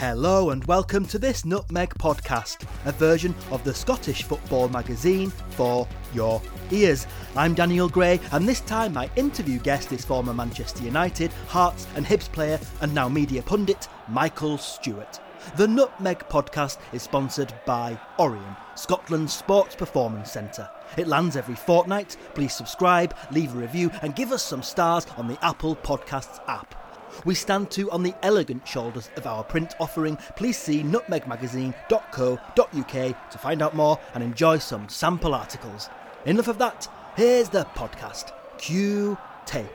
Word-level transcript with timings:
Hello 0.00 0.48
and 0.48 0.64
welcome 0.64 1.04
to 1.08 1.18
this 1.18 1.44
Nutmeg 1.44 1.90
podcast, 1.90 2.66
a 2.86 2.92
version 2.92 3.34
of 3.50 3.62
the 3.64 3.74
Scottish 3.74 4.22
football 4.22 4.66
magazine 4.70 5.28
for 5.50 5.86
your 6.14 6.40
ears. 6.70 7.06
I'm 7.36 7.52
Daniel 7.52 7.86
Gray, 7.86 8.18
and 8.32 8.48
this 8.48 8.62
time 8.62 8.94
my 8.94 9.10
interview 9.16 9.58
guest 9.58 9.92
is 9.92 10.02
former 10.02 10.32
Manchester 10.32 10.82
United, 10.82 11.30
Hearts, 11.48 11.86
and 11.96 12.06
Hibs 12.06 12.32
player 12.32 12.58
and 12.80 12.94
now 12.94 13.10
media 13.10 13.42
pundit 13.42 13.88
Michael 14.08 14.56
Stewart. 14.56 15.20
The 15.56 15.68
Nutmeg 15.68 16.20
podcast 16.30 16.78
is 16.94 17.02
sponsored 17.02 17.52
by 17.66 18.00
Oriam, 18.18 18.56
Scotland's 18.76 19.34
sports 19.34 19.76
performance 19.76 20.32
centre. 20.32 20.70
It 20.96 21.08
lands 21.08 21.36
every 21.36 21.56
fortnight. 21.56 22.16
Please 22.32 22.54
subscribe, 22.54 23.14
leave 23.32 23.54
a 23.54 23.58
review, 23.58 23.90
and 24.00 24.16
give 24.16 24.32
us 24.32 24.42
some 24.42 24.62
stars 24.62 25.06
on 25.18 25.28
the 25.28 25.36
Apple 25.44 25.76
Podcasts 25.76 26.40
app. 26.48 26.79
We 27.24 27.34
stand 27.34 27.70
too 27.70 27.90
on 27.90 28.02
the 28.02 28.14
elegant 28.22 28.66
shoulders 28.66 29.10
of 29.16 29.26
our 29.26 29.44
print 29.44 29.74
offering. 29.80 30.16
Please 30.36 30.56
see 30.58 30.82
nutmegmagazine.co.uk 30.82 33.30
to 33.30 33.38
find 33.38 33.62
out 33.62 33.74
more 33.74 33.98
and 34.14 34.22
enjoy 34.24 34.58
some 34.58 34.88
sample 34.88 35.34
articles. 35.34 35.88
Enough 36.26 36.48
of 36.48 36.58
that, 36.58 36.88
here's 37.16 37.48
the 37.48 37.64
podcast. 37.74 38.32
Cue 38.58 39.16
tape. 39.46 39.66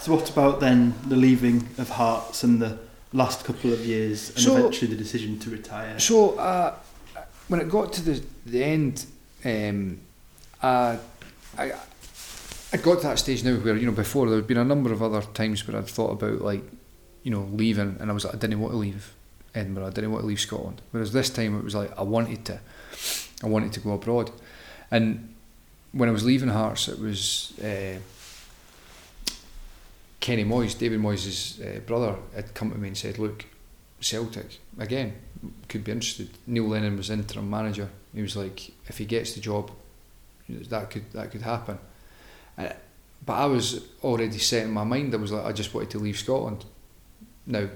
So, 0.00 0.14
what 0.14 0.30
about 0.30 0.60
then 0.60 0.94
the 1.08 1.16
leaving 1.16 1.68
of 1.78 1.88
Hearts 1.90 2.44
and 2.44 2.62
the 2.62 2.78
last 3.12 3.44
couple 3.44 3.72
of 3.72 3.80
years 3.80 4.30
and 4.30 4.38
So- 4.40 4.56
eventually 4.56 4.90
the 4.92 4.96
decision 4.96 5.38
to 5.40 5.50
retire? 5.50 5.98
So 5.98 6.38
uh, 6.38 6.74
when 7.48 7.60
it 7.60 7.68
got 7.68 7.92
to 7.94 8.02
the 8.02 8.22
the 8.44 8.62
end, 8.62 9.04
um, 9.44 9.98
uh, 10.62 10.96
I 11.58 11.64
I 11.64 11.72
got 12.76 13.00
to 13.00 13.06
that 13.06 13.18
stage 13.18 13.44
now 13.44 13.54
where 13.56 13.76
you 13.76 13.86
know 13.86 13.92
before 13.92 14.26
there 14.26 14.36
had 14.36 14.46
been 14.46 14.56
a 14.56 14.64
number 14.64 14.92
of 14.92 15.02
other 15.02 15.22
times 15.22 15.66
where 15.66 15.76
I'd 15.76 15.86
thought 15.86 16.12
about 16.12 16.40
like 16.40 16.64
you 17.22 17.30
know 17.30 17.48
leaving, 17.52 17.96
and 18.00 18.10
I 18.10 18.14
was 18.14 18.24
like 18.24 18.34
I 18.34 18.38
didn't 18.38 18.60
want 18.60 18.72
to 18.72 18.78
leave 18.78 19.12
Edinburgh, 19.54 19.86
I 19.86 19.90
didn't 19.90 20.12
want 20.12 20.22
to 20.22 20.26
leave 20.26 20.40
Scotland. 20.40 20.82
Whereas 20.90 21.12
this 21.12 21.30
time 21.30 21.58
it 21.58 21.64
was 21.64 21.74
like 21.74 21.96
I 21.98 22.02
wanted 22.02 22.44
to, 22.46 22.60
I 23.42 23.46
wanted 23.46 23.72
to 23.74 23.80
go 23.80 23.92
abroad, 23.92 24.30
and 24.90 25.34
when 25.92 26.08
I 26.08 26.12
was 26.12 26.24
leaving 26.24 26.48
Hearts, 26.48 26.88
it 26.88 26.98
was. 26.98 27.58
Uh, 27.58 28.00
Kenny 30.18 30.44
Moyes, 30.44 30.76
David 30.76 30.98
Moyes' 30.98 31.60
uh, 31.60 31.78
brother, 31.80 32.16
had 32.34 32.52
come 32.52 32.72
to 32.72 32.78
me 32.78 32.88
and 32.88 32.96
said, 32.98 33.16
"Look, 33.16 33.44
Celtic 34.00 34.58
again 34.76 35.14
could 35.68 35.84
be 35.84 35.92
interested." 35.92 36.30
Neil 36.48 36.64
Lennon 36.64 36.96
was 36.96 37.10
interim 37.10 37.48
manager. 37.48 37.88
He 38.12 38.22
was 38.22 38.36
like, 38.36 38.72
"If 38.88 38.98
he 38.98 39.04
gets 39.04 39.34
the 39.34 39.40
job, 39.40 39.70
that 40.48 40.90
could 40.90 41.12
that 41.12 41.30
could 41.30 41.42
happen." 41.42 41.78
Uh, 42.58 42.68
but 43.24 43.34
I 43.34 43.46
was 43.46 43.86
already 44.02 44.38
set 44.38 44.64
in 44.64 44.70
my 44.70 44.84
mind. 44.84 45.14
I 45.14 45.18
was 45.18 45.32
like, 45.32 45.44
I 45.44 45.52
just 45.52 45.74
wanted 45.74 45.90
to 45.90 45.98
leave 45.98 46.18
Scotland. 46.18 46.64
Now, 47.46 47.68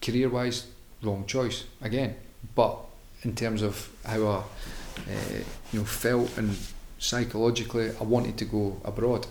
career-wise, 0.00 0.66
wrong 1.02 1.24
choice 1.26 1.64
again. 1.80 2.16
But 2.54 2.78
in 3.22 3.34
terms 3.34 3.62
of 3.62 3.88
how 4.04 4.26
I, 4.26 4.36
uh, 4.36 5.42
you 5.72 5.80
know, 5.80 5.84
felt 5.84 6.36
and 6.38 6.56
psychologically, 6.98 7.90
I 8.00 8.04
wanted 8.04 8.38
to 8.38 8.44
go 8.44 8.80
abroad 8.84 9.26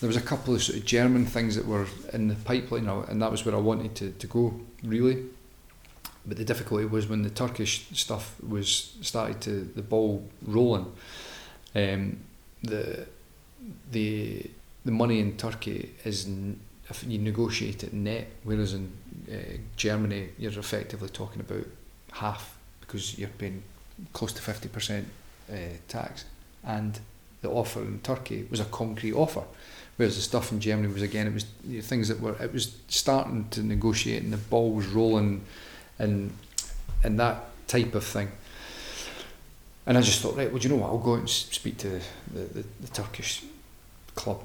there 0.00 0.06
was 0.06 0.16
a 0.16 0.22
couple 0.22 0.54
of 0.54 0.62
sort 0.62 0.78
of 0.78 0.84
German 0.84 1.26
things 1.26 1.54
that 1.56 1.66
were 1.66 1.86
in 2.12 2.28
the 2.28 2.34
pipeline, 2.34 2.88
uh, 2.88 3.04
and 3.08 3.20
that 3.20 3.30
was 3.30 3.44
where 3.44 3.54
I 3.54 3.58
wanted 3.58 3.94
to, 3.96 4.10
to 4.12 4.26
go 4.26 4.58
really. 4.82 5.24
But 6.26 6.38
the 6.38 6.44
difficulty 6.44 6.86
was 6.86 7.06
when 7.06 7.22
the 7.22 7.30
Turkish 7.30 7.86
stuff 7.92 8.34
was 8.46 8.94
started 9.02 9.40
to 9.42 9.70
the 9.74 9.82
ball 9.82 10.26
rolling. 10.46 10.90
Um, 11.74 12.18
the 12.62 13.06
the 13.90 14.50
the 14.84 14.92
money 14.92 15.20
in 15.20 15.36
Turkey 15.36 15.90
is 16.04 16.28
if 16.88 17.04
you 17.06 17.18
negotiate 17.18 17.84
it 17.84 17.92
net, 17.92 18.28
whereas 18.42 18.74
in 18.74 18.90
uh, 19.30 19.36
Germany 19.76 20.30
you're 20.38 20.58
effectively 20.58 21.08
talking 21.08 21.40
about 21.40 21.66
half 22.12 22.56
because 22.80 23.18
you're 23.18 23.28
paying 23.28 23.62
close 24.12 24.32
to 24.32 24.42
fifty 24.42 24.68
percent 24.68 25.06
uh, 25.52 25.56
tax, 25.88 26.24
and 26.64 27.00
the 27.42 27.50
offer 27.50 27.80
in 27.80 28.00
Turkey 28.00 28.46
was 28.50 28.60
a 28.60 28.64
concrete 28.64 29.14
offer. 29.14 29.42
Whereas 29.96 30.16
the 30.16 30.22
stuff 30.22 30.50
in 30.50 30.60
Germany 30.60 30.92
was 30.92 31.02
again, 31.02 31.26
it 31.26 31.34
was 31.34 31.46
you 31.66 31.76
know, 31.76 31.82
things 31.82 32.08
that 32.08 32.20
were 32.20 32.34
it 32.42 32.52
was 32.52 32.74
starting 32.88 33.48
to 33.50 33.62
negotiate 33.62 34.22
and 34.22 34.32
the 34.32 34.38
ball 34.38 34.72
was 34.72 34.86
rolling, 34.86 35.44
and 35.98 36.32
and 37.04 37.18
that 37.20 37.44
type 37.68 37.94
of 37.94 38.04
thing. 38.04 38.30
And 39.86 39.98
I 39.98 40.02
just 40.02 40.20
thought, 40.20 40.36
right, 40.36 40.50
well, 40.50 40.58
do 40.60 40.68
you 40.68 40.74
know 40.74 40.80
what? 40.82 40.90
I'll 40.90 40.98
go 40.98 41.14
out 41.14 41.20
and 41.20 41.30
speak 41.30 41.78
to 41.78 41.88
the, 42.32 42.40
the, 42.40 42.64
the 42.80 42.88
Turkish 42.92 43.42
club, 44.14 44.42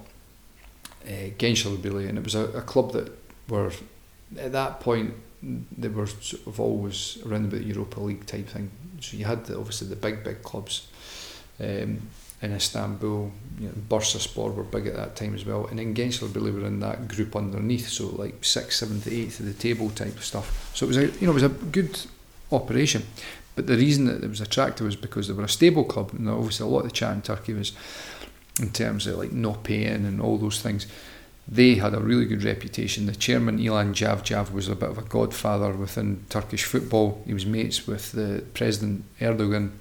uh, 1.06 1.29
Gençlerbirliği, 1.38 2.09
and 2.09 2.18
it 2.18 2.23
was 2.23 2.35
a, 2.35 2.46
a 2.57 2.62
club 2.62 2.94
that 2.94 3.12
were 3.50 3.72
at 4.40 4.51
that 4.53 4.79
point 4.79 5.13
they 5.78 5.88
were 5.88 6.07
sort 6.07 6.47
of 6.47 6.59
always 6.59 7.19
around 7.25 7.46
about 7.46 7.66
Europa 7.66 8.00
League 8.00 8.25
type 8.25 8.47
thing. 8.47 8.72
So 9.00 9.18
you 9.18 9.25
had 9.25 9.46
the, 9.46 9.57
obviously 9.57 9.88
the 9.88 9.96
big 9.96 10.23
big 10.23 10.41
clubs. 10.44 10.88
Um, 11.59 12.02
in 12.41 12.52
Istanbul, 12.52 13.31
you 13.59 13.67
know, 13.67 13.73
Bursaspor 13.90 14.53
were 14.53 14.63
big 14.63 14.88
at 14.88 14.96
that 14.96 15.16
time 15.16 15.34
as 15.34 15.46
well, 15.46 15.67
and 15.67 15.79
then 15.79 15.96
Gençlerbirliği 15.96 16.53
were 16.53 16.67
in 16.67 16.79
that 16.81 17.07
group 17.07 17.35
underneath, 17.35 17.88
so 17.88 18.07
like 18.07 18.44
sixth, 18.44 18.79
seventh, 18.79 19.07
eighth 19.07 19.40
of 19.40 19.46
the 19.46 19.53
table 19.53 19.90
type 19.90 20.16
of 20.17 20.25
stuff. 20.25 20.72
So 20.75 20.85
it 20.85 20.90
was 20.90 20.97
a 20.97 21.06
you 21.06 21.28
know 21.28 21.31
it 21.31 21.41
was 21.41 21.44
a 21.44 21.50
good 21.50 21.97
operation, 22.52 23.03
but 23.55 23.67
the 23.67 23.77
reason 23.77 24.05
that 24.05 24.23
it 24.23 24.29
was 24.29 24.41
attractive 24.41 24.85
was 24.85 24.95
because 24.95 25.27
they 25.27 25.33
were 25.33 25.43
a 25.43 25.49
stable 25.49 25.83
club, 25.83 26.11
and 26.13 26.29
obviously 26.29 26.66
a 26.66 26.69
lot 26.69 26.79
of 26.79 26.85
the 26.85 26.91
chat 26.91 27.13
in 27.13 27.21
Turkey 27.21 27.53
was 27.53 27.73
in 28.59 28.71
terms 28.71 29.07
of 29.07 29.17
like 29.17 29.31
not 29.31 29.63
paying 29.63 30.05
and 30.05 30.21
all 30.21 30.38
those 30.38 30.61
things. 30.61 30.88
They 31.47 31.75
had 31.75 31.93
a 31.93 31.99
really 31.99 32.25
good 32.25 32.43
reputation. 32.43 33.05
The 33.05 33.16
chairman 33.16 33.59
Ilhan 33.59 33.91
Cavcav 33.91 34.51
was 34.51 34.67
a 34.67 34.75
bit 34.75 34.89
of 34.89 34.97
a 34.97 35.03
godfather 35.03 35.71
within 35.71 36.25
Turkish 36.29 36.63
football. 36.63 37.21
He 37.25 37.33
was 37.33 37.45
mates 37.45 37.85
with 37.85 38.13
the 38.13 38.43
president 38.53 39.05
Erdogan 39.19 39.72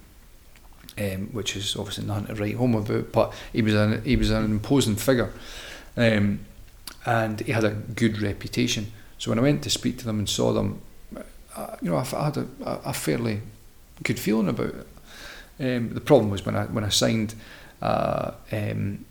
um, 0.98 1.28
which 1.32 1.56
is 1.56 1.76
obviously 1.76 2.04
nothing 2.04 2.26
to 2.26 2.41
write 2.41 2.56
home 2.56 2.74
about. 2.74 3.12
But 3.12 3.34
he 3.52 3.62
was 3.62 3.74
an 3.74 4.02
he 4.04 4.16
was 4.16 4.30
an 4.30 4.44
imposing 4.44 4.96
figure, 4.96 5.32
um, 5.96 6.41
and 7.06 7.41
he 7.41 7.52
had 7.52 7.64
a 7.64 7.70
good 7.70 8.20
reputation. 8.20 8.92
So 9.18 9.30
when 9.30 9.38
I 9.38 9.42
went 9.42 9.62
to 9.64 9.70
speak 9.70 9.98
to 9.98 10.04
them 10.04 10.18
and 10.18 10.28
saw 10.28 10.52
them, 10.52 10.80
uh, 11.56 11.76
you 11.80 11.91
know, 11.91 11.96
I, 11.96 12.06
I 12.16 12.24
had 12.24 12.36
a, 12.36 12.46
a 12.62 12.92
fairly 12.92 13.41
good 14.03 14.19
feeling 14.19 14.49
about 14.49 14.75
it. 14.75 14.87
Um, 15.60 15.94
the 15.94 16.00
problem 16.00 16.31
was 16.31 16.44
when 16.44 16.56
I 16.56 16.65
when 16.65 16.84
I 16.84 16.88
signed. 16.91 17.34
Uh, 17.82 18.32
um, 18.50 19.05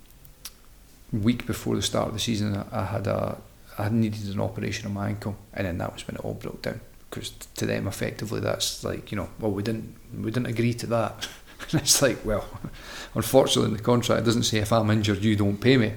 week 1.14 1.46
before 1.46 1.76
the 1.76 1.82
start 1.82 2.08
of 2.08 2.14
the 2.14 2.20
season, 2.20 2.66
I, 2.72 2.86
had 2.86 3.08
a 3.08 3.38
I 3.78 3.90
needed 3.90 4.34
an 4.34 4.42
operation 4.42 4.88
on 4.88 4.94
my 4.94 5.10
ankle, 5.10 5.38
and 5.54 5.68
then 5.68 5.78
that 5.78 5.94
was 5.94 6.08
when 6.08 6.16
it 6.16 6.26
all 6.26 6.34
broke 6.34 6.64
down. 6.64 6.82
Because 7.10 7.30
to 7.30 7.66
them, 7.66 7.88
effectively, 7.88 8.40
that's 8.40 8.84
like 8.84 9.12
you 9.12 9.18
know, 9.18 9.30
well, 9.40 9.52
we 9.52 9.64
didn't 9.64 9.96
we 10.18 10.32
didn't 10.32 10.48
agree 10.48 10.74
to 10.74 10.88
that. 10.88 11.28
And 11.72 11.80
it's 11.80 12.02
like, 12.02 12.26
well, 12.26 12.46
unfortunately, 13.16 13.72
in 13.72 13.78
the 13.78 13.82
contract, 13.82 14.26
doesn't 14.26 14.44
say 14.44 14.58
if 14.58 14.74
I'm 14.74 14.90
injured, 14.90 15.24
you 15.24 15.38
don't 15.38 15.56
pay 15.56 15.78
me. 15.78 15.94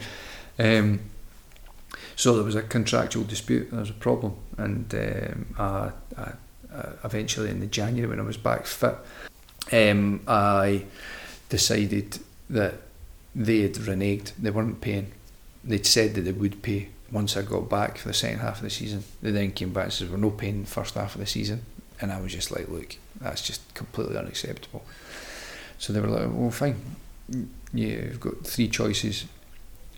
Um, 0.61 1.01
so 2.15 2.37
there 2.37 2.45
was 2.45 2.55
a 2.55 2.63
contractual 2.63 3.25
dispute. 3.25 3.73
There 3.73 3.81
was 3.81 3.91
a 3.91 3.95
problem, 3.95 4.37
and 4.59 4.95
um, 4.95 5.47
I, 5.59 5.91
I, 6.17 6.33
I 6.77 7.07
eventually 7.07 7.51
in 7.51 7.61
the 7.61 7.67
January 7.67 8.09
when 8.09 8.21
I 8.21 8.23
was 8.23 8.37
back 8.37 8.67
fit, 8.67 8.97
um, 9.73 10.21
I 10.27 10.85
decided 11.49 12.19
that 12.51 12.75
they 13.35 13.61
had 13.61 13.75
reneged. 13.75 14.33
They 14.39 14.51
weren't 14.51 14.81
paying. 14.81 15.13
They'd 15.65 15.87
said 15.87 16.15
that 16.15 16.23
they 16.23 16.33
would 16.33 16.63
pay 16.63 16.89
once 17.11 17.37
I 17.37 17.43
got 17.43 17.69
back 17.69 17.99
for 17.99 18.09
the 18.09 18.15
second 18.15 18.41
half 18.41 18.59
of 18.59 18.63
the 18.63 18.71
season. 18.71 19.05
They 19.23 19.31
then 19.31 19.53
came 19.53 19.73
back 19.73 19.85
and 19.85 19.93
said 19.93 20.11
we're 20.11 20.17
not 20.17 20.39
paying 20.39 20.63
the 20.63 20.71
first 20.71 20.95
half 20.95 21.15
of 21.15 21.21
the 21.21 21.27
season, 21.27 21.63
and 22.01 22.13
I 22.13 22.21
was 22.21 22.33
just 22.33 22.51
like, 22.51 22.69
look, 22.69 22.97
that's 23.21 23.43
just 23.43 23.75
completely 23.75 24.17
unacceptable. 24.17 24.85
So 25.79 25.93
they 25.93 26.01
were 26.01 26.09
like, 26.09 26.29
well, 26.33 26.51
fine. 26.51 26.77
You've 27.73 28.21
got 28.21 28.47
three 28.47 28.69
choices. 28.69 29.27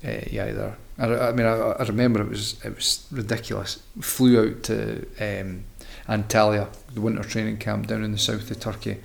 Uh, 0.05 0.21
you 0.31 0.41
either, 0.41 0.77
I, 0.97 1.07
I 1.07 1.33
mean, 1.33 1.47
I, 1.47 1.57
I 1.57 1.85
remember 1.85 2.21
it 2.23 2.29
was 2.29 2.65
it 2.65 2.75
was 2.75 3.07
ridiculous. 3.11 3.83
Flew 4.01 4.41
out 4.41 4.63
to 4.65 5.07
um, 5.21 5.65
Antalya, 6.09 6.69
the 6.95 7.01
winter 7.01 7.23
training 7.23 7.59
camp 7.59 7.87
down 7.87 8.03
in 8.03 8.13
the 8.13 8.19
south 8.19 8.51
of 8.51 8.61
Turkey, 8.61 8.99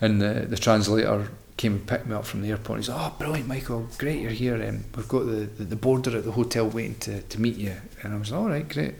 and 0.00 0.20
the 0.20 0.46
the 0.48 0.56
translator 0.56 1.30
came 1.56 1.74
and 1.74 1.86
picked 1.86 2.06
me 2.06 2.14
up 2.14 2.24
from 2.24 2.40
the 2.42 2.48
airport. 2.48 2.78
He's 2.78 2.88
like, 2.88 2.98
"Oh, 2.98 3.14
brilliant, 3.18 3.46
Michael! 3.46 3.86
Great, 3.98 4.20
you're 4.20 4.30
here. 4.30 4.54
Um, 4.66 4.84
we've 4.96 5.08
got 5.08 5.26
the, 5.26 5.48
the 5.58 5.64
the 5.64 5.76
border 5.76 6.16
at 6.16 6.24
the 6.24 6.32
hotel 6.32 6.66
waiting 6.66 6.96
to, 7.00 7.22
to 7.22 7.40
meet 7.40 7.56
you." 7.56 7.74
And 8.02 8.14
I 8.14 8.16
was 8.16 8.32
like, 8.32 8.40
"All 8.40 8.48
right, 8.48 8.68
great." 8.68 8.94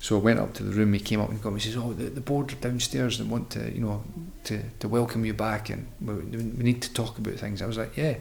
So 0.00 0.18
I 0.18 0.20
went 0.20 0.38
up 0.38 0.52
to 0.54 0.62
the 0.62 0.72
room. 0.72 0.92
He 0.92 1.00
came 1.00 1.20
up 1.20 1.30
and 1.30 1.40
got 1.40 1.54
me. 1.54 1.60
He 1.60 1.68
says, 1.68 1.76
"Oh, 1.78 1.92
the, 1.94 2.04
the 2.04 2.20
board 2.20 2.52
are 2.52 2.56
downstairs 2.56 3.18
and 3.18 3.30
want 3.30 3.50
to, 3.50 3.72
you 3.72 3.80
know, 3.80 4.04
to, 4.44 4.62
to 4.80 4.88
welcome 4.88 5.24
you 5.24 5.32
back, 5.32 5.70
and 5.70 5.86
we, 6.00 6.14
we 6.14 6.62
need 6.62 6.82
to 6.82 6.92
talk 6.92 7.18
about 7.18 7.34
things." 7.34 7.62
I 7.62 7.66
was 7.66 7.78
like, 7.78 7.96
"Yeah." 7.96 8.16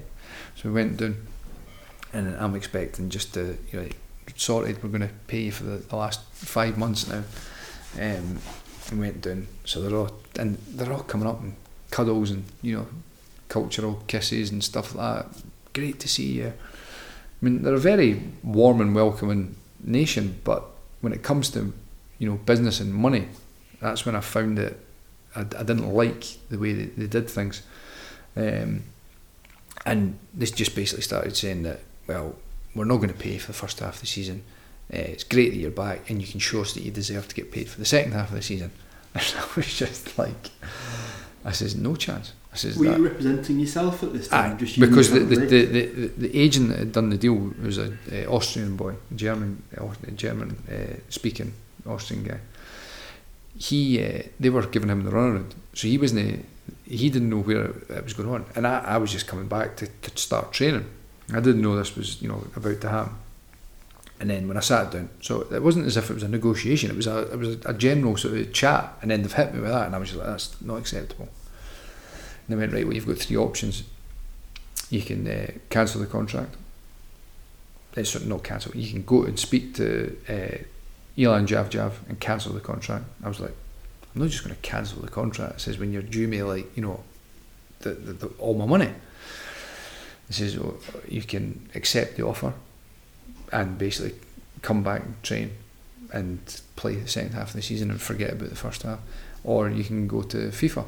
So 0.55 0.69
we 0.69 0.75
went 0.75 0.97
down, 0.97 1.17
and 2.13 2.35
I'm 2.37 2.55
expecting 2.55 3.09
just 3.09 3.33
to, 3.33 3.57
you 3.71 3.81
know, 3.81 3.89
sorted. 4.35 4.81
We're 4.81 4.89
going 4.89 5.01
to 5.01 5.13
pay 5.27 5.41
you 5.41 5.51
for 5.51 5.63
the, 5.65 5.77
the 5.77 5.95
last 5.95 6.23
five 6.31 6.77
months 6.77 7.07
now. 7.07 7.23
Um, 7.99 8.39
and 8.91 8.99
went 8.99 9.21
down. 9.21 9.47
So 9.65 9.81
they're 9.81 9.97
all 9.97 10.11
and 10.37 10.57
they're 10.67 10.91
all 10.91 11.03
coming 11.03 11.27
up 11.27 11.41
and 11.41 11.55
cuddles 11.91 12.31
and 12.31 12.43
you 12.61 12.75
know, 12.77 12.87
cultural 13.49 14.03
kisses 14.07 14.51
and 14.51 14.63
stuff 14.63 14.95
like 14.95 15.25
that. 15.25 15.43
Great 15.73 15.99
to 16.01 16.07
see 16.07 16.33
you. 16.33 16.47
I 16.47 17.45
mean, 17.45 17.63
they're 17.63 17.73
a 17.73 17.79
very 17.79 18.21
warm 18.43 18.81
and 18.81 18.95
welcoming 18.95 19.55
nation, 19.83 20.39
but 20.43 20.63
when 21.01 21.13
it 21.13 21.23
comes 21.23 21.49
to 21.51 21.73
you 22.19 22.29
know 22.29 22.35
business 22.35 22.79
and 22.79 22.93
money, 22.93 23.27
that's 23.81 24.05
when 24.05 24.15
I 24.15 24.21
found 24.21 24.57
that 24.57 24.75
I, 25.35 25.41
I 25.41 25.63
didn't 25.63 25.91
like 25.93 26.25
the 26.49 26.57
way 26.57 26.73
they, 26.73 27.07
did 27.07 27.29
things. 27.29 27.63
Um, 28.35 28.83
and 29.85 30.17
this 30.33 30.51
just 30.51 30.75
basically 30.75 31.03
started 31.03 31.35
saying 31.35 31.63
that, 31.63 31.81
well, 32.07 32.35
we're 32.73 32.85
not 32.85 32.97
going 32.97 33.09
to 33.09 33.15
pay 33.15 33.37
for 33.37 33.47
the 33.47 33.57
first 33.57 33.79
half 33.79 33.95
of 33.95 34.01
the 34.01 34.07
season. 34.07 34.43
Uh, 34.93 34.97
it's 34.97 35.23
great 35.23 35.51
that 35.51 35.57
you're 35.57 35.71
back 35.71 36.09
and 36.09 36.21
you 36.21 36.27
can 36.27 36.39
show 36.39 36.61
us 36.61 36.73
that 36.73 36.83
you 36.83 36.91
deserve 36.91 37.27
to 37.27 37.35
get 37.35 37.51
paid 37.51 37.67
for 37.67 37.79
the 37.79 37.85
second 37.85 38.11
half 38.11 38.29
of 38.29 38.35
the 38.35 38.41
season. 38.41 38.71
And 39.15 39.23
I 39.37 39.45
was 39.55 39.71
just 39.77 40.17
like, 40.17 40.49
I 41.45 41.51
says, 41.51 41.75
no 41.75 41.95
chance. 41.95 42.33
I 42.51 42.55
says, 42.55 42.77
Were 42.77 42.85
that, 42.85 42.97
you 42.97 43.05
representing 43.05 43.59
yourself 43.59 44.03
at 44.03 44.13
this 44.13 44.27
time? 44.27 44.53
Aye, 44.53 44.57
just 44.57 44.79
because 44.79 45.11
the 45.11 45.21
and 45.21 45.29
the, 45.29 45.35
the, 45.35 45.65
the, 45.65 46.07
the 46.07 46.39
agent 46.39 46.69
that 46.69 46.79
had 46.79 46.91
done 46.91 47.09
the 47.09 47.17
deal 47.17 47.51
was 47.61 47.77
an 47.77 47.97
uh, 48.11 48.31
Austrian 48.31 48.75
boy, 48.75 48.95
German 49.15 49.63
German 50.15 50.57
uh, 50.71 50.99
speaking 51.09 51.53
Austrian 51.87 52.23
guy. 52.23 52.39
He 53.57 54.03
uh, 54.03 54.23
they 54.39 54.49
were 54.49 54.65
giving 54.67 54.89
him 54.89 55.03
the 55.03 55.11
runaround, 55.11 55.53
so 55.73 55.87
he 55.87 55.97
wasn't. 55.97 56.45
He 56.85 57.09
didn't 57.09 57.29
know 57.29 57.41
where 57.41 57.65
it 57.65 58.03
was 58.03 58.13
going 58.13 58.29
on, 58.29 58.45
and 58.55 58.67
I, 58.67 58.79
I 58.79 58.97
was 58.97 59.11
just 59.11 59.27
coming 59.27 59.47
back 59.47 59.75
to, 59.77 59.87
to 59.87 60.17
start 60.17 60.53
training. 60.53 60.85
I 61.31 61.39
didn't 61.39 61.61
know 61.61 61.75
this 61.75 61.95
was 61.95 62.21
you 62.21 62.29
know 62.29 62.45
about 62.55 62.81
to 62.81 62.89
happen. 62.89 63.15
And 64.23 64.29
then 64.29 64.47
when 64.47 64.55
I 64.55 64.61
sat 64.61 64.89
down, 64.89 65.09
so 65.19 65.41
it 65.51 65.61
wasn't 65.61 65.85
as 65.85 65.97
if 65.97 66.09
it 66.09 66.13
was 66.13 66.23
a 66.23 66.29
negotiation. 66.29 66.89
It 66.89 66.95
was 66.95 67.07
a 67.07 67.29
it 67.33 67.37
was 67.37 67.57
a 67.65 67.73
general 67.73 68.15
sort 68.15 68.37
of 68.37 68.53
chat, 68.53 68.97
and 69.01 69.11
then 69.11 69.21
they've 69.21 69.33
hit 69.33 69.53
me 69.53 69.59
with 69.59 69.69
that, 69.69 69.87
and 69.87 69.93
I 69.93 69.97
was 69.97 70.15
like, 70.15 70.25
that's 70.25 70.61
not 70.61 70.77
acceptable. 70.77 71.27
And 71.27 72.47
they 72.47 72.55
went 72.55 72.71
right. 72.71 72.85
Well, 72.85 72.95
you've 72.95 73.05
got 73.05 73.17
three 73.17 73.35
options. 73.35 73.83
You 74.89 75.01
can 75.01 75.27
uh, 75.27 75.51
cancel 75.69 75.99
the 75.99 76.07
contract. 76.07 76.55
It's 77.97 78.17
not 78.23 78.45
cancel. 78.45 78.73
You 78.77 78.89
can 78.89 79.03
go 79.03 79.23
and 79.23 79.37
speak 79.37 79.75
to 79.75 80.15
uh, 80.29 80.63
Cavcav 81.17 81.91
and 82.07 82.17
cancel 82.21 82.53
the 82.53 82.61
contract. 82.61 83.03
I 83.25 83.27
was 83.27 83.41
like, 83.41 83.55
I'm 84.15 84.21
not 84.21 84.29
just 84.29 84.45
going 84.45 84.55
to 84.55 84.61
cancel 84.61 85.01
the 85.01 85.09
contract. 85.09 85.55
It 85.55 85.59
says 85.59 85.77
when 85.77 85.91
you're 85.91 86.01
due 86.01 86.29
me 86.29 86.43
like 86.43 86.77
you 86.77 86.83
know, 86.83 87.03
the, 87.79 87.89
the, 87.89 88.13
the 88.13 88.27
all 88.39 88.53
my 88.53 88.67
money. 88.67 88.93
It 90.29 90.33
says 90.33 90.57
oh, 90.57 90.77
you 91.09 91.23
can 91.23 91.69
accept 91.75 92.15
the 92.15 92.25
offer 92.25 92.53
and 93.53 93.77
basically 93.77 94.15
come 94.61 94.83
back 94.83 95.03
and 95.03 95.23
train 95.23 95.51
and 96.11 96.61
play 96.75 96.95
the 96.95 97.07
second 97.07 97.33
half 97.33 97.49
of 97.49 97.53
the 97.53 97.61
season 97.61 97.89
and 97.91 98.01
forget 98.01 98.33
about 98.33 98.49
the 98.49 98.55
first 98.55 98.83
half, 98.83 98.99
or 99.43 99.69
you 99.69 99.83
can 99.83 100.07
go 100.07 100.21
to 100.23 100.37
FIFA. 100.49 100.85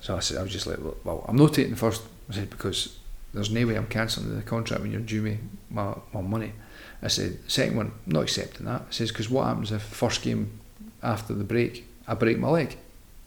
So 0.00 0.16
I 0.16 0.20
said, 0.20 0.36
I 0.36 0.42
was 0.42 0.52
just 0.52 0.66
like, 0.66 0.78
well, 1.04 1.24
I'm 1.26 1.36
not 1.36 1.54
taking 1.54 1.72
the 1.72 1.78
first. 1.78 2.02
I 2.28 2.34
said 2.34 2.50
because 2.50 2.98
there's 3.32 3.50
no 3.50 3.66
way 3.66 3.76
I'm 3.76 3.86
cancelling 3.86 4.34
the 4.36 4.42
contract 4.42 4.82
when 4.82 4.92
you're 4.92 5.00
due 5.00 5.22
me 5.22 5.38
my, 5.70 5.94
my 6.12 6.20
money. 6.20 6.52
I 7.02 7.08
said, 7.08 7.38
second 7.48 7.76
one, 7.76 7.92
not 8.06 8.24
accepting 8.24 8.66
that. 8.66 8.82
I 8.82 8.90
says, 8.90 9.10
because 9.10 9.30
what 9.30 9.46
happens 9.46 9.72
if 9.72 9.82
first 9.82 10.22
game 10.22 10.58
after 11.02 11.34
the 11.34 11.44
break 11.44 11.86
I 12.06 12.14
break 12.14 12.38
my 12.38 12.48
leg 12.48 12.76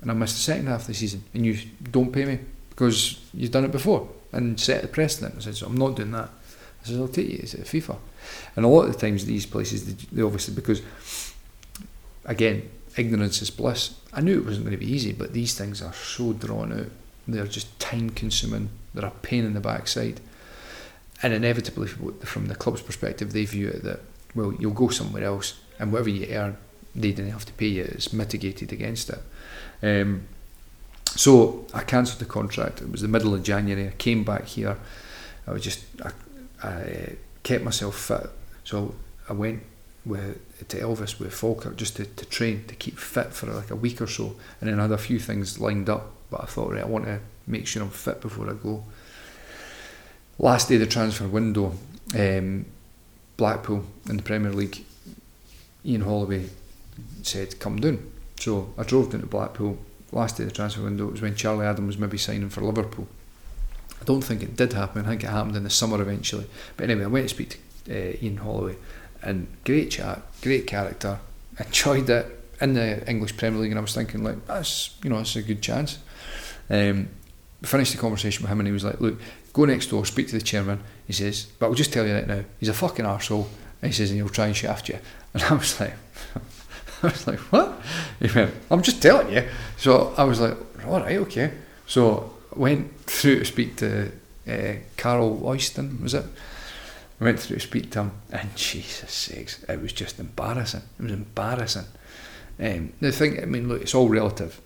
and 0.01 0.11
I 0.11 0.13
miss 0.13 0.33
the 0.33 0.39
second 0.39 0.67
half 0.67 0.81
of 0.81 0.87
the 0.87 0.93
season 0.93 1.23
and 1.33 1.45
you 1.45 1.57
don't 1.91 2.11
pay 2.11 2.25
me 2.25 2.39
because 2.69 3.19
you've 3.33 3.51
done 3.51 3.65
it 3.65 3.71
before 3.71 4.07
and 4.31 4.59
set 4.59 4.81
the 4.81 4.87
precedent. 4.87 5.35
I 5.37 5.41
said, 5.41 5.55
so 5.55 5.67
I'm 5.67 5.77
not 5.77 5.95
doing 5.95 6.11
that. 6.11 6.29
I 6.87 6.91
said, 6.91 7.01
I'll 7.01 7.07
take 7.07 7.29
you 7.29 7.37
to 7.37 7.57
FIFA. 7.57 7.97
And 8.55 8.65
a 8.65 8.67
lot 8.67 8.85
of 8.85 8.93
the 8.93 8.99
times 8.99 9.25
these 9.25 9.45
places, 9.45 9.85
they, 9.85 10.05
they 10.11 10.21
obviously, 10.21 10.53
because 10.53 10.81
again, 12.25 12.69
ignorance 12.97 13.41
is 13.41 13.49
bliss. 13.49 13.95
I 14.13 14.21
knew 14.21 14.39
it 14.39 14.45
wasn't 14.45 14.65
going 14.65 14.77
to 14.77 14.85
be 14.85 14.91
easy, 14.91 15.13
but 15.13 15.33
these 15.33 15.57
things 15.57 15.81
are 15.81 15.93
so 15.93 16.33
drawn 16.33 16.73
out. 16.73 16.91
They're 17.27 17.47
just 17.47 17.79
time 17.79 18.09
consuming. 18.09 18.69
They're 18.93 19.05
a 19.05 19.11
pain 19.11 19.45
in 19.45 19.53
the 19.53 19.59
backside. 19.59 20.21
And 21.21 21.33
inevitably, 21.33 21.87
from 21.87 22.47
the 22.47 22.55
club's 22.55 22.81
perspective, 22.81 23.33
they 23.33 23.45
view 23.45 23.69
it 23.69 23.83
that, 23.83 24.01
well, 24.35 24.53
you'll 24.53 24.71
go 24.71 24.89
somewhere 24.89 25.23
else 25.23 25.59
and 25.79 25.91
whatever 25.91 26.09
you 26.09 26.27
earn, 26.33 26.57
they 26.95 27.11
didn't 27.11 27.31
have 27.31 27.45
to 27.45 27.53
pay 27.53 27.67
you. 27.67 27.83
It's 27.83 28.13
mitigated 28.13 28.71
against 28.71 29.09
it. 29.09 29.19
Um, 29.81 30.23
so 31.05 31.65
I 31.73 31.83
cancelled 31.83 32.19
the 32.19 32.25
contract. 32.25 32.81
It 32.81 32.91
was 32.91 33.01
the 33.01 33.07
middle 33.07 33.33
of 33.33 33.43
January. 33.43 33.87
I 33.87 33.91
came 33.91 34.23
back 34.23 34.45
here. 34.45 34.77
I 35.47 35.51
was 35.51 35.63
just, 35.63 35.83
I, 36.03 36.11
I 36.63 37.15
kept 37.43 37.63
myself 37.63 37.97
fit. 37.97 38.29
So 38.63 38.95
I 39.29 39.33
went 39.33 39.63
with 40.05 40.67
to 40.69 40.79
Elvis 40.79 41.19
with 41.19 41.33
Falkirk 41.33 41.75
just 41.75 41.97
to, 41.97 42.05
to 42.05 42.25
train 42.25 42.63
to 42.67 42.75
keep 42.75 42.97
fit 42.97 43.33
for 43.33 43.47
like 43.47 43.71
a 43.71 43.75
week 43.75 44.01
or 44.01 44.07
so, 44.07 44.35
and 44.59 44.69
then 44.69 44.79
I 44.79 44.83
had 44.83 44.91
a 44.91 44.97
few 44.97 45.19
things 45.19 45.59
lined 45.59 45.89
up. 45.89 46.11
But 46.29 46.43
I 46.43 46.45
thought, 46.45 46.71
right, 46.71 46.83
I 46.83 46.87
want 46.87 47.05
to 47.05 47.19
make 47.45 47.67
sure 47.67 47.81
I'm 47.83 47.89
fit 47.89 48.21
before 48.21 48.49
I 48.49 48.53
go. 48.53 48.83
Last 50.39 50.69
day 50.69 50.75
of 50.75 50.81
the 50.81 50.87
transfer 50.87 51.27
window, 51.27 51.73
um, 52.15 52.65
Blackpool 53.37 53.85
in 54.09 54.17
the 54.17 54.23
Premier 54.23 54.51
League, 54.51 54.83
Ian 55.85 56.01
Holloway 56.01 56.49
said, 57.23 57.59
"Come 57.59 57.79
down." 57.79 58.11
So 58.39 58.73
I 58.77 58.83
drove 58.83 59.11
down 59.11 59.21
to 59.21 59.27
Blackpool. 59.27 59.77
Last 60.11 60.37
day 60.37 60.43
of 60.43 60.49
the 60.49 60.55
transfer 60.55 60.83
window 60.83 61.07
it 61.07 61.11
was 61.11 61.21
when 61.21 61.35
Charlie 61.35 61.65
Adam 61.65 61.87
was 61.87 61.97
maybe 61.97 62.17
signing 62.17 62.49
for 62.49 62.61
Liverpool. 62.61 63.07
I 64.01 64.03
don't 64.05 64.21
think 64.21 64.43
it 64.43 64.55
did 64.55 64.73
happen. 64.73 65.05
I 65.05 65.09
think 65.09 65.23
it 65.23 65.29
happened 65.29 65.55
in 65.55 65.63
the 65.63 65.69
summer 65.69 66.01
eventually. 66.01 66.47
But 66.75 66.89
anyway, 66.89 67.05
I 67.05 67.07
went 67.07 67.29
to 67.29 67.35
speak 67.35 67.59
to 67.85 68.13
uh, 68.13 68.17
Ian 68.21 68.37
Holloway, 68.37 68.75
and 69.21 69.47
great 69.63 69.91
chat, 69.91 70.21
great 70.41 70.67
character. 70.67 71.19
Enjoyed 71.59 72.09
it 72.09 72.37
in 72.61 72.73
the 72.73 73.07
English 73.09 73.37
Premier 73.37 73.59
League, 73.61 73.71
and 73.71 73.79
I 73.79 73.81
was 73.81 73.93
thinking 73.93 74.23
like 74.23 74.45
that's 74.47 74.95
you 75.03 75.09
know 75.09 75.19
it's 75.19 75.35
a 75.35 75.41
good 75.41 75.61
chance. 75.61 75.99
Um, 76.69 77.09
finished 77.63 77.93
the 77.93 77.97
conversation 77.97 78.43
with 78.43 78.51
him, 78.51 78.59
and 78.59 78.67
he 78.67 78.73
was 78.73 78.83
like, 78.83 78.99
"Look, 79.01 79.19
go 79.53 79.65
next 79.65 79.87
door, 79.87 80.05
speak 80.05 80.27
to 80.27 80.35
the 80.35 80.41
chairman." 80.41 80.81
He 81.05 81.13
says, 81.13 81.47
"But 81.59 81.67
I'll 81.67 81.73
just 81.73 81.93
tell 81.93 82.05
you 82.05 82.13
right 82.13 82.27
now, 82.27 82.43
he's 82.59 82.69
a 82.69 82.73
fucking 82.73 83.05
arsehole. 83.05 83.47
And 83.81 83.91
he 83.91 83.95
says, 83.95 84.09
"And 84.09 84.19
he'll 84.19 84.29
try 84.29 84.47
and 84.47 84.55
shaft 84.55 84.89
you." 84.89 84.99
And 85.33 85.43
I 85.43 85.53
was 85.53 85.79
like, 85.79 85.93
I 87.03 87.07
was 87.07 87.27
like, 87.27 87.39
"What?" 87.51 87.79
He 88.19 88.27
went, 88.33 88.53
"I'm 88.71 88.81
just 88.81 89.01
telling 89.01 89.31
you." 89.33 89.47
So 89.77 90.13
I 90.17 90.23
was 90.23 90.39
like, 90.39 90.57
"All 90.85 90.99
right, 90.99 91.17
okay." 91.17 91.51
So 91.85 92.36
went 92.57 92.99
through 93.01 93.39
to 93.39 93.45
speak 93.45 93.75
to 93.77 94.11
uh, 94.47 94.73
Karl 94.97 95.39
Oyston, 95.41 96.01
was 96.01 96.13
it? 96.13 96.25
Went 97.19 97.39
through 97.39 97.57
to 97.57 97.61
speak 97.61 97.91
to 97.91 98.03
him, 98.03 98.11
and 98.31 98.55
Jesus 98.55 99.11
sakes, 99.11 99.63
it 99.63 99.81
was 99.81 99.93
just 99.93 100.19
embarrassing. 100.19 100.83
It 100.99 101.03
was 101.03 101.11
embarrassing. 101.11 101.85
Um, 102.59 102.93
the 102.99 103.11
thing, 103.11 103.41
I 103.41 103.45
mean, 103.45 103.67
look, 103.67 103.81
it's 103.81 103.95
all 103.95 104.09
relative. 104.09 104.61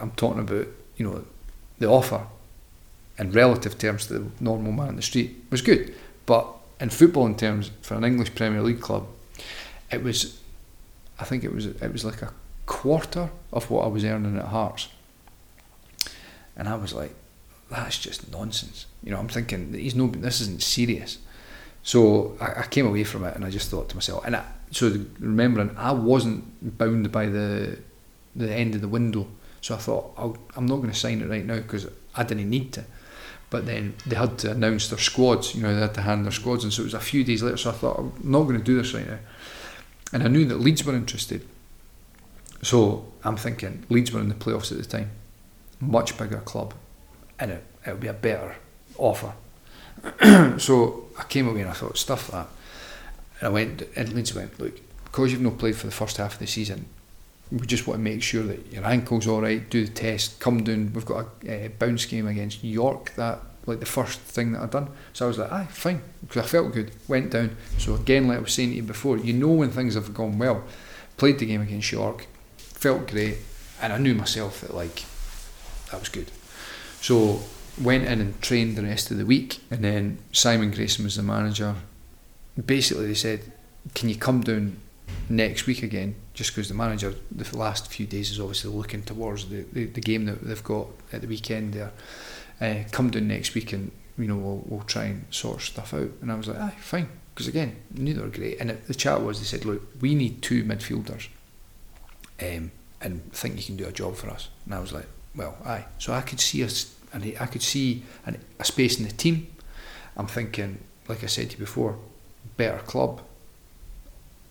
I'm 0.00 0.10
talking 0.12 0.40
about, 0.40 0.66
you 0.96 1.08
know, 1.08 1.24
the 1.78 1.86
offer 1.86 2.26
in 3.18 3.32
relative 3.32 3.78
terms 3.78 4.06
to 4.06 4.18
the 4.18 4.30
normal 4.40 4.72
man 4.72 4.88
in 4.88 4.96
the 4.96 5.02
street 5.02 5.44
was 5.50 5.62
good, 5.62 5.94
but 6.26 6.46
in 6.80 6.88
footballing 6.88 7.38
terms, 7.38 7.70
for 7.82 7.94
an 7.94 8.04
English 8.04 8.34
Premier 8.34 8.62
League 8.62 8.80
club, 8.80 9.06
it 9.90 10.02
was, 10.02 10.40
I 11.18 11.24
think 11.24 11.44
it 11.44 11.54
was, 11.54 11.66
it 11.66 11.92
was 11.92 12.04
like 12.04 12.22
a 12.22 12.32
quarter 12.66 13.30
of 13.52 13.70
what 13.70 13.84
I 13.84 13.88
was 13.88 14.04
earning 14.04 14.36
at 14.36 14.46
Hearts, 14.46 14.88
and 16.56 16.68
I 16.68 16.76
was 16.76 16.92
like, 16.92 17.14
that's 17.74 17.98
just 17.98 18.30
nonsense. 18.30 18.86
You 19.02 19.10
know, 19.10 19.18
I'm 19.18 19.28
thinking 19.28 19.72
he's 19.74 19.94
no, 19.94 20.08
this 20.08 20.40
isn't 20.40 20.62
serious. 20.62 21.18
So 21.82 22.36
I, 22.40 22.60
I 22.60 22.66
came 22.66 22.86
away 22.86 23.04
from 23.04 23.24
it 23.24 23.34
and 23.34 23.44
I 23.44 23.50
just 23.50 23.70
thought 23.70 23.88
to 23.90 23.96
myself, 23.96 24.24
and 24.24 24.36
I, 24.36 24.44
so 24.70 24.88
remembering 25.18 25.74
I 25.76 25.92
wasn't 25.92 26.78
bound 26.78 27.10
by 27.12 27.26
the 27.26 27.78
the 28.34 28.52
end 28.52 28.74
of 28.74 28.80
the 28.80 28.88
window. 28.88 29.26
So 29.60 29.74
I 29.74 29.78
thought 29.78 30.12
i 30.18 30.58
am 30.58 30.66
not 30.66 30.76
going 30.76 30.90
to 30.90 30.98
sign 30.98 31.22
it 31.22 31.28
right 31.28 31.44
now 31.44 31.56
because 31.56 31.88
I 32.14 32.22
didn't 32.24 32.50
need 32.50 32.72
to. 32.74 32.84
But 33.48 33.66
then 33.66 33.94
they 34.04 34.16
had 34.16 34.38
to 34.38 34.50
announce 34.50 34.88
their 34.88 34.98
squads. 34.98 35.54
You 35.54 35.62
know, 35.62 35.74
they 35.74 35.80
had 35.80 35.94
to 35.94 36.02
hand 36.02 36.24
their 36.24 36.32
squads, 36.32 36.64
and 36.64 36.72
so 36.72 36.82
it 36.82 36.86
was 36.86 36.94
a 36.94 37.00
few 37.00 37.24
days 37.24 37.42
later. 37.42 37.56
So 37.56 37.70
I 37.70 37.74
thought 37.74 37.98
I'm 37.98 38.12
not 38.22 38.42
going 38.42 38.58
to 38.58 38.64
do 38.64 38.76
this 38.76 38.92
right 38.92 39.06
now. 39.06 39.18
And 40.12 40.22
I 40.22 40.28
knew 40.28 40.44
that 40.46 40.56
Leeds 40.56 40.84
were 40.84 40.94
interested. 40.94 41.46
So 42.62 43.06
I'm 43.22 43.36
thinking 43.36 43.84
Leeds 43.88 44.12
were 44.12 44.20
in 44.20 44.28
the 44.28 44.34
playoffs 44.34 44.72
at 44.72 44.78
the 44.78 44.84
time, 44.84 45.10
much 45.80 46.16
bigger 46.18 46.38
club, 46.38 46.74
and 47.44 47.52
it 47.52 47.64
it 47.86 47.90
would 47.90 48.00
be 48.00 48.08
a 48.08 48.14
better 48.14 48.56
offer. 48.96 49.34
so 50.58 51.06
I 51.18 51.24
came 51.24 51.48
away 51.48 51.60
and 51.60 51.70
I 51.70 51.74
thought, 51.74 51.98
stuff 51.98 52.30
that. 52.30 52.48
And 53.40 53.48
I 53.48 53.50
went, 53.50 53.82
and 53.94 54.12
Leeds 54.12 54.34
went, 54.34 54.58
look, 54.58 54.80
because 55.04 55.32
you've 55.32 55.42
not 55.42 55.58
played 55.58 55.76
for 55.76 55.86
the 55.86 55.92
first 55.92 56.16
half 56.16 56.34
of 56.34 56.38
the 56.38 56.46
season, 56.46 56.86
we 57.52 57.66
just 57.66 57.86
want 57.86 57.98
to 57.98 58.02
make 58.02 58.22
sure 58.22 58.42
that 58.44 58.72
your 58.72 58.84
ankle's 58.86 59.26
all 59.26 59.42
right. 59.42 59.68
Do 59.68 59.84
the 59.84 59.92
test, 59.92 60.40
come 60.40 60.64
down. 60.64 60.92
We've 60.94 61.04
got 61.04 61.26
a 61.46 61.66
uh, 61.66 61.68
bounce 61.78 62.06
game 62.06 62.26
against 62.26 62.64
York. 62.64 63.12
That 63.16 63.40
like 63.66 63.80
the 63.80 63.86
first 63.86 64.18
thing 64.20 64.52
that 64.52 64.62
I'd 64.62 64.70
done. 64.70 64.88
So 65.12 65.26
I 65.26 65.28
was 65.28 65.38
like, 65.38 65.52
aye, 65.52 65.66
fine, 65.70 66.02
because 66.22 66.44
I 66.44 66.46
felt 66.46 66.72
good. 66.72 66.90
Went 67.06 67.30
down. 67.30 67.56
So 67.78 67.94
again, 67.94 68.28
like 68.28 68.38
I 68.38 68.40
was 68.40 68.52
saying 68.52 68.70
to 68.70 68.76
you 68.76 68.82
before, 68.82 69.18
you 69.18 69.34
know 69.34 69.48
when 69.52 69.70
things 69.70 69.94
have 69.94 70.14
gone 70.14 70.38
well. 70.38 70.64
Played 71.16 71.38
the 71.38 71.46
game 71.46 71.60
against 71.60 71.92
York, 71.92 72.26
felt 72.56 73.08
great, 73.08 73.36
and 73.80 73.92
I 73.92 73.98
knew 73.98 74.14
myself 74.14 74.62
that 74.62 74.74
like 74.74 75.04
that 75.90 76.00
was 76.00 76.08
good. 76.08 76.30
So 77.04 77.40
went 77.78 78.04
in 78.04 78.18
and 78.18 78.40
trained 78.40 78.76
the 78.76 78.82
rest 78.82 79.10
of 79.10 79.18
the 79.18 79.26
week, 79.26 79.60
and 79.70 79.84
then 79.84 80.16
Simon 80.32 80.70
Grayson 80.70 81.04
was 81.04 81.16
the 81.16 81.22
manager. 81.22 81.74
Basically, 82.64 83.08
they 83.08 83.12
said, 83.12 83.52
"Can 83.94 84.08
you 84.08 84.16
come 84.16 84.40
down 84.40 84.78
next 85.28 85.66
week 85.66 85.82
again?" 85.82 86.14
Just 86.32 86.54
because 86.54 86.68
the 86.68 86.74
manager, 86.74 87.14
the 87.30 87.58
last 87.58 87.92
few 87.92 88.06
days, 88.06 88.30
is 88.30 88.40
obviously 88.40 88.70
looking 88.70 89.02
towards 89.02 89.50
the, 89.50 89.66
the, 89.70 89.84
the 89.84 90.00
game 90.00 90.24
that 90.24 90.42
they've 90.42 90.64
got 90.64 90.86
at 91.12 91.20
the 91.20 91.26
weekend 91.26 91.74
there. 91.74 91.92
Uh, 92.58 92.88
come 92.90 93.10
down 93.10 93.28
next 93.28 93.54
week, 93.54 93.74
and 93.74 93.90
you 94.16 94.26
know 94.26 94.36
we'll, 94.36 94.64
we'll 94.64 94.86
try 94.86 95.04
and 95.04 95.26
sort 95.30 95.60
stuff 95.60 95.92
out. 95.92 96.10
And 96.22 96.32
I 96.32 96.36
was 96.36 96.48
like, 96.48 96.56
"Aye, 96.56 96.76
fine," 96.80 97.08
because 97.34 97.48
again, 97.48 97.76
they 97.90 98.14
were 98.14 98.28
great. 98.28 98.58
And 98.60 98.70
it, 98.70 98.86
the 98.86 98.94
chat 98.94 99.20
was, 99.20 99.40
they 99.40 99.44
said, 99.44 99.66
"Look, 99.66 99.82
we 100.00 100.14
need 100.14 100.40
two 100.40 100.64
midfielders." 100.64 101.28
Um, 102.40 102.70
and 103.02 103.30
think 103.34 103.56
you 103.58 103.62
can 103.62 103.76
do 103.76 103.84
a 103.84 103.92
job 103.92 104.16
for 104.16 104.30
us. 104.30 104.48
And 104.64 104.74
I 104.74 104.78
was 104.78 104.94
like, 104.94 105.06
well, 105.36 105.56
aye. 105.64 105.86
So 105.98 106.12
I 106.12 106.20
could 106.20 106.40
see 106.40 106.62
us, 106.64 106.94
and 107.12 107.24
I 107.40 107.46
could 107.46 107.62
see 107.62 108.02
an, 108.26 108.40
a 108.58 108.64
space 108.64 108.98
in 108.98 109.04
the 109.04 109.12
team. 109.12 109.48
I'm 110.16 110.26
thinking, 110.26 110.78
like 111.08 111.24
I 111.24 111.26
said 111.26 111.50
to 111.50 111.56
you 111.56 111.60
before, 111.60 111.98
better 112.56 112.78
club, 112.78 113.20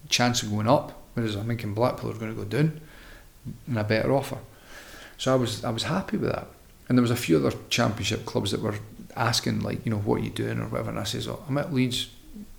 chance 0.09 0.43
of 0.43 0.51
going 0.51 0.67
up. 0.67 0.99
Whereas 1.13 1.35
I'm 1.35 1.47
thinking 1.47 1.73
Blackpool 1.73 2.11
are 2.11 2.15
going 2.15 2.35
to 2.35 2.43
go 2.43 2.45
down, 2.45 2.81
and 3.67 3.77
a 3.77 3.83
better 3.83 4.11
offer. 4.13 4.39
So 5.17 5.31
I 5.31 5.35
was 5.35 5.63
I 5.63 5.69
was 5.69 5.83
happy 5.83 6.17
with 6.17 6.31
that. 6.31 6.47
And 6.89 6.97
there 6.97 7.01
was 7.01 7.11
a 7.11 7.15
few 7.15 7.37
other 7.37 7.55
championship 7.69 8.25
clubs 8.25 8.51
that 8.51 8.61
were 8.61 8.75
asking 9.15 9.61
like, 9.61 9.85
you 9.85 9.91
know, 9.91 9.99
what 9.99 10.19
are 10.19 10.23
you 10.23 10.29
doing 10.29 10.59
or 10.59 10.67
whatever. 10.67 10.89
And 10.89 10.99
I 10.99 11.03
says, 11.03 11.27
oh, 11.27 11.43
I'm 11.47 11.57
at 11.57 11.73
Leeds. 11.73 12.09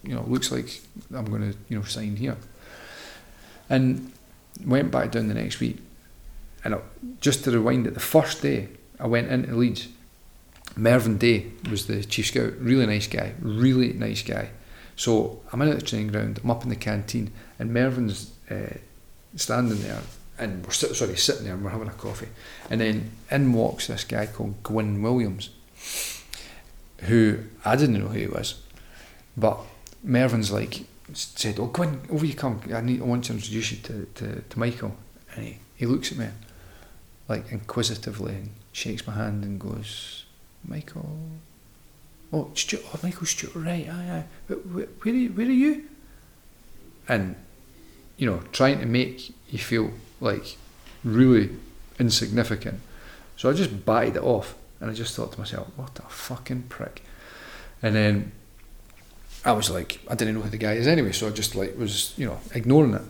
You 0.02 0.14
know, 0.14 0.24
looks 0.26 0.50
like 0.50 0.80
I'm 1.14 1.26
going 1.26 1.52
to 1.52 1.58
you 1.68 1.78
know 1.78 1.84
sign 1.84 2.16
here. 2.16 2.36
And 3.68 4.12
went 4.64 4.90
back 4.90 5.10
down 5.10 5.28
the 5.28 5.34
next 5.34 5.60
week, 5.60 5.78
and 6.64 6.74
I, 6.74 6.78
just 7.20 7.44
to 7.44 7.50
rewind 7.50 7.86
it, 7.86 7.94
the 7.94 8.00
first 8.00 8.42
day 8.42 8.68
I 8.98 9.06
went 9.06 9.30
into 9.30 9.54
Leeds, 9.54 9.88
Mervyn 10.76 11.18
Day 11.18 11.52
was 11.70 11.86
the 11.86 12.02
chief 12.02 12.26
scout, 12.26 12.54
really 12.58 12.86
nice 12.86 13.06
guy, 13.06 13.34
really 13.40 13.92
nice 13.92 14.22
guy. 14.22 14.50
So 14.96 15.42
I'm 15.52 15.62
in 15.62 15.68
at 15.68 15.78
the 15.78 15.84
training 15.84 16.08
ground, 16.08 16.40
I'm 16.42 16.50
up 16.50 16.62
in 16.62 16.68
the 16.68 16.76
canteen, 16.76 17.32
and 17.58 17.72
Mervyn's 17.72 18.32
uh, 18.50 18.76
standing 19.36 19.82
there, 19.82 20.00
and 20.38 20.64
we're 20.64 20.72
sit, 20.72 20.94
sorry 20.96 21.16
sitting 21.16 21.44
there, 21.44 21.54
and 21.54 21.64
we're 21.64 21.70
having 21.70 21.88
a 21.88 21.92
coffee, 21.92 22.28
and 22.70 22.80
then 22.80 23.10
in 23.30 23.52
walks 23.52 23.86
this 23.86 24.04
guy 24.04 24.26
called 24.26 24.62
Gwyn 24.62 25.02
Williams, 25.02 25.50
who 27.02 27.40
I 27.64 27.76
didn't 27.76 27.98
know 27.98 28.08
who 28.08 28.18
he 28.18 28.26
was, 28.26 28.60
but 29.36 29.58
Mervyn's 30.02 30.50
like 30.50 30.86
said, 31.12 31.58
"Oh, 31.58 31.66
Gwyn, 31.66 32.00
over 32.10 32.24
you 32.24 32.34
come. 32.34 32.60
I 32.72 32.80
need, 32.80 33.00
I 33.00 33.04
want 33.04 33.24
to 33.24 33.32
introduce 33.32 33.72
you 33.72 33.78
to, 33.78 34.06
to, 34.14 34.40
to 34.42 34.58
Michael." 34.58 34.96
And 35.34 35.44
he, 35.44 35.58
he 35.76 35.86
looks 35.86 36.12
at 36.12 36.18
me, 36.18 36.28
like 37.28 37.50
inquisitively, 37.50 38.34
and 38.34 38.50
shakes 38.72 39.06
my 39.06 39.14
hand 39.14 39.44
and 39.44 39.60
goes, 39.60 40.24
"Michael, 40.64 41.18
oh, 42.32 42.50
Stuart, 42.54 42.84
oh, 42.92 43.00
Michael 43.02 43.26
Stewart, 43.26 43.54
right? 43.54 43.88
Aye, 43.88 44.10
aye. 44.10 44.24
Where, 44.46 44.58
where, 44.58 45.14
are 45.14 45.16
you, 45.16 45.28
where 45.30 45.46
are 45.46 45.50
you?" 45.50 45.84
And 47.08 47.36
you 48.16 48.30
know, 48.30 48.40
trying 48.52 48.80
to 48.80 48.86
make 48.86 49.32
you 49.50 49.58
feel 49.58 49.90
like 50.20 50.56
really 51.02 51.50
insignificant. 51.98 52.80
So 53.36 53.50
I 53.50 53.52
just 53.52 53.84
batted 53.84 54.16
it 54.16 54.22
off, 54.22 54.54
and 54.80 54.90
I 54.90 54.94
just 54.94 55.14
thought 55.14 55.32
to 55.32 55.38
myself, 55.38 55.68
"What 55.76 55.98
a 55.98 56.08
fucking 56.08 56.64
prick!" 56.68 57.02
And 57.82 57.94
then 57.94 58.32
I 59.44 59.52
was 59.52 59.70
like, 59.70 60.00
I 60.08 60.14
didn't 60.14 60.34
know 60.34 60.40
who 60.40 60.48
the 60.48 60.56
guy 60.56 60.72
is 60.72 60.86
anyway, 60.86 61.12
so 61.12 61.26
I 61.26 61.30
just 61.30 61.54
like 61.54 61.76
was 61.76 62.14
you 62.16 62.26
know 62.26 62.38
ignoring 62.54 62.94
it. 62.94 63.02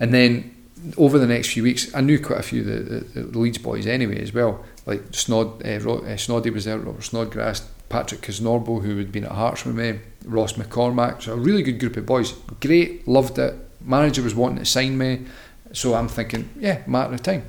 And 0.00 0.12
then 0.12 0.55
over 0.96 1.18
the 1.18 1.26
next 1.26 1.48
few 1.52 1.62
weeks, 1.62 1.92
I 1.94 2.00
knew 2.00 2.20
quite 2.20 2.40
a 2.40 2.42
few 2.42 2.60
of 2.60 2.66
the, 2.66 3.20
the, 3.20 3.20
the 3.26 3.38
Leeds 3.38 3.58
boys 3.58 3.86
anyway 3.86 4.20
as 4.20 4.32
well. 4.32 4.64
Like 4.84 5.02
Snod, 5.12 5.64
uh, 5.64 5.84
Ro, 5.84 5.98
uh, 5.98 6.16
Snoddy 6.16 6.52
was 6.52 6.64
there, 6.64 6.78
Robert 6.78 7.02
Snodgrass, 7.02 7.66
Patrick 7.88 8.20
Kisnorbo, 8.20 8.82
who 8.82 8.98
had 8.98 9.10
been 9.10 9.24
at 9.24 9.32
Hearts 9.32 9.64
with 9.64 9.76
me, 9.76 10.00
Ross 10.24 10.54
McCormack. 10.54 11.22
So 11.22 11.32
a 11.32 11.36
really 11.36 11.62
good 11.62 11.80
group 11.80 11.96
of 11.96 12.06
boys. 12.06 12.32
Great, 12.60 13.06
loved 13.08 13.38
it. 13.38 13.54
Manager 13.80 14.22
was 14.22 14.34
wanting 14.34 14.58
to 14.58 14.64
sign 14.64 14.98
me, 14.98 15.26
so 15.72 15.94
I'm 15.94 16.08
thinking, 16.08 16.50
yeah, 16.58 16.82
matter 16.86 17.14
of 17.14 17.22
time. 17.22 17.44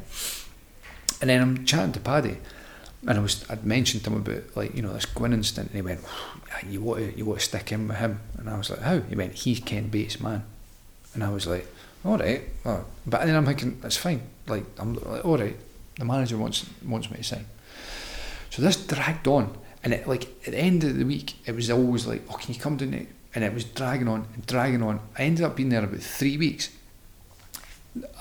And 1.19 1.29
then 1.29 1.41
I'm 1.41 1.65
chatting 1.65 1.93
to 1.93 1.99
Paddy, 1.99 2.37
and 3.07 3.17
I 3.17 3.21
was 3.21 3.43
I'd 3.49 3.65
mentioned 3.65 4.03
to 4.03 4.11
him 4.11 4.17
about 4.17 4.55
like 4.55 4.75
you 4.75 4.83
know 4.83 4.93
this 4.93 5.05
Gwyn 5.05 5.33
incident, 5.33 5.69
and 5.69 5.75
he 5.75 5.81
went, 5.81 6.01
"You 6.69 6.81
want 6.81 6.99
to 6.99 7.17
you 7.17 7.25
want 7.25 7.39
to 7.39 7.45
stick 7.45 7.71
in 7.71 7.87
with 7.87 7.97
him?" 7.97 8.19
And 8.37 8.47
I 8.47 8.57
was 8.57 8.69
like, 8.69 8.81
"How?" 8.81 8.99
He 8.99 9.15
went, 9.15 9.33
"He's 9.33 9.59
Ken 9.59 9.87
Bates' 9.87 10.19
man," 10.19 10.43
and 11.15 11.23
I 11.23 11.29
was 11.29 11.47
like, 11.47 11.65
"All 12.03 12.17
right." 12.17 12.43
Well, 12.63 12.85
but 13.05 13.25
then 13.25 13.35
I'm 13.35 13.45
thinking, 13.45 13.79
"That's 13.81 13.97
fine." 13.97 14.21
Like 14.47 14.65
I'm 14.77 14.93
like, 14.95 15.25
"All 15.25 15.37
right." 15.37 15.57
The 15.97 16.05
manager 16.05 16.37
wants 16.37 16.65
wants 16.85 17.09
me 17.09 17.17
to 17.17 17.23
sign. 17.23 17.45
So 18.49 18.61
this 18.61 18.75
dragged 18.75 19.27
on, 19.27 19.57
and 19.83 19.93
it 19.93 20.07
like 20.07 20.25
at 20.45 20.53
the 20.53 20.59
end 20.59 20.83
of 20.83 20.97
the 20.97 21.05
week, 21.05 21.35
it 21.45 21.55
was 21.55 21.69
always 21.69 22.05
like, 22.05 22.23
"Oh, 22.29 22.33
can 22.33 22.53
you 22.53 22.59
come 22.59 22.77
down?" 22.77 22.91
There? 22.91 23.07
And 23.35 23.43
it 23.43 23.53
was 23.53 23.65
dragging 23.65 24.07
on 24.07 24.27
and 24.33 24.45
dragging 24.45 24.81
on. 24.81 24.99
I 25.17 25.23
ended 25.23 25.45
up 25.45 25.55
being 25.55 25.69
there 25.69 25.83
about 25.83 25.99
three 25.99 26.37
weeks. 26.37 26.69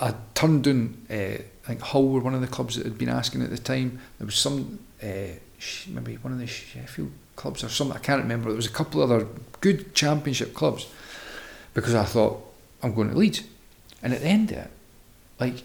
I 0.01 0.15
turned 0.35 0.65
down. 0.65 1.07
Uh, 1.11 1.15
I 1.67 1.69
think 1.69 1.81
Hull 1.81 2.09
were 2.09 2.21
one 2.21 2.35
of 2.35 2.41
the 2.41 2.47
clubs 2.47 2.77
that 2.77 2.85
had 2.85 2.99
been 2.99 3.09
asking 3.09 3.43
at 3.43 3.51
the 3.51 3.59
time. 3.59 3.99
There 4.19 4.27
was 4.27 4.37
some, 4.37 4.79
uh, 5.03 5.37
maybe 5.89 6.15
one 6.17 6.33
of 6.33 6.39
the 6.39 6.47
Sheffield 6.47 7.11
clubs 7.35 7.65
or 7.65 7.69
something. 7.69 7.97
I 7.97 8.01
can't 8.01 8.23
remember. 8.23 8.49
There 8.49 8.57
was 8.57 8.67
a 8.67 8.71
couple 8.71 9.03
of 9.03 9.11
other 9.11 9.27
good 9.61 9.95
championship 9.95 10.55
clubs 10.55 10.87
because 11.75 11.95
I 11.95 12.05
thought 12.05 12.43
I'm 12.83 12.95
going 12.95 13.11
to 13.11 13.17
Leeds. 13.17 13.43
And 14.07 14.15
at 14.15 14.21
the 14.21 14.29
end 14.29 14.53
of 14.53 14.59
it, 14.59 14.71
like, 15.41 15.65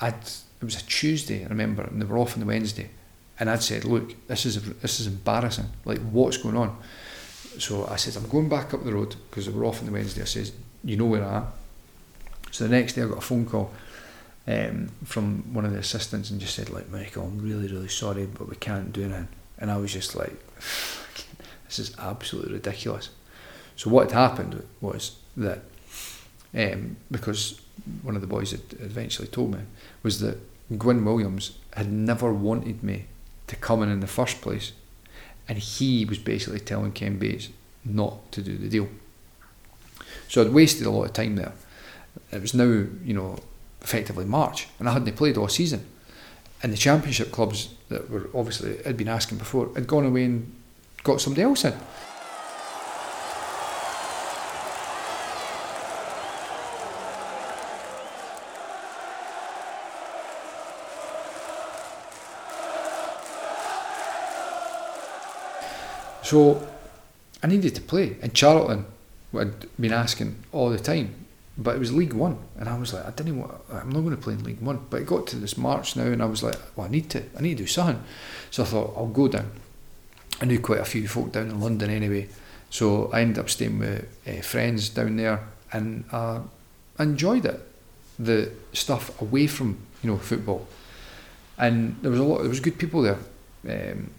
I'd 0.00 0.14
it 0.14 0.64
was 0.64 0.80
a 0.80 0.84
Tuesday. 0.84 1.44
I 1.44 1.48
remember, 1.48 1.82
and 1.82 2.00
they 2.00 2.06
were 2.06 2.16
off 2.16 2.34
on 2.34 2.38
the 2.38 2.46
Wednesday, 2.46 2.90
and 3.40 3.50
I'd 3.50 3.60
said, 3.60 3.84
"Look, 3.84 4.28
this 4.28 4.46
is 4.46 4.62
this 4.74 5.00
is 5.00 5.08
embarrassing. 5.08 5.66
Like, 5.84 5.98
what's 5.98 6.36
going 6.36 6.56
on?" 6.56 6.78
So 7.58 7.88
I 7.88 7.96
said, 7.96 8.16
"I'm 8.16 8.28
going 8.28 8.48
back 8.48 8.72
up 8.72 8.84
the 8.84 8.92
road 8.92 9.16
because 9.28 9.46
they 9.46 9.52
were 9.52 9.64
off 9.64 9.80
on 9.80 9.86
the 9.86 9.90
Wednesday." 9.90 10.22
I 10.22 10.26
says, 10.26 10.52
"You 10.84 10.96
know 10.96 11.06
where 11.06 11.24
I 11.24 11.38
am." 11.38 11.46
So 12.52 12.68
the 12.68 12.70
next 12.70 12.92
day, 12.92 13.02
I 13.02 13.06
got 13.06 13.18
a 13.18 13.20
phone 13.20 13.46
call 13.46 13.72
um, 14.46 14.90
from 15.04 15.52
one 15.52 15.64
of 15.64 15.72
the 15.72 15.80
assistants 15.80 16.30
and 16.30 16.40
just 16.40 16.54
said 16.54 16.70
like 16.70 16.88
Michael 16.88 17.24
I'm 17.24 17.40
really 17.40 17.66
really 17.66 17.88
sorry 17.88 18.26
but 18.26 18.48
we 18.48 18.54
can't 18.56 18.92
do 18.92 19.02
anything 19.02 19.26
and 19.58 19.72
I 19.72 19.78
was 19.78 19.92
just 19.92 20.14
like 20.14 20.36
this 21.66 21.78
is 21.78 21.96
absolutely 21.98 22.52
ridiculous 22.52 23.08
so 23.74 23.90
what 23.90 24.10
had 24.10 24.30
happened 24.30 24.62
was 24.80 25.16
that 25.36 25.62
um, 26.54 26.96
because 27.10 27.60
one 28.02 28.14
of 28.14 28.20
the 28.20 28.26
boys 28.26 28.52
had 28.52 28.62
eventually 28.80 29.28
told 29.28 29.52
me 29.52 29.60
was 30.02 30.20
that 30.20 30.38
Gwyn 30.78 31.04
Williams 31.04 31.58
had 31.74 31.90
never 31.90 32.32
wanted 32.32 32.82
me 32.82 33.06
to 33.46 33.56
come 33.56 33.82
in 33.82 33.90
in 33.90 34.00
the 34.00 34.06
first 34.06 34.40
place 34.40 34.72
and 35.48 35.58
he 35.58 36.04
was 36.04 36.18
basically 36.18 36.60
telling 36.60 36.92
Ken 36.92 37.18
Bates 37.18 37.48
not 37.84 38.32
to 38.32 38.42
do 38.42 38.56
the 38.56 38.68
deal 38.68 38.88
so 40.28 40.40
I'd 40.40 40.52
wasted 40.52 40.86
a 40.86 40.90
lot 40.90 41.04
of 41.04 41.12
time 41.12 41.36
there 41.36 41.52
it 42.32 42.40
was 42.40 42.54
now 42.54 42.64
you 42.64 43.14
know 43.14 43.38
effectively 43.84 44.24
March, 44.24 44.66
and 44.78 44.88
I 44.88 44.92
hadn't 44.92 45.14
played 45.14 45.36
all 45.36 45.48
season. 45.48 45.86
And 46.62 46.72
the 46.72 46.78
championship 46.78 47.30
clubs 47.30 47.68
that 47.90 48.10
were 48.10 48.30
obviously 48.34 48.82
had 48.82 48.96
been 48.96 49.08
asking 49.08 49.38
before 49.38 49.70
had 49.74 49.86
gone 49.86 50.06
away 50.06 50.24
and 50.24 50.52
got 51.04 51.20
somebody 51.20 51.42
else 51.42 51.64
in. 51.64 51.74
So 66.24 66.66
I 67.42 67.46
needed 67.46 67.74
to 67.76 67.80
play, 67.80 68.16
and 68.22 68.34
Charlton 68.34 68.86
had 69.32 69.66
been 69.78 69.92
asking 69.92 70.36
all 70.52 70.70
the 70.70 70.78
time 70.78 71.24
but 71.56 71.76
it 71.76 71.78
was 71.78 71.92
League 71.92 72.12
One, 72.12 72.38
and 72.58 72.68
I 72.68 72.76
was 72.76 72.92
like, 72.92 73.06
I 73.06 73.10
didn't 73.10 73.38
want. 73.38 73.54
I'm 73.72 73.90
not 73.90 74.00
going 74.00 74.16
to 74.16 74.20
play 74.20 74.32
in 74.32 74.42
League 74.42 74.60
One. 74.60 74.84
But 74.90 75.02
it 75.02 75.06
got 75.06 75.28
to 75.28 75.36
this 75.36 75.56
March 75.56 75.94
now, 75.94 76.06
and 76.06 76.20
I 76.20 76.26
was 76.26 76.42
like, 76.42 76.56
well, 76.74 76.86
I 76.86 76.90
need 76.90 77.10
to. 77.10 77.22
I 77.38 77.42
need 77.42 77.58
to 77.58 77.64
do 77.64 77.66
something. 77.68 78.02
So 78.50 78.64
I 78.64 78.66
thought 78.66 78.94
I'll 78.96 79.06
go 79.06 79.28
down. 79.28 79.50
I 80.40 80.46
knew 80.46 80.58
quite 80.58 80.80
a 80.80 80.84
few 80.84 81.06
folk 81.06 81.30
down 81.32 81.50
in 81.50 81.60
London 81.60 81.90
anyway, 81.90 82.28
so 82.70 83.08
I 83.12 83.20
ended 83.20 83.38
up 83.38 83.48
staying 83.48 83.78
with 83.78 84.04
uh, 84.26 84.42
friends 84.42 84.88
down 84.88 85.16
there, 85.16 85.46
and 85.72 86.04
uh, 86.10 86.40
enjoyed 86.98 87.46
it. 87.46 87.60
The 88.18 88.50
stuff 88.72 89.20
away 89.22 89.46
from 89.46 89.78
you 90.02 90.10
know 90.10 90.18
football, 90.18 90.66
and 91.56 91.96
there 92.02 92.10
was 92.10 92.20
a 92.20 92.24
lot. 92.24 92.38
There 92.40 92.48
was 92.48 92.60
good 92.60 92.78
people 92.78 93.02
there, 93.02 93.18
um, 93.68 94.10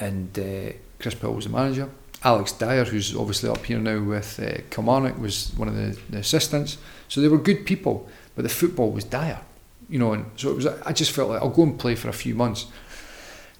and 0.00 0.36
uh, 0.36 0.72
Chris 1.02 1.14
Powell 1.14 1.34
was 1.34 1.44
the 1.44 1.50
manager 1.50 1.90
Alex 2.24 2.52
Dyer, 2.52 2.84
who's 2.84 3.16
obviously 3.16 3.48
up 3.48 3.64
here 3.64 3.78
now 3.78 4.00
with 4.00 4.38
uh, 4.38 4.60
Kilmarnock, 4.70 5.18
was 5.18 5.52
one 5.56 5.68
of 5.68 5.74
the, 5.74 5.98
the, 6.10 6.18
assistants. 6.18 6.78
So 7.08 7.20
they 7.20 7.28
were 7.28 7.38
good 7.38 7.66
people, 7.66 8.08
but 8.36 8.42
the 8.42 8.48
football 8.48 8.90
was 8.90 9.04
dire, 9.04 9.40
you 9.88 9.98
know. 9.98 10.12
And 10.12 10.26
so 10.36 10.50
it 10.50 10.56
was. 10.56 10.66
I 10.66 10.92
just 10.92 11.10
felt 11.10 11.30
like 11.30 11.42
I'll 11.42 11.50
go 11.50 11.64
and 11.64 11.78
play 11.78 11.94
for 11.94 12.08
a 12.08 12.12
few 12.12 12.34
months. 12.34 12.66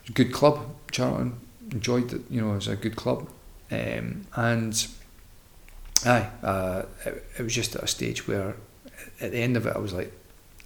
A 0.09 0.13
good 0.13 0.33
club, 0.33 0.65
Charlton. 0.91 1.39
Enjoyed 1.73 2.13
it, 2.13 2.23
you 2.31 2.41
know. 2.41 2.53
It 2.53 2.57
was 2.57 2.69
a 2.69 2.77
good 2.77 2.97
club, 2.97 3.29
um, 3.71 4.27
and 4.37 4.87
aye, 6.05 6.29
uh, 6.43 6.83
it, 7.05 7.25
it 7.39 7.43
was 7.43 7.55
just 7.55 7.75
at 7.75 7.83
a 7.83 7.87
stage 7.87 8.29
where, 8.29 8.55
at 9.21 9.33
the 9.33 9.39
end 9.39 9.57
of 9.57 9.67
it, 9.67 9.75
I 9.75 9.79
was 9.79 9.93
like, 9.93 10.13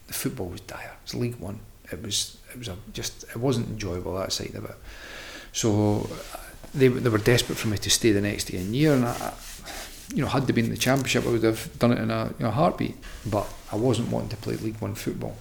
the 0.09 0.15
football 0.15 0.49
was 0.49 0.61
dire. 0.61 0.93
It's 1.05 1.15
League 1.15 1.37
One. 1.37 1.61
It 1.91 2.03
was. 2.03 2.37
It 2.53 2.59
was 2.59 2.69
a, 2.69 2.77
just. 2.93 3.25
It 3.25 3.37
wasn't 3.37 3.69
enjoyable 3.69 4.15
that 4.17 4.33
side 4.33 4.55
of 4.55 4.67
it. 4.67 4.77
So 5.53 6.11
they 6.77 6.89
they 6.89 7.09
were 7.09 7.19
desperate 7.19 7.57
for 7.59 7.69
me 7.69 7.79
to 7.79 7.91
stay 7.91 8.13
the 8.13 8.21
next 8.21 8.51
year, 8.51 8.95
and 8.95 9.07
I, 9.07 9.33
you 10.15 10.23
know, 10.23 10.29
had 10.29 10.47
they 10.47 10.53
been 10.53 10.67
in 10.67 10.71
the 10.71 10.77
championship, 10.77 11.27
I 11.27 11.31
would 11.31 11.43
have 11.43 11.79
done 11.79 11.93
it 11.93 11.99
in 11.99 12.11
a, 12.11 12.51
heartbeat. 12.51 12.97
But 13.25 13.47
I 13.73 13.77
wasn't 13.77 14.11
wanting 14.11 14.31
to 14.31 14.37
play 14.37 14.57
League 14.57 14.81
One 14.81 14.95
football, 14.95 15.37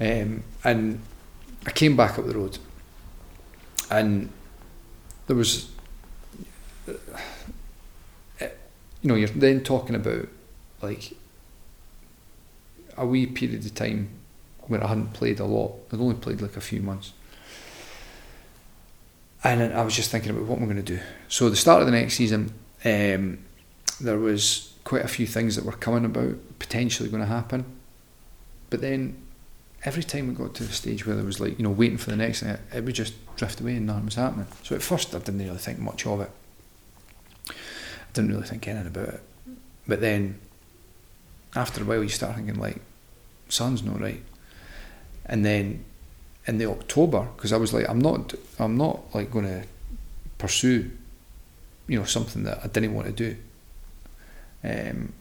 um, 0.00 0.42
and 0.64 1.00
I 1.66 1.70
came 1.72 1.96
back 1.96 2.18
up 2.18 2.26
the 2.26 2.34
road, 2.34 2.58
and 3.90 4.30
there 5.26 5.36
was, 5.36 5.68
uh, 6.88 6.92
you 8.40 9.08
know, 9.08 9.14
you're 9.14 9.28
then 9.28 9.62
talking 9.62 9.96
about 9.96 10.28
like 10.80 11.12
a 12.96 13.06
wee 13.06 13.26
period 13.26 13.64
of 13.64 13.74
time 13.74 14.08
where 14.68 14.82
I 14.82 14.88
hadn't 14.88 15.12
played 15.12 15.40
a 15.40 15.44
lot. 15.44 15.72
I'd 15.92 16.00
only 16.00 16.14
played 16.14 16.40
like 16.40 16.56
a 16.56 16.60
few 16.60 16.80
months. 16.80 17.12
And 19.44 19.74
I 19.74 19.82
was 19.82 19.94
just 19.94 20.10
thinking 20.10 20.30
about 20.30 20.44
what 20.44 20.60
I 20.60 20.64
going 20.64 20.76
to 20.76 20.82
do. 20.82 21.00
So 21.28 21.48
the 21.48 21.56
start 21.56 21.80
of 21.80 21.86
the 21.86 21.92
next 21.92 22.14
season, 22.14 22.52
um, 22.84 23.38
there 24.00 24.18
was 24.18 24.74
quite 24.84 25.04
a 25.04 25.08
few 25.08 25.26
things 25.26 25.56
that 25.56 25.64
were 25.64 25.72
coming 25.72 26.04
about, 26.04 26.36
potentially 26.58 27.08
going 27.08 27.22
to 27.22 27.28
happen. 27.28 27.64
But 28.70 28.80
then 28.80 29.22
every 29.84 30.02
time 30.02 30.28
we 30.28 30.34
got 30.34 30.54
to 30.54 30.64
the 30.64 30.72
stage 30.72 31.06
where 31.06 31.14
there 31.14 31.24
was 31.24 31.40
like, 31.40 31.58
you 31.58 31.64
know, 31.64 31.70
waiting 31.70 31.98
for 31.98 32.10
the 32.10 32.16
next 32.16 32.42
thing, 32.42 32.56
it 32.74 32.84
would 32.84 32.94
just 32.94 33.14
drift 33.36 33.60
away 33.60 33.76
and 33.76 33.86
nothing 33.86 34.06
was 34.06 34.14
happening. 34.14 34.46
So 34.62 34.74
at 34.74 34.82
first 34.82 35.14
I 35.14 35.18
didn't 35.18 35.38
really 35.38 35.58
think 35.58 35.78
much 35.78 36.06
of 36.06 36.20
it. 36.20 36.30
I 37.48 37.52
didn't 38.12 38.30
really 38.30 38.46
think 38.46 38.66
anything 38.66 38.88
about 38.88 39.14
it. 39.14 39.22
But 39.86 40.00
then 40.00 40.40
after 41.54 41.82
a 41.82 41.84
while 41.84 42.02
you 42.02 42.08
start 42.08 42.34
thinking 42.36 42.58
like, 42.58 42.80
something's 43.48 43.82
not 43.82 44.00
right. 44.00 44.22
And 45.24 45.44
then 45.44 45.84
in 46.46 46.58
the 46.58 46.66
October, 46.66 47.28
because 47.36 47.52
I 47.52 47.56
was 47.56 47.72
like, 47.72 47.88
I'm 47.88 47.98
not, 47.98 48.34
I'm 48.58 48.76
not 48.76 49.14
like 49.14 49.30
going 49.30 49.46
to 49.46 49.64
pursue, 50.38 50.90
you 51.88 51.98
know, 51.98 52.04
something 52.04 52.44
that 52.44 52.60
I 52.62 52.68
didn't 52.68 52.94
want 52.94 53.06
to 53.08 53.12
do. 53.12 53.36
Um, 54.62 55.12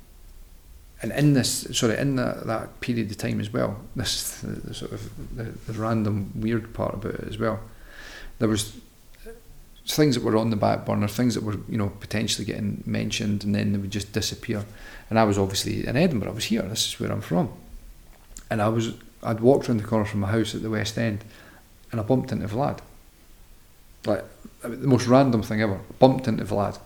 and 1.02 1.12
in 1.12 1.34
this, 1.34 1.68
sorry, 1.78 1.98
in 1.98 2.16
that, 2.16 2.48
that 2.48 2.80
period 2.80 3.12
of 3.12 3.18
time 3.18 3.40
as 3.40 3.52
well, 3.52 3.80
this 3.96 4.40
the, 4.42 4.48
the 4.48 4.74
sort 4.74 4.92
of 4.92 5.38
the, 5.38 5.44
the, 5.44 5.80
random 5.80 6.32
weird 6.36 6.74
part 6.74 6.94
about 6.94 7.16
it 7.16 7.28
as 7.28 7.38
well. 7.38 7.60
There 8.40 8.50
was 8.50 8.76
things 9.88 10.16
that 10.16 10.24
were 10.24 10.36
on 10.36 10.50
the 10.50 10.56
back 10.56 10.86
burner, 10.86 11.08
things 11.08 11.36
that 11.36 11.44
were 11.44 11.58
you 11.70 11.78
know 11.78 11.90
potentially 12.00 12.46
getting 12.46 12.84
mentioned, 12.86 13.44
and 13.44 13.54
then 13.54 13.74
they 13.74 13.78
would 13.78 13.92
just 13.92 14.14
disappear. 14.14 14.66
And 15.10 15.20
I 15.20 15.24
was 15.24 15.38
obviously 15.38 15.86
in 15.86 15.96
Edinburgh. 15.96 16.32
I 16.32 16.34
was 16.34 16.46
here. 16.46 16.64
This 16.64 16.88
is 16.88 17.00
where 17.00 17.12
I'm 17.12 17.22
from. 17.22 17.50
And 18.50 18.62
I 18.62 18.70
was 18.70 18.94
I'd 19.26 19.40
walked 19.40 19.68
around 19.68 19.78
the 19.78 19.88
corner 19.88 20.06
from 20.06 20.22
my 20.22 20.32
house 20.32 20.56
at 20.56 20.62
the 20.62 20.70
West 20.70 20.98
End, 20.98 21.24
and 21.92 22.00
I 22.00 22.04
bumped 22.04 22.32
into 22.32 22.48
Vlad. 22.48 22.80
Like 24.06 24.24
the 24.62 24.70
most 24.70 25.08
random 25.08 25.42
thing 25.42 25.62
ever. 25.62 25.80
Bumped 26.00 26.28
into 26.28 26.46
Vlad 26.46 26.80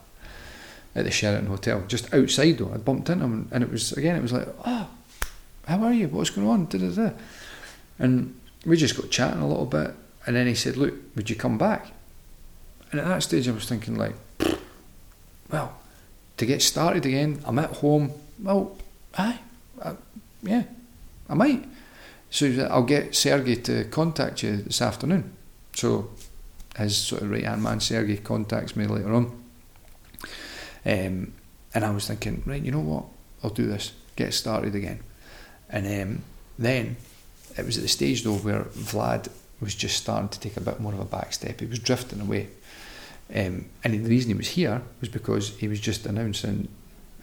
at 0.96 1.06
the 1.06 1.12
Sheraton 1.12 1.48
Hotel, 1.48 1.84
just 1.88 2.14
outside 2.14 2.58
though. 2.58 2.72
I 2.74 2.78
bumped 2.78 3.10
into 3.10 3.26
him, 3.26 3.48
and 3.52 3.64
it 3.64 3.72
was 3.72 3.92
again. 3.92 4.16
It 4.16 4.22
was 4.22 4.34
like, 4.34 4.48
oh, 4.66 4.90
how 5.68 5.84
are 5.84 5.94
you? 5.94 6.08
What's 6.08 6.30
going 6.30 6.48
on? 6.48 6.66
Da, 6.66 6.80
da, 6.80 6.90
da. 6.90 7.12
And 8.00 8.40
we 8.66 8.78
just 8.78 8.96
got 8.96 9.12
chatting 9.12 9.42
a 9.42 9.48
little 9.48 9.66
bit, 9.66 9.94
and 10.26 10.36
then 10.36 10.48
he 10.48 10.56
said, 10.56 10.78
"Look, 10.78 10.94
would 11.16 11.30
you 11.30 11.36
come 11.36 11.58
back?" 11.58 11.92
And 12.92 13.00
at 13.00 13.08
that 13.08 13.24
stage, 13.24 13.48
I 13.48 13.52
was 13.52 13.68
thinking 13.70 13.96
like, 13.96 14.16
well, 15.52 15.78
to 16.38 16.46
get 16.46 16.62
started 16.62 17.06
again, 17.06 17.42
I'm 17.46 17.60
at 17.60 17.70
home. 17.70 18.12
Well, 18.42 18.78
aye, 19.18 19.40
I, 19.84 19.96
yeah, 20.42 20.64
I 21.30 21.34
might. 21.36 21.66
So 22.30 22.68
I'll 22.70 22.84
get 22.84 23.16
Sergey 23.16 23.56
to 23.56 23.86
contact 23.86 24.44
you 24.44 24.58
this 24.58 24.82
afternoon. 24.82 25.36
So 25.74 26.12
his 26.78 26.98
sort 26.98 27.24
of 27.24 27.32
right 27.32 27.44
hand 27.44 27.64
man, 27.64 27.80
Sergey, 27.80 28.18
contacts 28.18 28.76
me 28.76 28.86
later 28.86 29.14
on. 29.14 29.44
Um, 30.86 31.34
and 31.74 31.86
I 31.86 31.92
was 31.92 32.08
thinking, 32.08 32.44
right, 32.46 32.62
you 32.62 32.72
know 32.72 32.80
what? 32.80 33.06
I'll 33.44 33.50
do 33.50 33.68
this, 33.68 33.94
get 34.16 34.34
started 34.34 34.76
again. 34.76 35.00
And 35.70 35.86
um, 36.02 36.24
then 36.58 36.98
it 37.58 37.66
was 37.66 37.78
at 37.78 37.84
the 37.84 37.90
stage 37.90 38.24
though 38.24 38.36
where 38.36 38.64
Vlad 38.64 39.30
was 39.60 39.76
just 39.76 39.98
starting 39.98 40.30
to 40.30 40.40
take 40.40 40.58
a 40.58 40.62
bit 40.62 40.80
more 40.80 40.94
of 40.94 41.00
a 41.00 41.06
back 41.06 41.34
step. 41.34 41.60
He 41.60 41.66
was 41.66 41.80
drifting 41.80 42.22
away. 42.22 42.48
Um, 43.34 43.66
and 43.84 43.94
the 43.94 44.10
reason 44.10 44.32
he 44.32 44.36
was 44.36 44.50
here 44.50 44.82
was 45.00 45.10
because 45.10 45.58
he 45.58 45.68
was 45.68 45.80
just 45.80 46.06
announcing 46.06 46.68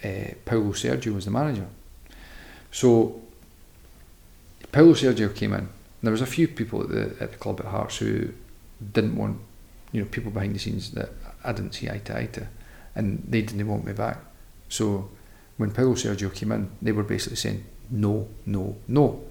uh, 0.04 0.34
Paulo 0.44 0.72
Sergio 0.72 1.14
was 1.14 1.25
the 1.25 1.30
manager. 1.30 1.66
So 2.70 3.20
Paulo 4.73 4.92
Sergio 4.92 5.35
came 5.35 5.52
in. 5.52 5.68
There 6.02 6.12
was 6.12 6.20
a 6.20 6.26
few 6.26 6.46
people 6.49 6.82
at 6.82 6.88
the 6.88 7.16
at 7.20 7.32
the 7.32 7.38
club 7.38 7.61
at 7.61 7.66
Hearts 7.66 7.99
who 7.99 8.32
didn't 8.93 9.17
want, 9.17 9.38
you 9.93 10.00
know, 10.00 10.08
people 10.08 10.30
behind 10.30 10.54
the 10.54 10.58
scenes 10.58 10.93
that 10.93 11.10
I 11.43 11.52
didn't 11.52 11.73
see 11.73 11.88
eye 11.88 11.99
to 12.04 12.19
eye 12.19 12.26
to, 12.26 12.47
and 12.95 13.25
they 13.26 13.43
didn't 13.43 13.67
want 13.67 13.84
me 13.84 13.93
back. 13.93 14.19
So 14.69 15.10
when 15.56 15.71
Paulo 15.71 15.95
Sergio 15.95 16.32
came 16.32 16.52
in, 16.52 16.71
they 16.82 16.93
were 16.93 17.02
basically 17.02 17.36
saying 17.36 17.64
no, 17.90 18.28
no, 18.45 18.76
no. 18.88 19.25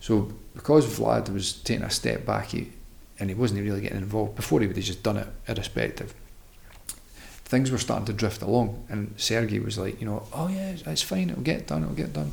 So 0.00 0.32
because 0.54 0.86
Vlad 0.86 1.32
was 1.32 1.52
taking 1.52 1.84
a 1.84 1.90
step 1.90 2.24
back, 2.24 2.48
he, 2.48 2.72
and 3.18 3.28
he 3.28 3.34
wasn't 3.34 3.62
really 3.62 3.80
getting 3.80 3.98
involved 3.98 4.36
before 4.36 4.60
he 4.60 4.66
would 4.66 4.76
have 4.76 4.84
just 4.84 5.02
done 5.02 5.16
it 5.16 5.28
irrespective. 5.46 6.14
Things 7.44 7.70
were 7.70 7.78
starting 7.78 8.06
to 8.06 8.12
drift 8.12 8.42
along, 8.42 8.84
and 8.88 9.14
Sergey 9.16 9.58
was 9.58 9.78
like, 9.78 10.00
you 10.00 10.06
know, 10.06 10.26
oh 10.32 10.48
yeah, 10.48 10.74
it's 10.86 11.02
fine, 11.02 11.30
it'll 11.30 11.42
get 11.42 11.66
done, 11.66 11.82
it'll 11.82 11.94
get 11.94 12.12
done. 12.12 12.32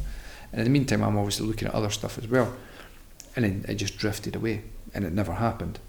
And 0.56 0.62
in 0.62 0.72
the 0.72 0.80
meantime, 0.80 1.04
I'm 1.04 1.18
obviously 1.18 1.46
looking 1.46 1.68
at 1.68 1.74
other 1.74 1.90
stuff 1.90 2.18
as 2.18 2.30
well. 2.30 2.54
And 3.36 3.44
then 3.44 3.66
it 3.68 3.76
just 3.76 3.98
drifted 3.98 4.38
away 4.38 4.62
and 4.94 5.04
it 5.04 5.12
never 5.12 5.34
happened. 5.34 5.80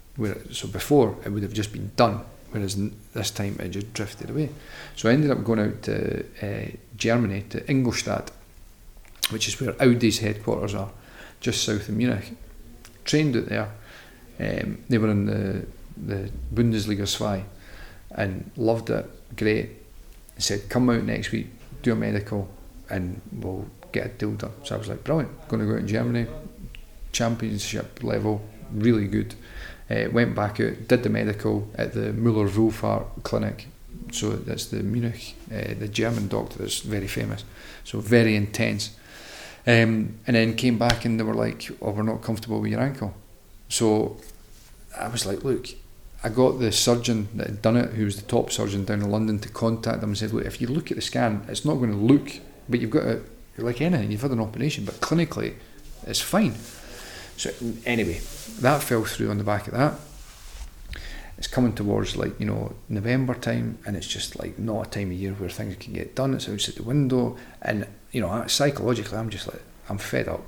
So 0.51 0.67
before, 0.67 1.15
it 1.25 1.29
would 1.29 1.43
have 1.43 1.53
just 1.53 1.71
been 1.71 1.91
done, 1.95 2.19
whereas 2.51 2.75
this 3.13 3.31
time 3.31 3.55
it 3.61 3.69
just 3.69 3.93
drifted 3.93 4.29
away. 4.29 4.49
So 4.97 5.07
I 5.07 5.13
ended 5.13 5.31
up 5.31 5.45
going 5.45 5.59
out 5.59 5.83
to 5.83 6.25
uh, 6.41 6.71
Germany, 6.97 7.45
to 7.49 7.65
Ingolstadt, 7.69 8.29
which 9.29 9.47
is 9.47 9.61
where 9.61 9.81
Audi's 9.81 10.19
headquarters 10.19 10.75
are, 10.75 10.91
just 11.39 11.63
south 11.63 11.87
of 11.87 11.95
Munich. 11.95 12.33
Trained 13.05 13.37
out 13.37 13.45
there. 13.45 13.71
Um, 14.37 14.83
they 14.89 14.97
were 14.97 15.11
in 15.11 15.27
the, 15.27 15.65
the 15.95 16.29
Bundesliga 16.53 17.07
2 17.07 17.45
and 18.11 18.51
loved 18.57 18.89
it, 18.89 19.09
great. 19.37 19.69
Said, 20.37 20.67
come 20.67 20.89
out 20.89 21.03
next 21.03 21.31
week, 21.31 21.47
do 21.83 21.93
a 21.93 21.95
medical, 21.95 22.49
and 22.89 23.21
we'll 23.31 23.65
get 23.97 24.05
a 24.05 24.09
deal 24.09 24.31
done. 24.31 24.53
So 24.63 24.75
I 24.75 24.77
was 24.77 24.87
like, 24.87 25.03
brilliant, 25.03 25.47
going 25.47 25.61
to 25.61 25.67
go 25.67 25.73
out 25.73 25.79
in 25.79 25.87
Germany, 25.87 26.27
championship 27.11 28.03
level, 28.03 28.41
really 28.71 29.07
good. 29.07 29.35
Uh, 29.89 30.09
went 30.11 30.35
back 30.35 30.59
out, 30.59 30.87
did 30.87 31.03
the 31.03 31.09
medical 31.09 31.69
at 31.75 31.93
the 31.93 32.11
Muller 32.13 32.49
Wohlfahrt 32.49 33.23
clinic. 33.23 33.67
So 34.11 34.31
that's 34.31 34.65
the 34.67 34.83
Munich, 34.83 35.35
uh, 35.51 35.73
the 35.79 35.87
German 35.87 36.27
doctor 36.27 36.59
that's 36.59 36.79
very 36.79 37.07
famous. 37.07 37.43
So 37.83 37.99
very 37.99 38.35
intense. 38.35 38.95
Um, 39.65 40.19
and 40.25 40.35
then 40.35 40.55
came 40.55 40.77
back 40.77 41.05
and 41.05 41.19
they 41.19 41.23
were 41.23 41.33
like, 41.33 41.69
oh, 41.81 41.91
we're 41.91 42.03
not 42.03 42.21
comfortable 42.21 42.61
with 42.61 42.71
your 42.71 42.81
ankle. 42.81 43.13
So 43.69 44.17
I 44.97 45.09
was 45.09 45.25
like, 45.25 45.43
look, 45.43 45.67
I 46.23 46.29
got 46.29 46.59
the 46.59 46.71
surgeon 46.71 47.27
that 47.35 47.47
had 47.47 47.61
done 47.61 47.77
it, 47.77 47.91
who 47.91 48.05
was 48.05 48.15
the 48.15 48.27
top 48.27 48.51
surgeon 48.51 48.85
down 48.85 49.01
in 49.01 49.11
London, 49.11 49.39
to 49.39 49.49
contact 49.49 50.01
them 50.01 50.11
and 50.11 50.17
said, 50.17 50.33
look, 50.33 50.45
if 50.45 50.61
you 50.61 50.67
look 50.67 50.89
at 50.89 50.95
the 50.95 51.01
scan, 51.01 51.45
it's 51.47 51.65
not 51.65 51.75
going 51.75 51.91
to 51.91 51.97
look, 51.97 52.39
but 52.67 52.79
you've 52.79 52.89
got 52.91 53.03
to 53.03 53.21
like 53.65 53.81
anything, 53.81 54.11
you've 54.11 54.21
had 54.21 54.31
an 54.31 54.39
operation, 54.39 54.85
but 54.85 54.95
clinically, 54.95 55.55
it's 56.05 56.21
fine. 56.21 56.55
So 57.37 57.51
anyway, 57.85 58.19
that 58.61 58.81
fell 58.83 59.03
through 59.03 59.29
on 59.29 59.37
the 59.37 59.43
back 59.43 59.67
of 59.67 59.73
that. 59.73 59.93
It's 61.37 61.47
coming 61.47 61.73
towards 61.73 62.15
like 62.15 62.39
you 62.39 62.47
know 62.47 62.73
November 62.89 63.35
time, 63.35 63.77
and 63.85 63.95
it's 63.95 64.07
just 64.07 64.39
like 64.39 64.57
not 64.57 64.87
a 64.87 64.89
time 64.89 65.11
of 65.11 65.17
year 65.17 65.33
where 65.33 65.49
things 65.49 65.75
can 65.75 65.93
get 65.93 66.15
done. 66.15 66.33
It's 66.33 66.49
outside 66.49 66.75
the 66.75 66.83
window, 66.83 67.37
and 67.61 67.87
you 68.11 68.21
know 68.21 68.45
psychologically, 68.47 69.17
I'm 69.17 69.29
just 69.29 69.47
like 69.47 69.61
I'm 69.87 69.99
fed 69.99 70.27
up. 70.27 70.43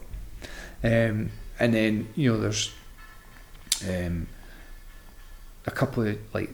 Um, 0.84 1.32
and 1.60 1.74
then 1.74 2.10
you 2.16 2.32
know 2.32 2.40
there's 2.40 2.74
um, 3.88 4.28
a 5.68 5.72
couple 5.72 6.08
of 6.08 6.18
like 6.34 6.50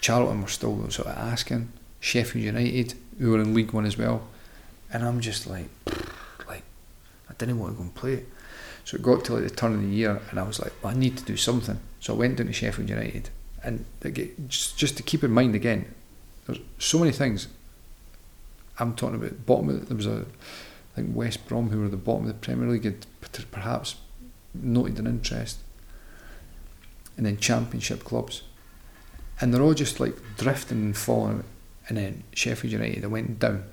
Charlton 0.00 0.40
were 0.40 0.48
still 0.48 0.88
sort 0.90 1.08
of 1.08 1.18
asking 1.18 1.70
Sheffield 2.00 2.44
United, 2.44 2.94
who 3.18 3.32
were 3.32 3.40
in 3.40 3.52
League 3.52 3.72
One 3.72 3.84
as 3.84 3.98
well, 3.98 4.26
and 4.92 5.04
I'm 5.04 5.20
just 5.20 5.46
like, 5.46 5.68
like, 6.48 6.62
I 7.28 7.34
didn't 7.38 7.58
want 7.58 7.72
to 7.72 7.76
go 7.76 7.82
and 7.82 7.94
play 7.94 8.14
it. 8.14 8.28
So 8.84 8.96
it 8.96 9.02
got 9.02 9.24
to 9.24 9.34
like 9.34 9.42
the 9.42 9.50
turn 9.50 9.74
of 9.74 9.80
the 9.80 9.88
year, 9.88 10.20
and 10.30 10.38
I 10.38 10.44
was 10.44 10.60
like, 10.60 10.72
well, 10.82 10.94
I 10.94 10.96
need 10.96 11.16
to 11.18 11.24
do 11.24 11.36
something. 11.36 11.80
So 11.98 12.14
I 12.14 12.16
went 12.16 12.36
down 12.36 12.46
to 12.46 12.52
Sheffield 12.52 12.88
United, 12.88 13.30
and 13.64 13.84
just 14.48 14.78
just 14.78 14.96
to 14.96 15.02
keep 15.02 15.24
in 15.24 15.32
mind 15.32 15.54
again, 15.54 15.92
there's 16.46 16.60
so 16.78 17.00
many 17.00 17.10
things. 17.10 17.48
I'm 18.78 18.94
talking 18.94 19.16
about 19.16 19.44
bottom. 19.44 19.70
Of, 19.70 19.88
there 19.88 19.96
was 19.96 20.06
a, 20.06 20.24
I 20.92 20.96
think 20.96 21.16
West 21.16 21.48
Brom, 21.48 21.70
who 21.70 21.80
were 21.80 21.88
the 21.88 21.96
bottom 21.96 22.22
of 22.22 22.28
the 22.28 22.34
Premier 22.34 22.68
League, 22.68 22.84
had 22.84 23.06
perhaps 23.50 23.96
noted 24.54 25.00
an 25.00 25.06
interest, 25.08 25.58
and 27.16 27.26
then 27.26 27.38
Championship 27.38 28.04
clubs, 28.04 28.42
and 29.40 29.52
they're 29.52 29.62
all 29.62 29.74
just 29.74 29.98
like 29.98 30.14
drifting 30.36 30.78
and 30.78 30.96
falling. 30.96 31.42
And 31.88 31.98
then 31.98 32.24
Sheffield 32.34 32.72
United, 32.72 33.02
they 33.02 33.06
went 33.06 33.38
down 33.38 33.64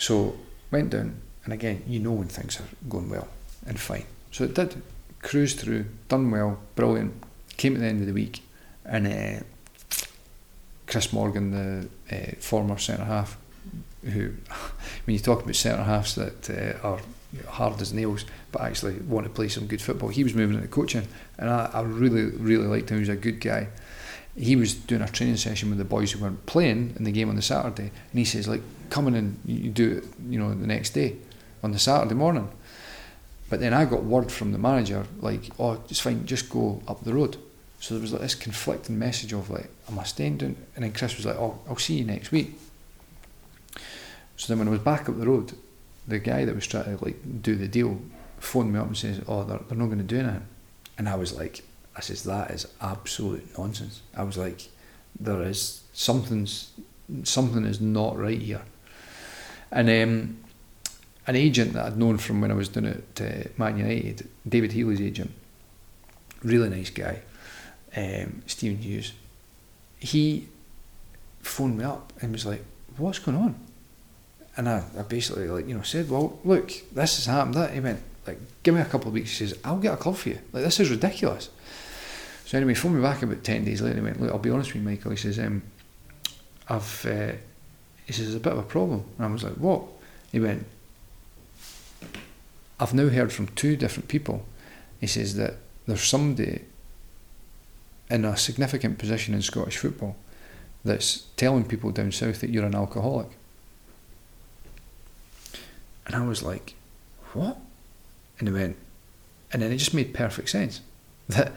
so 0.00 0.34
went 0.70 0.90
down, 0.90 1.20
and 1.44 1.52
again, 1.52 1.84
you 1.86 2.00
know 2.00 2.12
when 2.12 2.28
things 2.28 2.58
are 2.58 2.64
going 2.88 3.10
well 3.10 3.28
and 3.66 3.78
fine. 3.78 4.06
So 4.32 4.44
it 4.44 4.54
did, 4.54 4.80
cruised 5.20 5.60
through, 5.60 5.84
done 6.08 6.30
well, 6.30 6.58
brilliant. 6.74 7.12
Came 7.58 7.74
at 7.74 7.80
the 7.80 7.86
end 7.86 8.00
of 8.00 8.06
the 8.06 8.14
week, 8.14 8.40
and 8.86 9.06
uh, 9.06 9.44
Chris 10.86 11.12
Morgan, 11.12 11.50
the 11.50 11.88
uh, 12.10 12.34
former 12.40 12.78
centre 12.78 13.04
half, 13.04 13.36
who, 14.02 14.32
when 15.04 15.14
you 15.14 15.18
talk 15.18 15.42
about 15.42 15.54
centre 15.54 15.84
halves 15.84 16.14
that 16.14 16.48
uh, 16.48 16.86
are 16.86 17.00
hard 17.46 17.78
as 17.82 17.92
nails, 17.92 18.24
but 18.52 18.62
actually 18.62 18.94
want 19.00 19.26
to 19.26 19.30
play 19.30 19.48
some 19.48 19.66
good 19.66 19.82
football, 19.82 20.08
he 20.08 20.24
was 20.24 20.34
moving 20.34 20.56
into 20.56 20.68
coaching, 20.68 21.06
and 21.36 21.50
I, 21.50 21.70
I 21.74 21.82
really, 21.82 22.24
really 22.24 22.66
liked 22.66 22.88
him. 22.88 22.96
He 22.96 23.00
was 23.00 23.10
a 23.10 23.16
good 23.16 23.38
guy 23.38 23.68
he 24.36 24.56
was 24.56 24.74
doing 24.74 25.02
a 25.02 25.08
training 25.08 25.36
session 25.36 25.68
with 25.68 25.78
the 25.78 25.84
boys 25.84 26.12
who 26.12 26.20
weren't 26.20 26.46
playing 26.46 26.94
in 26.96 27.04
the 27.04 27.12
game 27.12 27.28
on 27.28 27.36
the 27.36 27.42
Saturday, 27.42 27.90
and 28.10 28.18
he 28.18 28.24
says 28.24 28.48
like, 28.48 28.62
"Come 28.88 29.08
in 29.08 29.14
and 29.14 29.38
you 29.44 29.70
do 29.70 29.98
it, 29.98 30.04
you 30.28 30.38
know, 30.38 30.54
the 30.54 30.66
next 30.66 30.90
day." 30.90 31.16
on 31.62 31.72
the 31.72 31.78
Saturday 31.78 32.14
morning. 32.14 32.48
But 33.48 33.60
then 33.60 33.74
I 33.74 33.84
got 33.84 34.04
word 34.04 34.30
from 34.30 34.52
the 34.52 34.58
manager, 34.58 35.06
like, 35.20 35.50
oh, 35.58 35.82
it's 35.88 36.00
fine, 36.00 36.24
just 36.26 36.48
go 36.48 36.82
up 36.86 37.02
the 37.02 37.14
road. 37.14 37.36
So 37.80 37.94
there 37.94 38.02
was 38.02 38.12
like 38.12 38.22
this 38.22 38.34
conflicting 38.34 38.98
message 38.98 39.32
of 39.32 39.50
like, 39.50 39.70
am 39.88 39.98
I 39.98 40.04
staying 40.04 40.38
down? 40.38 40.56
And 40.76 40.84
then 40.84 40.92
Chris 40.92 41.16
was 41.16 41.26
like, 41.26 41.36
oh, 41.36 41.58
I'll 41.68 41.76
see 41.76 41.94
you 41.94 42.04
next 42.04 42.30
week. 42.30 42.52
So 44.36 44.48
then 44.48 44.58
when 44.58 44.68
I 44.68 44.70
was 44.70 44.80
back 44.80 45.08
up 45.08 45.18
the 45.18 45.26
road, 45.26 45.52
the 46.06 46.18
guy 46.18 46.44
that 46.44 46.54
was 46.54 46.66
trying 46.66 46.96
to 46.96 47.04
like 47.04 47.42
do 47.42 47.56
the 47.56 47.68
deal 47.68 48.00
phoned 48.38 48.72
me 48.72 48.78
up 48.78 48.86
and 48.86 48.96
says, 48.96 49.20
oh, 49.26 49.44
they're, 49.44 49.58
they're 49.68 49.78
not 49.78 49.86
going 49.86 49.98
to 49.98 50.04
do 50.04 50.18
anything. 50.18 50.46
And 50.96 51.08
I 51.08 51.16
was 51.16 51.32
like, 51.32 51.64
I 52.00 52.02
says, 52.02 52.24
that 52.24 52.50
is 52.50 52.66
absolute 52.80 53.46
nonsense. 53.58 54.00
I 54.16 54.22
was 54.22 54.38
like, 54.38 54.68
there 55.18 55.42
is 55.42 55.82
something's 55.92 56.72
something 57.24 57.64
is 57.66 57.80
not 57.80 58.18
right 58.18 58.40
here. 58.40 58.62
And 59.70 59.88
um, 59.90 60.38
an 61.26 61.36
agent 61.36 61.74
that 61.74 61.84
I'd 61.84 61.98
known 61.98 62.16
from 62.16 62.40
when 62.40 62.50
I 62.50 62.54
was 62.54 62.68
doing 62.68 62.86
it 62.86 63.20
at 63.20 63.58
Man 63.58 63.76
United, 63.76 64.26
David 64.48 64.72
Healy's 64.72 65.00
agent, 65.00 65.30
really 66.42 66.70
nice 66.70 66.88
guy, 66.88 67.20
um, 67.94 68.42
Stephen 68.46 68.78
Hughes, 68.78 69.12
he 69.98 70.48
phoned 71.42 71.76
me 71.76 71.84
up 71.84 72.14
and 72.22 72.32
was 72.32 72.46
like, 72.46 72.64
"What's 72.96 73.18
going 73.18 73.36
on?" 73.36 73.54
And 74.56 74.68
I, 74.68 74.84
I 74.98 75.02
basically 75.02 75.48
like 75.48 75.68
you 75.68 75.74
know 75.74 75.82
said, 75.82 76.08
"Well, 76.08 76.38
look, 76.44 76.68
this 76.92 77.16
has 77.16 77.26
happened." 77.26 77.54
That 77.54 77.74
he 77.74 77.80
went 77.80 78.00
like, 78.26 78.38
"Give 78.62 78.74
me 78.74 78.80
a 78.80 78.86
couple 78.86 79.08
of 79.08 79.14
weeks." 79.14 79.36
He 79.36 79.46
says, 79.46 79.58
"I'll 79.64 79.78
get 79.78 79.94
a 79.94 79.96
club 79.96 80.16
for 80.16 80.30
you." 80.30 80.38
Like 80.52 80.64
this 80.64 80.80
is 80.80 80.90
ridiculous. 80.90 81.50
So 82.50 82.58
anyway, 82.58 82.74
phoned 82.74 82.96
me 82.96 83.00
back 83.00 83.22
about 83.22 83.44
ten 83.44 83.64
days 83.64 83.80
later. 83.80 83.94
He 83.94 84.02
went, 84.02 84.20
"Look, 84.20 84.32
I'll 84.32 84.40
be 84.40 84.50
honest 84.50 84.74
with 84.74 84.82
you, 84.82 84.88
Michael." 84.88 85.12
He 85.12 85.16
says, 85.16 85.38
um, 85.38 85.62
"I've," 86.68 87.06
uh, 87.06 87.34
he 88.06 88.12
says, 88.12 88.24
"There's 88.24 88.34
a 88.34 88.40
bit 88.40 88.54
of 88.54 88.58
a 88.58 88.64
problem." 88.64 89.04
And 89.16 89.26
I 89.26 89.30
was 89.30 89.44
like, 89.44 89.52
"What?" 89.52 89.84
He 90.32 90.40
went, 90.40 90.66
"I've 92.80 92.92
now 92.92 93.08
heard 93.08 93.32
from 93.32 93.46
two 93.46 93.76
different 93.76 94.08
people." 94.08 94.44
He 95.00 95.06
says 95.06 95.36
that 95.36 95.58
there's 95.86 96.02
somebody 96.02 96.62
in 98.10 98.24
a 98.24 98.36
significant 98.36 98.98
position 98.98 99.32
in 99.32 99.42
Scottish 99.42 99.76
football 99.76 100.16
that's 100.84 101.26
telling 101.36 101.64
people 101.64 101.92
down 101.92 102.10
south 102.10 102.40
that 102.40 102.50
you're 102.50 102.66
an 102.66 102.74
alcoholic. 102.74 103.28
And 106.04 106.16
I 106.16 106.26
was 106.26 106.42
like, 106.42 106.74
what? 107.32 107.60
And 108.40 108.48
he 108.48 108.54
went, 108.54 108.76
and 109.52 109.62
then 109.62 109.70
it 109.70 109.76
just 109.76 109.94
made 109.94 110.12
perfect 110.12 110.48
sense 110.48 110.80
that 111.28 111.52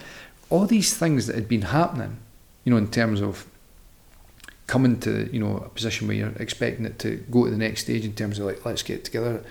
all 0.49 0.65
these 0.65 0.95
things 0.95 1.27
that 1.27 1.35
had 1.35 1.47
been 1.47 1.63
happening, 1.63 2.17
you 2.63 2.71
know, 2.71 2.77
in 2.77 2.89
terms 2.89 3.21
of 3.21 3.45
coming 4.67 4.99
to, 5.01 5.29
you 5.33 5.39
know, 5.39 5.57
a 5.57 5.69
position 5.69 6.07
where 6.07 6.15
you're 6.15 6.33
expecting 6.37 6.85
it 6.85 6.99
to 6.99 7.17
go 7.29 7.45
to 7.45 7.51
the 7.51 7.57
next 7.57 7.81
stage 7.81 8.05
in 8.05 8.13
terms 8.13 8.39
of 8.39 8.45
like, 8.45 8.65
let's 8.65 8.83
get 8.83 9.03
together, 9.03 9.43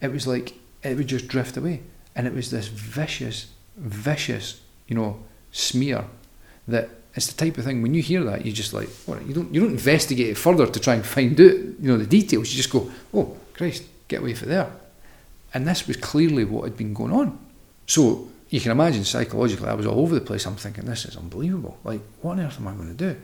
it 0.00 0.12
was 0.12 0.26
like, 0.26 0.54
it 0.82 0.96
would 0.96 1.06
just 1.06 1.28
drift 1.28 1.56
away. 1.56 1.82
And 2.14 2.26
it 2.26 2.34
was 2.34 2.50
this 2.50 2.68
vicious, 2.68 3.48
vicious, 3.76 4.60
you 4.88 4.96
know, 4.96 5.22
smear 5.52 6.04
that 6.68 6.90
it's 7.14 7.32
the 7.32 7.44
type 7.44 7.58
of 7.58 7.64
thing 7.64 7.82
when 7.82 7.94
you 7.94 8.02
hear 8.02 8.22
that 8.24 8.46
you 8.46 8.52
just 8.52 8.72
like 8.72 8.88
what 9.06 9.24
you 9.26 9.34
don't 9.34 9.52
you 9.52 9.60
don't 9.60 9.72
investigate 9.72 10.28
it 10.28 10.38
further 10.38 10.66
to 10.66 10.78
try 10.78 10.94
and 10.94 11.04
find 11.04 11.32
out 11.40 11.50
you 11.50 11.76
know 11.80 11.96
the 11.96 12.06
details. 12.06 12.50
You 12.52 12.56
just 12.56 12.70
go 12.70 12.90
oh 13.12 13.36
Christ 13.54 13.84
get 14.08 14.20
away 14.20 14.34
from 14.34 14.48
there. 14.50 14.70
And 15.52 15.66
this 15.66 15.88
was 15.88 15.96
clearly 15.96 16.44
what 16.44 16.64
had 16.64 16.76
been 16.76 16.94
going 16.94 17.12
on. 17.12 17.38
So 17.86 18.28
you 18.50 18.60
can 18.60 18.72
imagine 18.72 19.04
psychologically 19.04 19.68
I 19.68 19.74
was 19.74 19.86
all 19.86 20.00
over 20.00 20.14
the 20.14 20.20
place 20.20 20.46
I'm 20.46 20.56
thinking 20.56 20.84
this 20.84 21.04
is 21.04 21.16
unbelievable 21.16 21.78
like 21.84 22.00
what 22.20 22.32
on 22.32 22.40
earth 22.40 22.58
am 22.58 22.68
I 22.68 22.74
going 22.74 22.88
to 22.88 23.14
do 23.14 23.20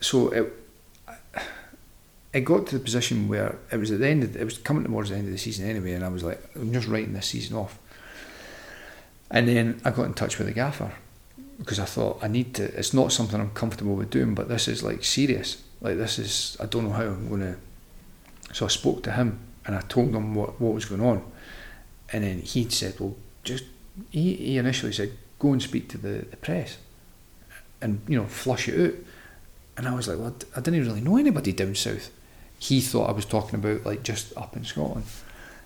so 0.00 0.28
it 0.30 0.52
it 2.32 2.40
got 2.42 2.66
to 2.68 2.78
the 2.78 2.84
position 2.84 3.26
where 3.26 3.58
it 3.72 3.78
was 3.78 3.90
at 3.90 4.00
the 4.00 4.06
end 4.06 4.22
of, 4.22 4.36
it 4.36 4.44
was 4.44 4.58
coming 4.58 4.84
towards 4.84 5.08
the 5.08 5.16
end 5.16 5.26
of 5.26 5.32
the 5.32 5.38
season 5.38 5.68
anyway 5.68 5.92
and 5.92 6.04
I 6.04 6.08
was 6.08 6.22
like 6.22 6.42
I'm 6.54 6.72
just 6.72 6.88
writing 6.88 7.12
this 7.12 7.26
season 7.26 7.56
off 7.56 7.78
and 9.30 9.48
then 9.48 9.80
I 9.84 9.90
got 9.90 10.04
in 10.04 10.14
touch 10.14 10.38
with 10.38 10.46
the 10.46 10.54
gaffer 10.54 10.92
because 11.58 11.78
I 11.78 11.84
thought 11.84 12.18
I 12.22 12.28
need 12.28 12.54
to. 12.54 12.64
It's 12.78 12.94
not 12.94 13.12
something 13.12 13.40
I'm 13.40 13.50
comfortable 13.50 13.94
with 13.94 14.10
doing, 14.10 14.34
but 14.34 14.48
this 14.48 14.68
is 14.68 14.82
like 14.82 15.04
serious. 15.04 15.62
Like 15.80 15.96
this 15.96 16.18
is 16.18 16.56
I 16.60 16.66
don't 16.66 16.84
know 16.84 16.92
how 16.92 17.04
I'm 17.04 17.28
going 17.28 17.40
to. 17.40 17.56
So 18.54 18.64
I 18.64 18.68
spoke 18.68 19.02
to 19.02 19.12
him 19.12 19.38
and 19.66 19.76
I 19.76 19.80
told 19.82 20.14
him 20.14 20.34
what 20.34 20.60
what 20.60 20.74
was 20.74 20.86
going 20.86 21.02
on, 21.02 21.22
and 22.12 22.24
then 22.24 22.40
he 22.40 22.68
said, 22.68 22.98
"Well, 22.98 23.16
just." 23.44 23.64
He, 24.10 24.34
he 24.34 24.58
initially 24.58 24.92
said, 24.92 25.12
"Go 25.38 25.52
and 25.52 25.62
speak 25.62 25.88
to 25.90 25.98
the, 25.98 26.26
the 26.30 26.36
press, 26.36 26.78
and 27.80 28.00
you 28.08 28.18
know 28.18 28.26
flush 28.26 28.68
it 28.68 28.80
out." 28.80 28.94
And 29.76 29.88
I 29.88 29.94
was 29.94 30.08
like, 30.08 30.18
"Well, 30.18 30.34
I 30.56 30.60
didn't 30.60 30.86
really 30.86 31.00
know 31.00 31.16
anybody 31.16 31.52
down 31.52 31.74
south." 31.74 32.10
He 32.58 32.80
thought 32.80 33.08
I 33.08 33.12
was 33.12 33.24
talking 33.24 33.58
about 33.58 33.86
like 33.86 34.02
just 34.02 34.36
up 34.36 34.56
in 34.56 34.64
Scotland, 34.64 35.06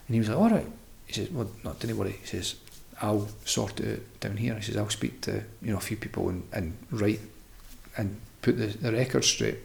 and 0.07 0.15
he 0.15 0.21
was 0.21 0.29
like, 0.29 0.39
"All 0.39 0.51
right." 0.51 0.71
He 1.07 1.13
says, 1.13 1.31
"Well, 1.31 1.51
not 1.65 1.81
to 1.81 1.89
anybody." 1.89 2.13
He 2.13 2.27
says, 2.27 2.57
I'll 3.03 3.29
sort 3.45 3.81
it 3.81 4.21
down 4.21 4.37
here. 4.37 4.55
He 4.55 4.63
says, 4.63 4.77
I'll 4.77 4.89
speak 4.89 5.21
to 5.23 5.43
you 5.61 5.73
know 5.73 5.77
a 5.77 5.81
few 5.81 5.97
people 5.97 6.29
and, 6.29 6.45
and 6.53 6.77
write 6.91 7.21
and 7.97 8.17
put 8.41 8.57
the, 8.57 8.67
the 8.67 8.93
record 8.93 9.25
straight. 9.25 9.59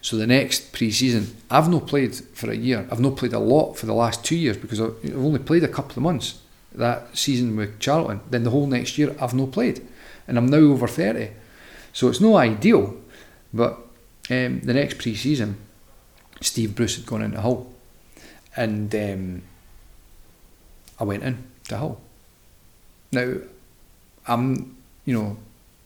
So 0.00 0.16
the 0.16 0.26
next 0.26 0.72
pre-season, 0.72 1.36
I've 1.50 1.70
not 1.70 1.86
played 1.86 2.14
for 2.14 2.50
a 2.50 2.56
year. 2.56 2.86
I've 2.90 3.00
not 3.00 3.16
played 3.16 3.32
a 3.32 3.38
lot 3.38 3.74
for 3.74 3.86
the 3.86 3.94
last 3.94 4.24
two 4.24 4.36
years 4.36 4.56
because 4.56 4.80
I've 4.80 5.16
only 5.16 5.38
played 5.38 5.64
a 5.64 5.68
couple 5.68 5.92
of 5.92 6.02
months. 6.02 6.40
That 6.74 7.16
season 7.16 7.56
with 7.56 7.78
Charlton, 7.78 8.20
then 8.28 8.42
the 8.42 8.50
whole 8.50 8.66
next 8.66 8.98
year 8.98 9.14
I've 9.20 9.34
not 9.34 9.52
played, 9.52 9.86
and 10.26 10.36
I'm 10.36 10.46
now 10.46 10.58
over 10.58 10.88
thirty. 10.88 11.30
So 11.92 12.08
it's 12.08 12.20
no 12.20 12.36
ideal, 12.36 12.96
but 13.52 13.78
um, 14.28 14.60
the 14.60 14.74
next 14.74 14.98
pre-season, 14.98 15.56
Steve 16.40 16.74
Bruce 16.74 16.96
had 16.96 17.06
gone 17.06 17.22
into 17.22 17.40
Hull, 17.40 17.72
and 18.56 18.92
um, 18.94 19.42
I 20.98 21.04
went 21.04 21.22
in 21.22 21.44
to 21.68 21.76
Hull. 21.76 22.00
Now, 23.12 23.34
I'm, 24.26 24.76
you 25.04 25.14
know, 25.14 25.36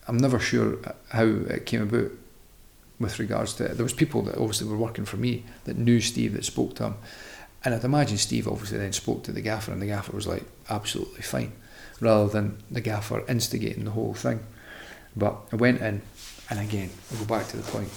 I'm 0.06 0.16
never 0.16 0.38
sure 0.38 0.78
how 1.10 1.24
it 1.24 1.66
came 1.66 1.82
about 1.82 2.10
with 2.98 3.18
regards 3.18 3.52
to 3.54 3.66
it. 3.66 3.76
There 3.76 3.84
was 3.84 3.92
people 3.92 4.22
that 4.22 4.38
obviously 4.38 4.66
were 4.66 4.76
working 4.78 5.04
for 5.04 5.18
me 5.18 5.44
that 5.64 5.76
knew 5.76 6.00
Steve 6.00 6.32
that 6.32 6.46
spoke 6.46 6.74
to 6.76 6.84
him. 6.84 6.94
And 7.64 7.74
I'd 7.74 7.84
imagine 7.84 8.18
Steve 8.18 8.46
obviously 8.46 8.78
then 8.78 8.92
spoke 8.92 9.24
to 9.24 9.32
the 9.32 9.40
gaffer 9.40 9.72
and 9.72 9.82
the 9.82 9.86
gaffer 9.86 10.12
was 10.12 10.26
like, 10.26 10.44
absolutely 10.70 11.22
fine, 11.22 11.52
rather 12.00 12.28
than 12.28 12.62
the 12.70 12.80
gaffer 12.80 13.24
instigating 13.28 13.84
the 13.84 13.90
whole 13.90 14.14
thing. 14.14 14.40
But 15.16 15.36
I 15.52 15.56
went 15.56 15.80
in, 15.80 16.02
and 16.50 16.60
again, 16.60 16.90
I'll 17.10 17.18
go 17.18 17.24
back 17.24 17.48
to 17.48 17.56
the 17.56 17.70
point. 17.70 17.90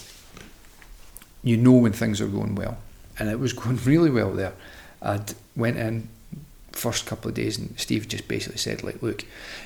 You 1.43 1.57
know 1.57 1.73
when 1.73 1.93
things 1.93 2.19
are 2.21 2.27
going 2.27 2.55
well, 2.55 2.77
and 3.19 3.29
it 3.29 3.39
was 3.39 3.53
going 3.61 3.77
really 3.85 4.09
well 4.09 4.31
there. 4.31 4.53
I'd 5.01 5.33
went 5.55 5.77
in, 5.77 6.09
first 6.71 7.05
couple 7.05 7.29
of 7.29 7.35
days, 7.35 7.57
and 7.57 7.79
Steve 7.79 8.07
just 8.07 8.27
basically 8.27 8.57
said, 8.57 8.83
like, 8.83 9.01
look, 9.01 9.25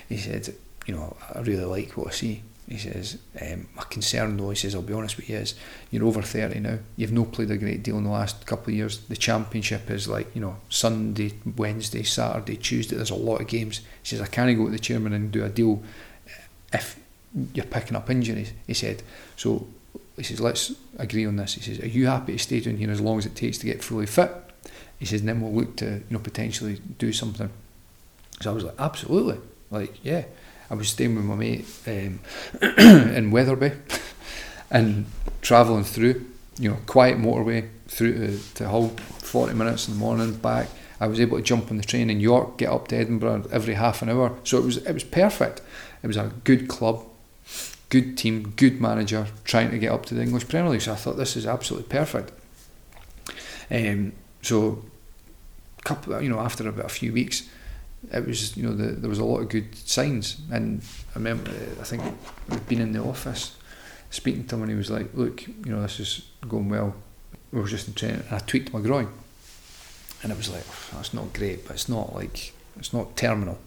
he 0.09 0.17
said, 0.17 0.53
you 0.85 0.95
know, 0.95 1.15
I 1.33 1.39
really 1.39 1.65
like 1.65 1.91
what 1.91 2.07
I 2.07 2.11
see. 2.11 2.43
He 2.67 2.77
says, 2.77 3.19
um, 3.41 3.67
my 3.75 3.83
concern 3.83 4.37
though, 4.37 4.49
he 4.49 4.55
says, 4.55 4.73
I'll 4.73 4.81
be 4.81 4.93
honest 4.93 5.17
with 5.17 5.29
you, 5.29 5.37
is 5.37 5.53
you're 5.91 6.05
over 6.05 6.21
30 6.21 6.59
now. 6.59 6.79
You've 6.95 7.11
not 7.11 7.31
played 7.31 7.51
a 7.51 7.57
great 7.57 7.83
deal 7.83 7.97
in 7.97 8.03
the 8.03 8.09
last 8.09 8.45
couple 8.45 8.71
of 8.71 8.75
years. 8.75 8.99
The 8.99 9.15
championship 9.15 9.91
is 9.91 10.07
like, 10.07 10.33
you 10.35 10.41
know, 10.41 10.57
Sunday, 10.69 11.33
Wednesday, 11.57 12.01
Saturday, 12.03 12.57
Tuesday. 12.57 12.95
There's 12.95 13.11
a 13.11 13.15
lot 13.15 13.41
of 13.41 13.47
games. 13.47 13.79
He 14.01 14.09
says, 14.09 14.21
I 14.21 14.27
can't 14.27 14.57
go 14.57 14.65
to 14.65 14.71
the 14.71 14.79
chairman 14.79 15.13
and 15.13 15.31
do 15.31 15.43
a 15.45 15.49
deal 15.49 15.83
if 16.73 16.99
you're 17.53 17.65
picking 17.65 17.95
up 17.95 18.09
injuries. 18.09 18.51
He 18.65 18.73
said, 18.73 19.03
so 19.37 19.67
he 20.15 20.23
says, 20.23 20.41
let's 20.41 20.73
agree 20.97 21.25
on 21.25 21.35
this. 21.35 21.53
He 21.53 21.61
says, 21.61 21.79
are 21.79 21.87
you 21.87 22.07
happy 22.07 22.33
to 22.33 22.39
stay 22.39 22.61
down 22.61 22.77
here 22.77 22.89
as 22.89 23.01
long 23.01 23.19
as 23.19 23.25
it 23.27 23.35
takes 23.35 23.59
to 23.59 23.65
get 23.67 23.83
fully 23.83 24.07
fit? 24.07 24.31
he 24.99 25.05
says, 25.05 25.23
then 25.23 25.41
we'll 25.41 25.53
look 25.53 25.75
to, 25.77 25.85
you 25.85 26.03
know, 26.09 26.19
potentially 26.19 26.79
do 26.97 27.11
something. 27.11 27.49
So 28.41 28.51
I 28.51 28.53
was 28.53 28.63
like, 28.63 28.75
absolutely. 28.79 29.39
Like, 29.71 30.03
yeah. 30.03 30.25
I 30.69 30.73
was 30.73 30.89
staying 30.89 31.15
with 31.15 31.25
my 31.25 31.35
mate 31.35 31.65
um, 31.87 32.19
in 32.77 33.31
Wetherby 33.31 33.71
and 34.71 35.05
travelling 35.41 35.83
through, 35.83 36.25
you 36.57 36.69
know, 36.69 36.77
quiet 36.85 37.17
motorway 37.17 37.69
through 37.87 38.13
to, 38.13 38.53
to 38.55 38.69
Hull, 38.69 38.89
40 38.89 39.53
minutes 39.53 39.87
in 39.87 39.93
the 39.93 39.99
morning, 39.99 40.33
back. 40.33 40.67
I 40.99 41.07
was 41.07 41.19
able 41.19 41.37
to 41.37 41.43
jump 41.43 41.69
on 41.71 41.77
the 41.77 41.83
train 41.83 42.09
in 42.09 42.19
York, 42.19 42.57
get 42.57 42.69
up 42.69 42.87
to 42.87 42.95
Edinburgh 42.95 43.47
every 43.51 43.73
half 43.75 44.01
an 44.01 44.09
hour. 44.09 44.37
So 44.43 44.57
it 44.57 44.63
was 44.63 44.77
it 44.77 44.93
was 44.93 45.03
perfect. 45.03 45.61
It 46.01 46.07
was 46.07 46.17
a 46.17 46.31
good 46.43 46.67
club, 46.67 47.03
good 47.89 48.17
team, 48.17 48.53
good 48.55 48.79
manager, 48.79 49.27
trying 49.43 49.71
to 49.71 49.77
get 49.77 49.91
up 49.91 50.05
to 50.07 50.15
the 50.15 50.21
English 50.21 50.47
Premier 50.47 50.71
League. 50.71 50.81
So 50.81 50.93
I 50.93 50.95
thought 50.95 51.17
this 51.17 51.35
is 51.35 51.45
absolutely 51.45 51.89
perfect. 51.89 52.31
Um, 53.69 54.13
so, 54.41 54.83
couple, 55.83 56.21
you 56.21 56.29
know, 56.29 56.39
after 56.39 56.67
about 56.67 56.85
a 56.85 56.89
few 56.89 57.11
weeks, 57.11 57.49
it 58.13 58.27
was, 58.27 58.55
you 58.57 58.63
know, 58.63 58.73
the, 58.73 58.91
there 58.93 59.09
was 59.09 59.19
a 59.19 59.25
lot 59.25 59.39
of 59.39 59.49
good 59.49 59.75
signs. 59.75 60.41
And 60.51 60.81
I 61.13 61.19
remember, 61.19 61.51
I 61.79 61.83
think 61.83 62.03
we'd 62.49 62.67
been 62.67 62.81
in 62.81 62.91
the 62.91 63.03
office 63.03 63.55
speaking 64.09 64.45
to 64.47 64.55
him, 64.55 64.61
and 64.63 64.71
he 64.71 64.77
was 64.77 64.89
like, 64.89 65.13
"Look, 65.13 65.47
you 65.47 65.53
know, 65.65 65.81
this 65.81 65.99
is 65.99 66.29
going 66.47 66.69
well. 66.69 66.95
We 67.51 67.59
were 67.59 67.67
just 67.67 67.87
in 67.87 67.93
training." 67.93 68.23
And 68.29 68.35
I 68.35 68.39
tweaked 68.39 68.73
my 68.73 68.81
groin, 68.81 69.09
and 70.23 70.31
it 70.31 70.37
was 70.37 70.49
like, 70.49 70.63
oh, 70.67 70.89
"That's 70.93 71.13
not 71.13 71.33
great, 71.33 71.65
but 71.67 71.73
it's 71.73 71.89
not 71.89 72.15
like 72.15 72.53
it's 72.77 72.93
not 72.93 73.17
terminal." 73.17 73.59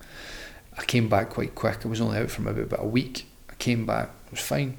I 0.76 0.84
came 0.84 1.08
back 1.08 1.30
quite 1.30 1.54
quick. 1.54 1.84
I 1.84 1.88
was 1.88 2.00
only 2.00 2.18
out 2.18 2.30
for 2.30 2.42
maybe 2.42 2.62
about 2.62 2.84
a 2.84 2.88
week. 2.88 3.26
I 3.50 3.54
came 3.54 3.84
back, 3.84 4.10
it 4.26 4.30
was 4.30 4.40
fine. 4.40 4.76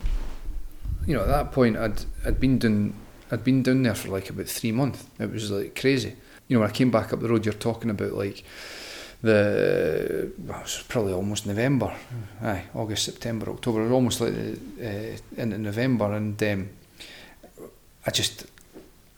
You 1.05 1.15
know, 1.15 1.23
at 1.23 1.27
that 1.27 1.51
point, 1.51 1.77
I'd 1.77 2.05
I'd 2.25 2.39
been 2.39 2.57
doing 2.57 2.93
I'd 3.31 3.43
been 3.43 3.63
down 3.63 3.83
there 3.83 3.95
for 3.95 4.09
like 4.09 4.29
about 4.29 4.47
three 4.47 4.71
months. 4.71 5.05
It 5.19 5.31
was 5.31 5.51
like 5.51 5.79
crazy. 5.79 6.15
you 6.47 6.55
know, 6.55 6.61
when 6.61 6.69
I 6.69 6.73
came 6.73 6.89
back 6.89 7.13
up 7.13 7.19
the 7.19 7.29
road, 7.29 7.45
you're 7.45 7.53
talking 7.53 7.89
about 7.89 8.13
like 8.13 8.43
the 9.21 10.31
well, 10.45 10.61
was 10.61 10.83
probably 10.87 11.13
almost 11.13 11.45
November, 11.45 11.93
aye, 12.41 12.63
August, 12.73 13.03
September, 13.03 13.49
October, 13.49 13.91
almost 13.91 14.21
like 14.21 14.33
uh, 14.33 15.45
November, 15.45 16.13
and 16.13 16.41
um, 16.43 16.69
I 18.05 18.11
just 18.11 18.45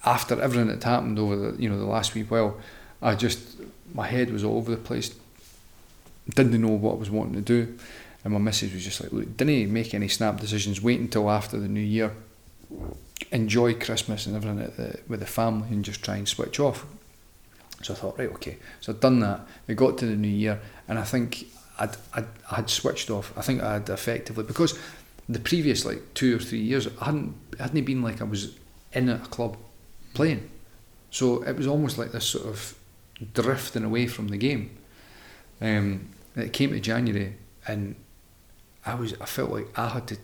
after 0.04 0.42
everything 0.42 0.68
that 0.68 0.84
happened 0.84 1.20
over 1.20 1.36
the 1.36 1.62
you 1.62 1.70
know 1.70 1.78
the 1.78 1.86
last 1.86 2.16
week, 2.16 2.32
well, 2.32 2.58
I 3.02 3.16
just 3.16 3.40
my 3.94 4.08
head 4.08 4.32
was 4.32 4.44
all 4.44 4.58
over 4.58 4.72
the 4.72 4.78
place, 4.78 5.14
didn't 6.30 6.60
know 6.60 6.70
what 6.70 6.94
I 6.94 6.98
was 6.98 7.12
wanting 7.12 7.36
to 7.36 7.42
do, 7.42 7.78
and 8.24 8.34
my 8.34 8.40
message 8.40 8.74
was 8.74 8.84
just 8.84 9.02
like, 9.02 9.12
look, 9.12 9.38
didn't 9.38 9.72
make 9.72 9.94
any 9.94 10.08
snap 10.08 10.40
decisions, 10.40 10.82
wait 10.82 11.00
until 11.00 11.30
after 11.30 11.60
the 11.60 11.68
new 11.68 11.80
year, 11.80 12.12
enjoy 13.32 13.76
Christmas 13.76 14.26
and 14.26 14.36
everything 14.36 14.98
with 15.08 15.20
the 15.20 15.28
family, 15.28 15.68
and 15.70 15.86
just 15.86 16.04
try 16.04 16.16
and 16.16 16.28
switch 16.28 16.60
off. 16.60 16.86
So 17.84 17.94
I 17.94 17.98
thought, 17.98 18.18
right, 18.18 18.32
okay. 18.34 18.58
So 18.80 18.94
I'd 18.94 19.00
done 19.00 19.20
that. 19.22 19.42
We 19.68 19.76
got 19.76 19.98
to 20.00 20.06
the 20.06 20.16
new 20.16 20.28
year, 20.28 20.60
and 20.88 21.00
I 21.00 21.04
think 21.04 21.48
I'd, 21.80 21.96
I'd 22.14 22.26
I 22.50 22.56
had 22.56 22.70
switched 22.70 23.10
off. 23.10 23.34
I 23.38 23.42
think 23.42 23.62
I'd 23.62 23.90
effectively 23.90 24.44
because 24.44 24.78
the 25.28 25.40
previous 25.40 25.86
like 25.86 26.14
two 26.14 26.36
or 26.36 26.40
three 26.40 26.60
years, 26.60 26.88
I 27.00 27.06
hadn't 27.06 27.36
hadn't 27.60 27.86
been 27.86 28.02
like 28.02 28.22
I 28.22 28.26
was 28.26 28.56
in 28.94 29.10
a 29.10 29.20
club 29.20 29.58
playing. 30.14 30.50
So 31.10 31.44
it 31.44 31.56
was 31.56 31.68
almost 31.68 31.98
like 31.98 32.12
this 32.12 32.26
sort 32.26 32.46
of 32.46 32.76
drifting 33.34 33.84
away 33.84 34.08
from 34.08 34.30
the 34.30 34.38
game. 34.38 34.72
Um, 35.62 36.10
it 36.36 36.54
came 36.54 36.72
to 36.72 36.80
January, 36.80 37.36
and 37.68 37.96
I 38.86 38.96
was 38.96 39.14
I 39.22 39.26
felt 39.26 39.52
like 39.52 39.68
I 39.78 39.90
had 39.90 40.08
to 40.08 40.18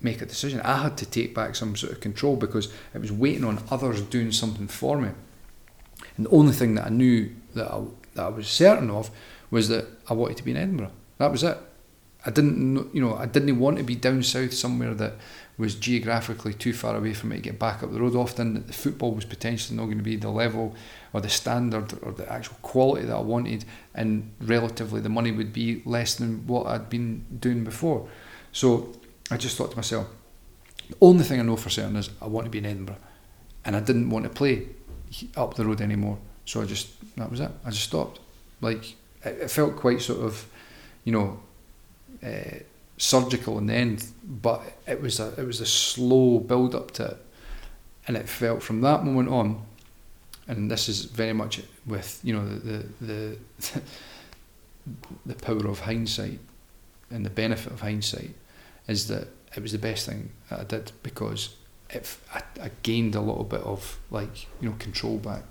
make 0.00 0.20
a 0.20 0.26
decision. 0.26 0.60
I 0.60 0.82
had 0.82 0.96
to 0.98 1.06
take 1.06 1.34
back 1.34 1.54
some 1.54 1.76
sort 1.76 1.92
of 1.92 2.00
control 2.00 2.36
because 2.36 2.72
it 2.94 3.00
was 3.00 3.12
waiting 3.12 3.44
on 3.44 3.62
others 3.70 4.02
doing 4.02 4.32
something 4.32 4.66
for 4.66 5.00
me. 5.00 5.10
And 6.16 6.26
the 6.26 6.30
only 6.30 6.52
thing 6.52 6.74
that 6.74 6.86
I 6.86 6.90
knew 6.90 7.30
that 7.54 7.70
I, 7.70 7.82
that 8.14 8.24
I 8.24 8.28
was 8.28 8.48
certain 8.48 8.90
of 8.90 9.10
was 9.50 9.68
that 9.68 9.86
I 10.08 10.14
wanted 10.14 10.36
to 10.38 10.44
be 10.44 10.50
in 10.50 10.56
Edinburgh. 10.56 10.92
That 11.18 11.30
was 11.30 11.42
it. 11.42 11.58
I 12.24 12.30
didn't, 12.30 12.94
you 12.94 13.00
know, 13.00 13.16
I 13.16 13.26
didn't 13.26 13.58
want 13.58 13.78
to 13.78 13.82
be 13.82 13.96
down 13.96 14.22
south 14.22 14.54
somewhere 14.54 14.94
that 14.94 15.14
was 15.58 15.74
geographically 15.74 16.54
too 16.54 16.72
far 16.72 16.96
away 16.96 17.12
for 17.14 17.26
me 17.26 17.36
to 17.36 17.42
get 17.42 17.58
back 17.58 17.82
up 17.82 17.92
the 17.92 18.00
road. 18.00 18.14
Often 18.14 18.66
the 18.66 18.72
football 18.72 19.12
was 19.12 19.24
potentially 19.24 19.76
not 19.76 19.86
going 19.86 19.98
to 19.98 20.04
be 20.04 20.16
the 20.16 20.30
level 20.30 20.74
or 21.12 21.20
the 21.20 21.28
standard 21.28 21.92
or 22.02 22.12
the 22.12 22.30
actual 22.32 22.56
quality 22.62 23.06
that 23.06 23.16
I 23.16 23.20
wanted, 23.20 23.64
and 23.94 24.32
relatively 24.40 25.00
the 25.00 25.08
money 25.08 25.32
would 25.32 25.52
be 25.52 25.82
less 25.84 26.14
than 26.14 26.46
what 26.46 26.66
I'd 26.66 26.88
been 26.88 27.24
doing 27.40 27.64
before. 27.64 28.08
So 28.52 28.92
I 29.30 29.36
just 29.36 29.56
thought 29.56 29.72
to 29.72 29.76
myself, 29.76 30.06
the 30.88 30.96
only 31.00 31.24
thing 31.24 31.40
I 31.40 31.42
know 31.42 31.56
for 31.56 31.70
certain 31.70 31.96
is 31.96 32.10
I 32.20 32.26
want 32.26 32.46
to 32.46 32.50
be 32.50 32.58
in 32.58 32.66
Edinburgh, 32.66 32.98
and 33.64 33.76
I 33.76 33.80
didn't 33.80 34.10
want 34.10 34.24
to 34.24 34.30
play 34.30 34.68
up 35.36 35.54
the 35.54 35.64
road 35.64 35.80
anymore. 35.80 36.18
So 36.44 36.62
I 36.62 36.64
just 36.64 36.88
that 37.16 37.30
was 37.30 37.40
it. 37.40 37.50
I 37.64 37.70
just 37.70 37.84
stopped. 37.84 38.20
Like 38.60 38.92
it, 39.24 39.38
it 39.42 39.50
felt 39.50 39.76
quite 39.76 40.00
sort 40.00 40.20
of, 40.20 40.46
you 41.04 41.12
know, 41.12 41.40
uh, 42.24 42.58
surgical 42.96 43.58
in 43.58 43.66
the 43.66 43.74
end, 43.74 44.06
but 44.24 44.60
it 44.86 45.00
was 45.00 45.20
a 45.20 45.34
it 45.38 45.46
was 45.46 45.60
a 45.60 45.66
slow 45.66 46.38
build 46.38 46.74
up 46.74 46.90
to 46.92 47.06
it, 47.06 47.16
and 48.06 48.16
it 48.16 48.28
felt 48.28 48.62
from 48.62 48.80
that 48.82 49.04
moment 49.04 49.28
on, 49.28 49.62
and 50.46 50.70
this 50.70 50.88
is 50.88 51.04
very 51.04 51.32
much 51.32 51.60
with 51.86 52.20
you 52.22 52.34
know 52.34 52.46
the 52.46 52.86
the 53.00 53.38
the, 53.60 53.82
the 55.26 55.34
power 55.34 55.68
of 55.68 55.80
hindsight 55.80 56.38
and 57.10 57.26
the 57.26 57.30
benefit 57.30 57.72
of 57.72 57.80
hindsight 57.80 58.34
is 58.88 59.06
that 59.08 59.28
it 59.54 59.62
was 59.62 59.72
the 59.72 59.78
best 59.78 60.06
thing 60.06 60.30
I 60.50 60.64
did 60.64 60.92
because 61.02 61.56
it, 61.92 62.16
I, 62.34 62.42
I 62.60 62.70
gained 62.82 63.14
a 63.14 63.20
little 63.20 63.44
bit 63.44 63.60
of 63.60 63.98
like 64.10 64.46
you 64.60 64.70
know 64.70 64.76
control 64.78 65.18
back, 65.18 65.42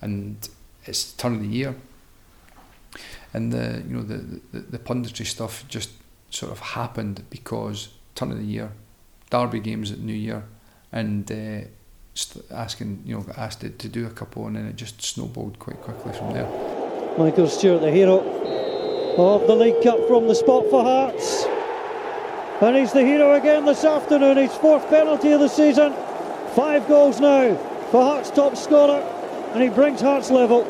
and 0.00 0.48
it's 0.84 1.12
turn 1.12 1.34
of 1.34 1.40
the 1.40 1.48
year, 1.48 1.74
and 3.32 3.52
the 3.52 3.82
you 3.86 3.96
know 3.96 4.02
the, 4.02 4.40
the 4.52 4.60
the 4.60 4.78
punditry 4.78 5.26
stuff 5.26 5.64
just 5.68 5.90
sort 6.30 6.52
of 6.52 6.60
happened 6.60 7.24
because 7.30 7.88
turn 8.14 8.30
of 8.30 8.38
the 8.38 8.44
year, 8.44 8.72
Derby 9.30 9.60
games 9.60 9.90
at 9.90 9.98
New 9.98 10.14
Year, 10.14 10.44
and 10.92 11.30
uh, 11.30 11.60
asking 12.54 13.02
you 13.04 13.16
know 13.16 13.26
asked 13.36 13.64
it 13.64 13.78
to 13.80 13.88
do 13.88 14.06
a 14.06 14.10
couple, 14.10 14.46
and 14.46 14.56
then 14.56 14.66
it 14.66 14.76
just 14.76 15.02
snowballed 15.02 15.58
quite 15.58 15.80
quickly 15.80 16.12
from 16.12 16.32
there. 16.32 16.48
Michael 17.18 17.48
Stewart, 17.48 17.80
the 17.80 17.90
hero 17.90 18.18
of 19.16 19.46
the 19.46 19.54
League 19.54 19.82
Cup 19.82 20.06
from 20.06 20.28
the 20.28 20.34
spot 20.34 20.64
for 20.68 20.82
Hearts. 20.82 21.55
And 22.60 22.74
he's 22.74 22.92
the 22.92 23.04
hero 23.04 23.34
again 23.34 23.66
this 23.66 23.84
afternoon. 23.84 24.38
His 24.38 24.54
fourth 24.54 24.88
penalty 24.88 25.32
of 25.32 25.40
the 25.40 25.48
season. 25.48 25.92
Five 26.54 26.88
goals 26.88 27.20
now 27.20 27.54
for 27.90 28.02
Hearts' 28.02 28.30
top 28.30 28.56
scorer. 28.56 29.02
And 29.52 29.62
he 29.62 29.68
brings 29.68 30.00
Hearts 30.00 30.30
level. 30.30 30.64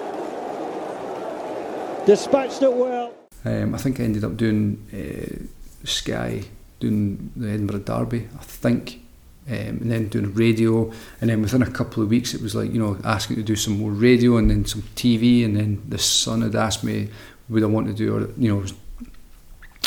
Dispatched 2.04 2.62
it 2.62 2.72
well. 2.72 3.12
Um, 3.44 3.74
I 3.74 3.78
think 3.78 4.00
I 4.00 4.02
ended 4.02 4.24
up 4.24 4.36
doing 4.36 4.84
uh, 4.92 5.86
Sky, 5.86 6.42
doing 6.80 7.30
the 7.36 7.50
Edinburgh 7.50 7.80
Derby, 7.80 8.28
I 8.36 8.42
think. 8.42 9.02
Um, 9.48 9.54
and 9.54 9.92
then 9.92 10.08
doing 10.08 10.34
radio, 10.34 10.90
and 11.20 11.30
then 11.30 11.40
within 11.40 11.62
a 11.62 11.70
couple 11.70 12.02
of 12.02 12.08
weeks, 12.08 12.34
it 12.34 12.42
was 12.42 12.56
like 12.56 12.72
you 12.72 12.80
know 12.80 12.98
asking 13.04 13.36
to 13.36 13.44
do 13.44 13.54
some 13.54 13.78
more 13.78 13.92
radio 13.92 14.38
and 14.38 14.50
then 14.50 14.64
some 14.64 14.82
TV, 14.96 15.44
and 15.44 15.56
then 15.56 15.84
the 15.88 15.98
Sun 15.98 16.42
had 16.42 16.56
asked 16.56 16.82
me 16.82 17.10
would 17.48 17.62
I 17.62 17.66
want 17.66 17.86
to 17.86 17.92
do, 17.92 18.16
or 18.16 18.28
you 18.36 18.48
know, 18.48 18.64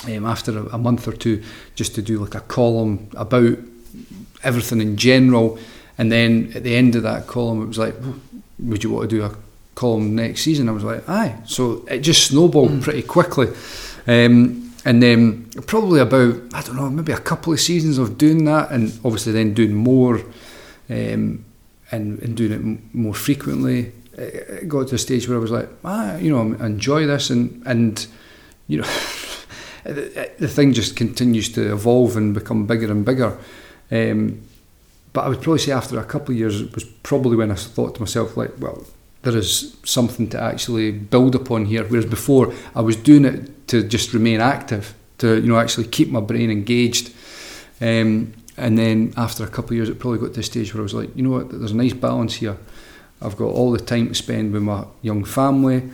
um, 0.07 0.25
after 0.25 0.57
a, 0.57 0.75
a, 0.75 0.77
month 0.77 1.07
or 1.07 1.13
two 1.13 1.43
just 1.75 1.95
to 1.95 2.01
do 2.01 2.19
like 2.19 2.35
a 2.35 2.41
column 2.41 3.09
about 3.15 3.57
everything 4.43 4.81
in 4.81 4.97
general. 4.97 5.59
And 5.97 6.11
then 6.11 6.53
at 6.55 6.63
the 6.63 6.75
end 6.75 6.95
of 6.95 7.03
that 7.03 7.27
column 7.27 7.61
it 7.61 7.67
was 7.67 7.77
like 7.77 7.95
would 8.59 8.83
you 8.83 8.91
want 8.91 9.09
to 9.09 9.15
do 9.15 9.23
a 9.23 9.35
column 9.75 10.15
next 10.15 10.41
season? 10.41 10.69
I 10.69 10.71
was 10.71 10.83
like 10.83 11.07
aye. 11.09 11.35
So 11.45 11.85
it 11.89 11.99
just 11.99 12.27
snowballed 12.27 12.71
mm. 12.71 12.81
pretty 12.81 13.01
quickly. 13.01 13.47
Um, 14.07 14.73
and 14.85 15.03
then 15.03 15.49
probably 15.67 15.99
about 15.99 16.35
I 16.53 16.61
don't 16.61 16.77
know 16.77 16.89
maybe 16.89 17.11
a 17.11 17.19
couple 17.19 17.51
of 17.51 17.59
seasons 17.59 17.97
of 17.97 18.17
doing 18.17 18.45
that 18.45 18.71
and 18.71 18.97
obviously 19.03 19.33
then 19.33 19.53
doing 19.53 19.75
more 19.75 20.19
um, 20.89 21.45
and, 21.91 22.19
and 22.19 22.37
doing 22.37 22.51
it 22.51 22.95
more 22.95 23.13
frequently 23.13 23.91
it 24.13 24.67
got 24.67 24.87
to 24.89 24.95
a 24.95 24.97
stage 24.97 25.27
where 25.27 25.37
I 25.37 25.41
was 25.41 25.51
like 25.51 25.69
ah 25.83 26.15
you 26.17 26.31
know 26.31 26.53
enjoy 26.63 27.05
this. 27.05 27.29
And 27.29 27.61
and 27.65 28.07
you 28.67 28.81
know 28.81 28.87
the, 29.83 30.31
the 30.39 30.47
thing 30.47 30.73
just 30.73 30.95
continues 30.95 31.49
to 31.53 31.71
evolve 31.71 32.17
and 32.17 32.33
become 32.33 32.65
bigger 32.65 32.91
and 32.91 33.05
bigger. 33.05 33.37
Um, 33.91 34.41
but 35.13 35.25
I 35.25 35.29
would 35.29 35.41
probably 35.41 35.59
say 35.59 35.71
after 35.71 35.99
a 35.99 36.03
couple 36.03 36.33
of 36.33 36.37
years, 36.37 36.61
it 36.61 36.73
was 36.75 36.83
probably 36.83 37.35
when 37.35 37.51
I 37.51 37.55
thought 37.55 37.95
to 37.95 38.01
myself, 38.01 38.37
like, 38.37 38.51
well, 38.59 38.85
there 39.23 39.35
is 39.35 39.75
something 39.83 40.29
to 40.29 40.41
actually 40.41 40.91
build 40.91 41.35
upon 41.35 41.65
here. 41.65 41.83
Whereas 41.83 42.05
before, 42.05 42.53
I 42.75 42.81
was 42.81 42.95
doing 42.95 43.25
it 43.25 43.67
to 43.69 43.83
just 43.83 44.13
remain 44.13 44.39
active, 44.39 44.93
to 45.17 45.35
you 45.35 45.47
know 45.47 45.59
actually 45.59 45.87
keep 45.87 46.09
my 46.09 46.21
brain 46.21 46.51
engaged. 46.51 47.11
Um, 47.81 48.33
and 48.57 48.77
then 48.77 49.13
after 49.17 49.43
a 49.43 49.47
couple 49.47 49.71
of 49.71 49.75
years, 49.77 49.89
it 49.89 49.99
probably 49.99 50.19
got 50.19 50.33
to 50.33 50.41
a 50.41 50.43
stage 50.43 50.73
where 50.73 50.81
I 50.81 50.83
was 50.83 50.93
like, 50.93 51.15
you 51.15 51.23
know 51.23 51.31
what, 51.31 51.49
there's 51.49 51.71
a 51.71 51.75
nice 51.75 51.93
balance 51.93 52.35
here. 52.35 52.57
I've 53.21 53.35
got 53.35 53.47
all 53.47 53.71
the 53.71 53.79
time 53.79 54.09
to 54.09 54.15
spend 54.15 54.53
with 54.53 54.63
my 54.63 54.85
young 55.01 55.23
family. 55.23 55.89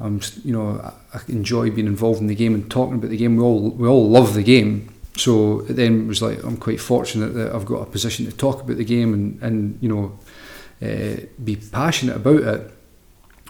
I'm, 0.00 0.20
you 0.44 0.52
know, 0.52 0.92
I 1.12 1.20
enjoy 1.28 1.70
being 1.70 1.86
involved 1.86 2.20
in 2.20 2.26
the 2.26 2.34
game 2.34 2.54
and 2.54 2.68
talking 2.70 2.96
about 2.96 3.10
the 3.10 3.16
game. 3.16 3.36
We 3.36 3.42
all 3.42 3.70
we 3.70 3.88
all 3.88 4.08
love 4.08 4.34
the 4.34 4.42
game. 4.42 4.92
So 5.16 5.62
then 5.62 6.02
it 6.02 6.06
was 6.06 6.20
like 6.20 6.42
I'm 6.42 6.56
quite 6.56 6.80
fortunate 6.80 7.34
that 7.34 7.54
I've 7.54 7.66
got 7.66 7.82
a 7.82 7.90
position 7.90 8.26
to 8.26 8.32
talk 8.32 8.62
about 8.62 8.76
the 8.76 8.84
game 8.84 9.14
and 9.14 9.42
and 9.42 9.78
you 9.80 9.88
know 9.88 10.18
uh, 10.82 11.26
be 11.42 11.56
passionate 11.56 12.16
about 12.16 12.42
it. 12.42 12.70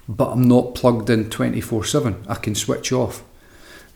But 0.07 0.33
I'm 0.33 0.47
not 0.47 0.75
plugged 0.75 1.09
in 1.09 1.31
24/7. 1.31 2.27
I 2.29 2.35
can 2.35 2.55
switch 2.55 2.93
off. 2.93 3.25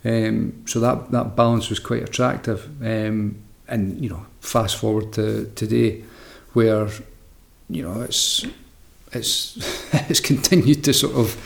Um, 0.04 0.62
so 0.66 0.80
that 0.80 1.10
that 1.10 1.36
balance 1.36 1.68
was 1.68 1.78
quite 1.78 2.02
attractive. 2.02 2.70
Um, 2.80 3.42
and 3.68 4.02
you 4.02 4.08
know, 4.08 4.24
fast 4.40 4.76
forward 4.76 5.12
to 5.14 5.52
today, 5.54 6.02
where 6.54 6.88
you 7.68 7.82
know 7.82 8.00
it's 8.00 8.46
it's 9.12 9.56
it's 10.08 10.20
continued 10.20 10.82
to 10.84 10.94
sort 10.94 11.14
of 11.14 11.36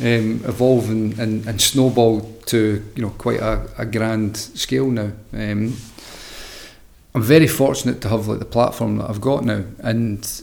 um, 0.00 0.42
evolve 0.44 0.90
and, 0.90 1.18
and, 1.18 1.46
and 1.46 1.60
snowball 1.60 2.20
to 2.46 2.84
you 2.94 3.02
know 3.02 3.10
quite 3.10 3.40
a, 3.40 3.68
a 3.78 3.86
grand 3.86 4.36
scale 4.36 4.90
now. 4.90 5.12
Um, 5.32 5.76
I'm 7.14 7.22
very 7.22 7.48
fortunate 7.48 8.00
to 8.02 8.08
have 8.08 8.28
like 8.28 8.38
the 8.38 8.44
platform 8.44 8.98
that 8.98 9.10
I've 9.10 9.20
got 9.20 9.44
now, 9.44 9.64
and 9.80 10.42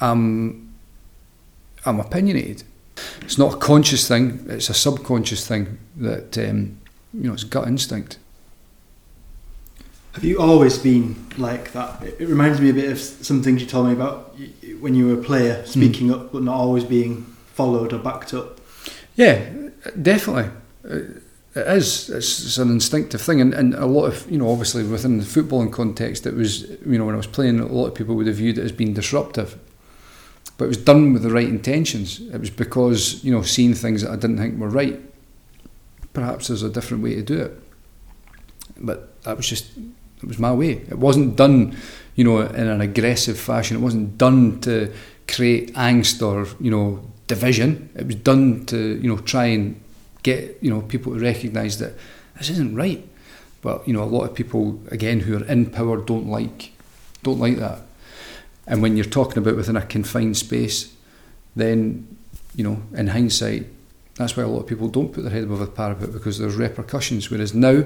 I'm 0.00 0.74
I'm 1.86 2.00
opinionated. 2.00 2.64
It's 3.22 3.38
not 3.38 3.54
a 3.54 3.56
conscious 3.56 4.06
thing; 4.06 4.44
it's 4.48 4.68
a 4.68 4.74
subconscious 4.74 5.46
thing 5.46 5.78
that 5.96 6.36
um, 6.36 6.78
you 7.14 7.28
know 7.28 7.32
it's 7.32 7.44
gut 7.44 7.66
instinct. 7.66 8.18
Have 10.12 10.24
you 10.24 10.40
always 10.40 10.76
been 10.76 11.14
like 11.38 11.72
that? 11.72 12.02
It 12.02 12.28
reminds 12.28 12.60
me 12.60 12.68
a 12.68 12.74
bit 12.74 12.90
of 12.90 12.98
some 12.98 13.42
things 13.42 13.62
you 13.62 13.68
told 13.68 13.86
me 13.86 13.92
about 13.92 14.36
when 14.80 14.94
you 14.94 15.06
were 15.06 15.20
a 15.20 15.24
player, 15.24 15.64
speaking 15.64 16.08
mm. 16.08 16.14
up 16.14 16.32
but 16.32 16.42
not 16.42 16.56
always 16.56 16.84
being 16.84 17.29
followed 17.60 17.92
or 17.92 17.98
backed 17.98 18.32
up? 18.32 18.58
Yeah, 19.16 19.50
definitely. 20.00 20.50
It 20.82 21.66
is. 21.66 22.08
It's, 22.08 22.56
an 22.56 22.70
instinctive 22.70 23.20
thing, 23.20 23.38
and, 23.42 23.52
and 23.52 23.74
a 23.74 23.84
lot 23.84 24.06
of 24.06 24.30
you 24.30 24.38
know, 24.38 24.50
obviously 24.50 24.82
within 24.82 25.18
the 25.18 25.24
footballing 25.24 25.70
context, 25.70 26.26
it 26.26 26.34
was 26.34 26.62
you 26.86 26.96
know 26.96 27.04
when 27.04 27.14
I 27.14 27.18
was 27.18 27.26
playing, 27.26 27.60
a 27.60 27.66
lot 27.66 27.88
of 27.88 27.94
people 27.94 28.14
would 28.14 28.26
have 28.28 28.36
viewed 28.36 28.56
it 28.56 28.64
as 28.64 28.72
being 28.72 28.94
disruptive. 28.94 29.58
but 30.56 30.64
it 30.64 30.68
was 30.68 30.78
done 30.78 31.12
with 31.12 31.22
the 31.22 31.30
right 31.30 31.48
intentions. 31.48 32.20
It 32.20 32.40
was 32.40 32.48
because 32.48 33.22
you 33.22 33.30
know 33.30 33.42
seeing 33.42 33.74
things 33.74 34.00
that 34.02 34.10
I 34.10 34.16
didn't 34.16 34.38
think 34.38 34.58
were 34.58 34.70
right. 34.70 34.98
Perhaps 36.14 36.48
there's 36.48 36.62
a 36.62 36.70
different 36.70 37.02
way 37.02 37.14
to 37.14 37.22
do 37.22 37.38
it, 37.46 37.62
but 38.78 39.22
that 39.24 39.36
was 39.36 39.46
just 39.46 39.66
it 40.22 40.28
was 40.32 40.38
my 40.38 40.52
way. 40.52 40.72
It 40.94 40.98
wasn't 40.98 41.36
done, 41.36 41.76
you 42.14 42.24
know, 42.24 42.40
in 42.40 42.68
an 42.68 42.80
aggressive 42.80 43.38
fashion. 43.38 43.76
It 43.76 43.80
wasn't 43.80 44.16
done 44.16 44.60
to 44.60 44.90
create 45.28 45.74
angst 45.74 46.22
or 46.26 46.46
you 46.58 46.70
know 46.70 47.10
division. 47.30 47.88
It 47.94 48.06
was 48.06 48.16
done 48.16 48.66
to 48.66 48.76
you 48.76 49.08
know 49.08 49.18
try 49.18 49.46
and 49.46 49.80
get 50.22 50.58
you 50.60 50.70
know 50.70 50.82
people 50.82 51.14
to 51.14 51.20
recognise 51.20 51.78
that 51.78 51.94
this 52.36 52.50
isn't 52.50 52.74
right. 52.74 53.06
But 53.62 53.86
you 53.86 53.94
know 53.94 54.02
a 54.02 54.10
lot 54.16 54.24
of 54.24 54.34
people 54.34 54.80
again 54.90 55.20
who 55.20 55.38
are 55.38 55.44
in 55.44 55.70
power 55.70 55.96
don't 55.96 56.28
like 56.28 56.72
don't 57.22 57.38
like 57.38 57.56
that. 57.58 57.80
And 58.66 58.82
when 58.82 58.96
you're 58.96 59.04
talking 59.18 59.38
about 59.38 59.56
within 59.56 59.76
a 59.76 59.86
confined 59.86 60.36
space, 60.36 60.94
then 61.56 62.16
you 62.54 62.64
know 62.64 62.82
in 62.92 63.06
hindsight, 63.08 63.66
that's 64.16 64.36
why 64.36 64.42
a 64.42 64.48
lot 64.48 64.60
of 64.60 64.66
people 64.66 64.88
don't 64.88 65.12
put 65.12 65.22
their 65.22 65.32
head 65.32 65.44
above 65.44 65.60
the 65.60 65.66
parapet 65.66 66.12
because 66.12 66.38
there's 66.38 66.56
repercussions. 66.56 67.30
Whereas 67.30 67.54
now, 67.54 67.84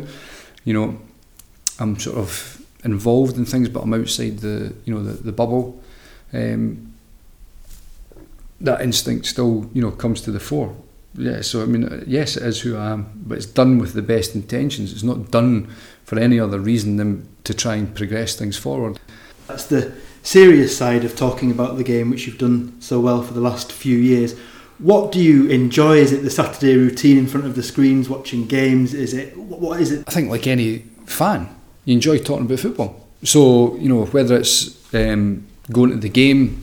you 0.64 0.72
know, 0.72 0.98
I'm 1.78 1.98
sort 1.98 2.16
of 2.16 2.62
involved 2.84 3.36
in 3.36 3.44
things, 3.44 3.68
but 3.68 3.82
I'm 3.82 3.94
outside 3.94 4.38
the 4.38 4.74
you 4.84 4.94
know 4.94 5.02
the, 5.02 5.12
the 5.12 5.32
bubble. 5.32 5.82
Um, 6.32 6.93
that 8.60 8.80
instinct 8.80 9.26
still 9.26 9.70
you 9.72 9.82
know 9.82 9.90
comes 9.90 10.20
to 10.22 10.30
the 10.30 10.40
fore. 10.40 10.74
Yeah, 11.16 11.42
so 11.42 11.62
I 11.62 11.66
mean, 11.66 12.04
yes, 12.06 12.36
it 12.36 12.42
is 12.42 12.62
who 12.62 12.76
I 12.76 12.90
am, 12.90 13.22
but 13.24 13.38
it's 13.38 13.46
done 13.46 13.78
with 13.78 13.92
the 13.92 14.02
best 14.02 14.34
intentions. 14.34 14.92
It's 14.92 15.04
not 15.04 15.30
done 15.30 15.68
for 16.04 16.18
any 16.18 16.40
other 16.40 16.58
reason 16.58 16.96
than 16.96 17.28
to 17.44 17.54
try 17.54 17.76
and 17.76 17.94
progress 17.94 18.36
things 18.36 18.56
forward. 18.56 18.98
That's 19.46 19.66
the 19.66 19.94
serious 20.22 20.76
side 20.76 21.04
of 21.04 21.14
talking 21.14 21.50
about 21.50 21.76
the 21.76 21.84
game, 21.84 22.10
which 22.10 22.26
you've 22.26 22.38
done 22.38 22.80
so 22.80 22.98
well 22.98 23.22
for 23.22 23.32
the 23.32 23.40
last 23.40 23.70
few 23.70 23.96
years. 23.96 24.36
What 24.78 25.12
do 25.12 25.20
you 25.20 25.48
enjoy? 25.50 25.98
Is 25.98 26.12
it 26.12 26.22
the 26.22 26.30
Saturday 26.30 26.76
routine 26.76 27.16
in 27.16 27.26
front 27.28 27.46
of 27.46 27.54
the 27.54 27.62
screens, 27.62 28.08
watching 28.08 28.46
games? 28.46 28.92
Is 28.92 29.14
it 29.14 29.36
what 29.36 29.80
is 29.80 29.92
it? 29.92 30.04
I 30.08 30.10
think, 30.10 30.30
like 30.30 30.46
any 30.48 30.78
fan, 31.06 31.48
you 31.84 31.94
enjoy 31.94 32.18
talking 32.18 32.46
about 32.46 32.58
football. 32.58 33.06
So 33.22 33.76
you 33.76 33.88
know 33.88 34.04
whether 34.06 34.36
it's 34.36 34.92
um, 34.94 35.46
going 35.70 35.90
to 35.90 35.96
the 35.96 36.08
game, 36.08 36.60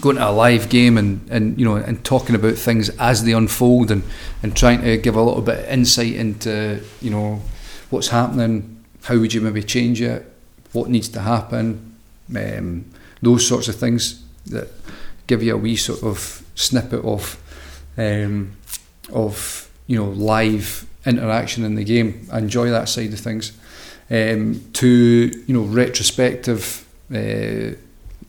going 0.00 0.16
to 0.16 0.28
a 0.28 0.30
live 0.30 0.68
game, 0.68 0.98
and, 0.98 1.26
and 1.30 1.58
you 1.58 1.64
know 1.64 1.76
and 1.76 2.04
talking 2.04 2.34
about 2.34 2.54
things 2.54 2.88
as 2.98 3.24
they 3.24 3.32
unfold, 3.32 3.90
and, 3.90 4.02
and 4.42 4.56
trying 4.56 4.82
to 4.82 4.96
give 4.96 5.16
a 5.16 5.22
little 5.22 5.42
bit 5.42 5.60
of 5.60 5.66
insight 5.66 6.14
into 6.14 6.82
you 7.00 7.10
know 7.10 7.40
what's 7.90 8.08
happening, 8.08 8.84
how 9.04 9.18
would 9.18 9.32
you 9.32 9.40
maybe 9.40 9.62
change 9.62 10.00
it, 10.00 10.32
what 10.72 10.88
needs 10.88 11.08
to 11.08 11.20
happen, 11.20 11.96
um, 12.34 12.84
those 13.22 13.46
sorts 13.46 13.68
of 13.68 13.76
things 13.76 14.24
that 14.46 14.68
give 15.26 15.42
you 15.42 15.54
a 15.54 15.58
wee 15.58 15.76
sort 15.76 16.02
of 16.02 16.44
snippet 16.54 17.04
of 17.04 17.40
um, 17.96 18.52
of 19.12 19.70
you 19.86 19.96
know 19.96 20.10
live 20.10 20.86
interaction 21.04 21.64
in 21.64 21.74
the 21.74 21.84
game. 21.84 22.26
I 22.32 22.38
enjoy 22.38 22.70
that 22.70 22.88
side 22.88 23.12
of 23.12 23.20
things. 23.20 23.52
Um, 24.10 24.60
to 24.74 25.44
you 25.46 25.54
know 25.54 25.62
retrospective, 25.62 26.86
uh, 27.10 27.76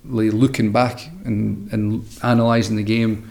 looking 0.10 0.72
back 0.72 1.10
and, 1.26 1.72
and 1.72 2.08
analysing 2.24 2.76
the 2.76 2.84
game 2.84 3.30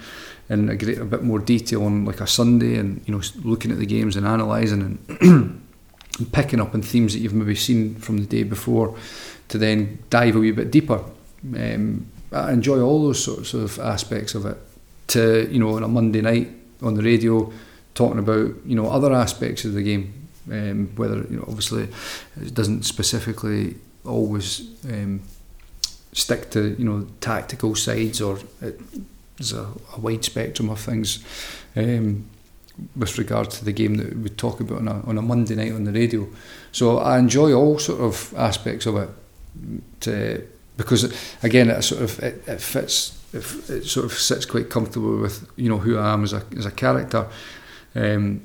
in 0.49 0.69
a, 0.69 0.77
great, 0.77 0.99
a 0.99 1.05
bit 1.05 1.23
more 1.23 1.39
detail 1.39 1.85
on 1.85 2.05
like 2.05 2.21
a 2.21 2.27
Sunday, 2.27 2.77
and 2.77 3.03
you 3.07 3.15
know 3.15 3.23
looking 3.43 3.71
at 3.71 3.79
the 3.79 3.87
games 3.87 4.17
and 4.17 4.27
analysing 4.27 4.99
and 5.21 6.33
picking 6.33 6.61
up 6.61 6.75
on 6.75 6.83
themes 6.83 7.13
that 7.13 7.21
you've 7.21 7.35
maybe 7.35 7.55
seen 7.55 7.95
from 7.97 8.19
the 8.19 8.27
day 8.27 8.43
before, 8.43 8.97
to 9.49 9.59
then 9.59 9.99
dive 10.11 10.37
a 10.37 10.39
wee 10.39 10.53
bit 10.53 10.71
deeper. 10.71 11.03
Um, 11.57 12.07
I 12.33 12.53
enjoy 12.53 12.81
all 12.81 13.03
those 13.03 13.23
sorts 13.23 13.55
of 13.55 13.79
aspects 13.79 14.35
of 14.35 14.47
it. 14.47 14.59
To 15.09 15.49
you 15.51 15.59
know 15.59 15.77
on 15.77 15.83
a 15.83 15.89
Monday 15.89 16.21
night 16.21 16.51
on 16.83 16.95
the 16.95 17.03
radio, 17.03 17.53
talking 17.95 18.19
about 18.19 18.55
you 18.65 18.77
know 18.77 18.89
other 18.89 19.13
aspects 19.13 19.65
of 19.65 19.73
the 19.73 19.83
game 19.83 20.27
um, 20.51 20.93
whether 20.97 21.17
you 21.29 21.37
know 21.37 21.45
obviously 21.49 21.89
it 22.41 22.55
doesn't 22.55 22.85
specifically 22.85 23.77
always 24.05 24.69
um, 24.85 25.21
stick 26.17 26.51
to 26.51 26.75
you 26.79 26.85
know 26.85 27.07
tactical 27.21 27.75
sides 27.75 28.21
or 28.21 28.39
it, 28.63 28.81
there's 29.37 29.53
a, 29.53 29.69
a 29.95 30.01
wide 30.01 30.25
spectrum 30.25 30.71
of 30.71 30.81
things 30.81 31.23
um, 31.77 32.25
with 32.97 33.19
regard 33.19 33.51
to 33.51 33.65
the 33.65 33.73
game 33.73 33.97
that 33.97 34.17
we 34.17 34.31
talk 34.31 34.61
about 34.61 34.79
on 34.79 34.89
a, 34.89 35.01
on 35.07 35.19
a 35.19 35.23
Monday 35.23 35.55
night 35.55 35.73
on 35.73 35.85
the 35.85 35.93
radio. 35.93 36.27
So 36.73 36.99
I 36.99 37.19
enjoy 37.19 37.53
all 37.53 37.79
sort 37.79 38.01
of 38.01 38.35
aspects 38.37 38.87
of 38.87 38.97
it 38.97 39.11
to, 40.01 40.47
because 40.77 41.15
again 41.43 41.69
it 41.69 41.83
sort 41.83 42.03
of 42.03 42.19
it, 42.21 42.43
it 42.49 42.61
fits 42.61 43.19
it, 43.35 43.71
it 43.71 43.85
sort 43.85 44.07
of 44.07 44.13
sits 44.13 44.47
quite 44.47 44.71
comfortable 44.71 45.19
with 45.19 45.47
you 45.57 45.69
know 45.69 45.79
who 45.79 45.99
I 45.99 46.15
am 46.15 46.25
as 46.25 46.33
a 46.33 46.43
as 46.57 46.65
a 46.65 46.71
character. 46.71 47.29
Um, 47.95 48.41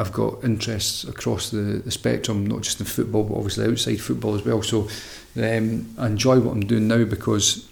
I've 0.00 0.12
got 0.12 0.42
interests 0.42 1.04
across 1.04 1.50
the, 1.50 1.82
the 1.84 1.90
spectrum, 1.90 2.46
not 2.46 2.62
just 2.62 2.80
in 2.80 2.86
football, 2.86 3.24
but 3.24 3.36
obviously 3.36 3.66
outside 3.66 4.00
football 4.00 4.34
as 4.34 4.44
well. 4.44 4.62
So 4.62 4.88
um, 5.36 5.94
I 5.98 6.06
enjoy 6.06 6.40
what 6.40 6.52
I'm 6.52 6.66
doing 6.66 6.88
now 6.88 7.04
because 7.04 7.68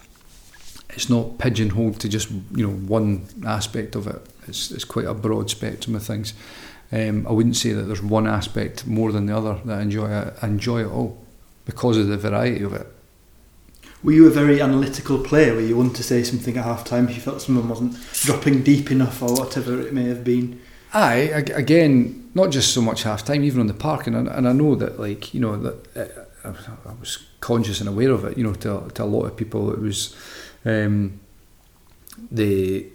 it's 0.91 1.09
not 1.09 1.37
pigeonholed 1.37 1.99
to 1.99 2.09
just 2.09 2.29
you 2.29 2.67
know 2.67 2.73
one 2.73 3.25
aspect 3.45 3.95
of 3.95 4.07
it. 4.07 4.21
It's, 4.47 4.71
it's 4.71 4.85
quite 4.85 5.05
a 5.05 5.13
broad 5.13 5.49
spectrum 5.49 5.95
of 5.95 6.03
things. 6.03 6.33
Um, 6.91 7.27
I 7.27 7.31
wouldn't 7.31 7.55
say 7.55 7.73
that 7.73 7.83
there's 7.83 8.01
one 8.01 8.27
aspect 8.27 8.87
more 8.87 9.11
than 9.11 9.27
the 9.27 9.37
other 9.37 9.59
that 9.65 9.79
I 9.79 9.81
enjoy. 9.81 10.07
I 10.07 10.45
enjoy 10.45 10.81
it 10.81 10.91
all 10.91 11.17
because 11.65 11.97
of 11.97 12.07
the 12.07 12.17
variety 12.17 12.63
of 12.63 12.73
it. 12.73 12.87
Were 14.01 14.13
you 14.13 14.27
a 14.27 14.31
very 14.31 14.61
analytical 14.61 15.19
player? 15.19 15.53
Were 15.53 15.61
you 15.61 15.75
one 15.75 15.91
to 15.93 16.03
say 16.03 16.23
something 16.23 16.57
at 16.57 16.63
half 16.63 16.85
time 16.85 17.09
if 17.09 17.15
you 17.15 17.21
felt 17.21 17.41
someone 17.41 17.67
wasn't 17.67 17.97
dropping 18.13 18.63
deep 18.63 18.91
enough 18.91 19.21
or 19.21 19.33
whatever 19.33 19.79
it 19.81 19.93
may 19.93 20.05
have 20.05 20.23
been? 20.23 20.61
Aye, 20.93 21.43
again, 21.53 22.31
not 22.33 22.49
just 22.49 22.73
so 22.73 22.81
much 22.81 23.03
half 23.03 23.23
time, 23.23 23.43
even 23.43 23.61
on 23.61 23.67
the 23.67 23.73
park, 23.73 24.07
and 24.07 24.15
I, 24.15 24.33
and 24.35 24.47
I 24.47 24.51
know 24.53 24.75
that, 24.75 24.99
like 24.99 25.33
you 25.33 25.39
know, 25.39 25.55
that 25.57 25.97
uh, 26.43 26.53
I 26.87 26.93
was 26.99 27.19
conscious 27.39 27.79
and 27.79 27.89
aware 27.89 28.11
of 28.11 28.25
it. 28.25 28.37
You 28.37 28.43
know, 28.43 28.53
to, 28.53 28.89
to 28.93 29.03
a 29.03 29.05
lot 29.05 29.25
of 29.25 29.37
people, 29.37 29.71
it 29.71 29.79
was 29.79 30.15
um, 30.65 31.19
they 32.31 32.87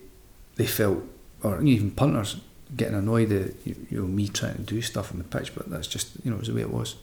they 0.57 0.67
felt, 0.67 1.05
or 1.43 1.63
even 1.63 1.91
punters 1.93 2.41
getting 2.77 2.97
annoyed 2.97 3.31
at 3.31 3.55
you, 3.65 3.87
you 3.91 4.01
know 4.01 4.07
me 4.07 4.29
trying 4.29 4.57
to 4.57 4.63
do 4.63 4.83
stuff 4.83 5.13
on 5.13 5.19
the 5.19 5.25
pitch, 5.25 5.55
but 5.55 5.71
that's 5.71 5.87
just 5.87 6.17
you 6.25 6.31
know 6.31 6.37
it 6.37 6.41
was 6.41 6.49
the 6.49 6.55
way 6.55 6.63
it 6.63 6.71
was. 6.71 6.97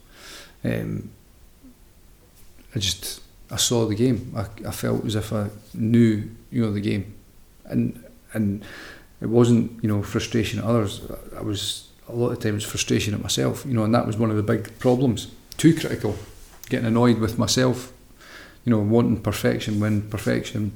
Um, 0.64 1.12
I 2.76 2.80
just 2.80 3.22
I 3.50 3.56
saw 3.56 3.86
the 3.86 3.96
game. 3.96 4.34
I, 4.36 4.46
I 4.68 4.72
felt 4.72 5.06
as 5.06 5.16
if 5.16 5.32
I 5.32 5.50
knew 5.74 6.30
you 6.52 6.62
know 6.62 6.74
the 6.74 6.82
game, 6.82 7.14
and 7.66 8.04
and 8.34 8.64
it 9.22 9.30
wasn't 9.30 9.82
you 9.84 9.90
know 9.90 10.02
frustration 10.02 10.60
at 10.60 10.66
others. 10.66 11.02
I 11.38 11.42
was 11.42 11.90
a 12.10 12.16
lot 12.16 12.32
of 12.32 12.40
times 12.40 12.64
frustration 12.64 13.14
at 13.14 13.22
myself, 13.22 13.66
you 13.66 13.74
know, 13.74 13.84
and 13.84 13.94
that 13.96 14.06
was 14.06 14.18
one 14.18 14.30
of 14.30 14.36
the 14.36 14.44
big 14.44 14.78
problems. 14.80 15.32
Too 15.58 15.74
critical, 15.74 16.16
getting 16.70 16.88
annoyed 16.88 17.20
with 17.20 17.38
myself, 17.38 17.94
you 18.66 18.72
know, 18.72 18.80
wanting 18.80 19.22
perfection 19.22 19.80
when 19.80 20.10
perfection, 20.10 20.74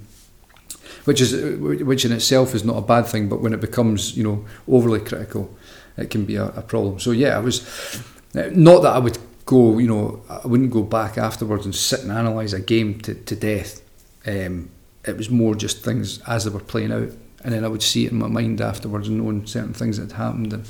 which 1.05 1.21
is 1.21 1.60
which 1.60 2.05
in 2.05 2.12
itself 2.12 2.53
is 2.53 2.63
not 2.63 2.77
a 2.77 2.81
bad 2.81 3.08
thing, 3.08 3.27
but 3.27 3.41
when 3.41 3.53
it 3.53 3.62
becomes 3.62 4.15
you 4.15 4.23
know 4.23 4.45
overly 4.67 4.99
critical, 4.99 5.55
it 5.97 6.10
can 6.10 6.25
be 6.25 6.36
a, 6.36 6.45
a 6.49 6.62
problem. 6.62 6.99
So 6.99 7.12
yeah, 7.12 7.36
I 7.36 7.39
was 7.39 8.03
not 8.34 8.81
that 8.84 8.95
I 8.95 8.99
would 8.99 9.17
go, 9.45 9.77
you 9.77 9.88
know, 9.88 10.23
I 10.29 10.47
wouldn't 10.47 10.71
go 10.71 10.84
back 10.84 11.17
afterwards 11.17 11.65
and 11.65 11.73
sit 11.75 12.01
and 12.01 12.12
analyse 12.12 12.53
a 12.53 12.60
game 12.60 12.99
to, 13.01 13.13
to 13.13 13.36
death. 13.36 13.81
Um, 14.25 14.69
it 15.03 15.17
was 15.17 15.29
more 15.29 15.53
just 15.53 15.84
things 15.84 16.19
as 16.23 16.45
they 16.45 16.49
were 16.49 16.60
playing 16.60 16.91
out 16.91 17.10
and 17.45 17.53
then 17.53 17.63
I 17.63 17.67
would 17.67 17.84
see 17.84 18.08
it 18.08 18.12
in 18.12 18.17
my 18.17 18.27
mind 18.27 18.60
afterwards, 18.60 19.08
knowing 19.08 19.45
certain 19.45 19.73
things 19.73 19.97
that 19.97 20.12
had 20.12 20.17
happened. 20.17 20.51
And 20.51 20.65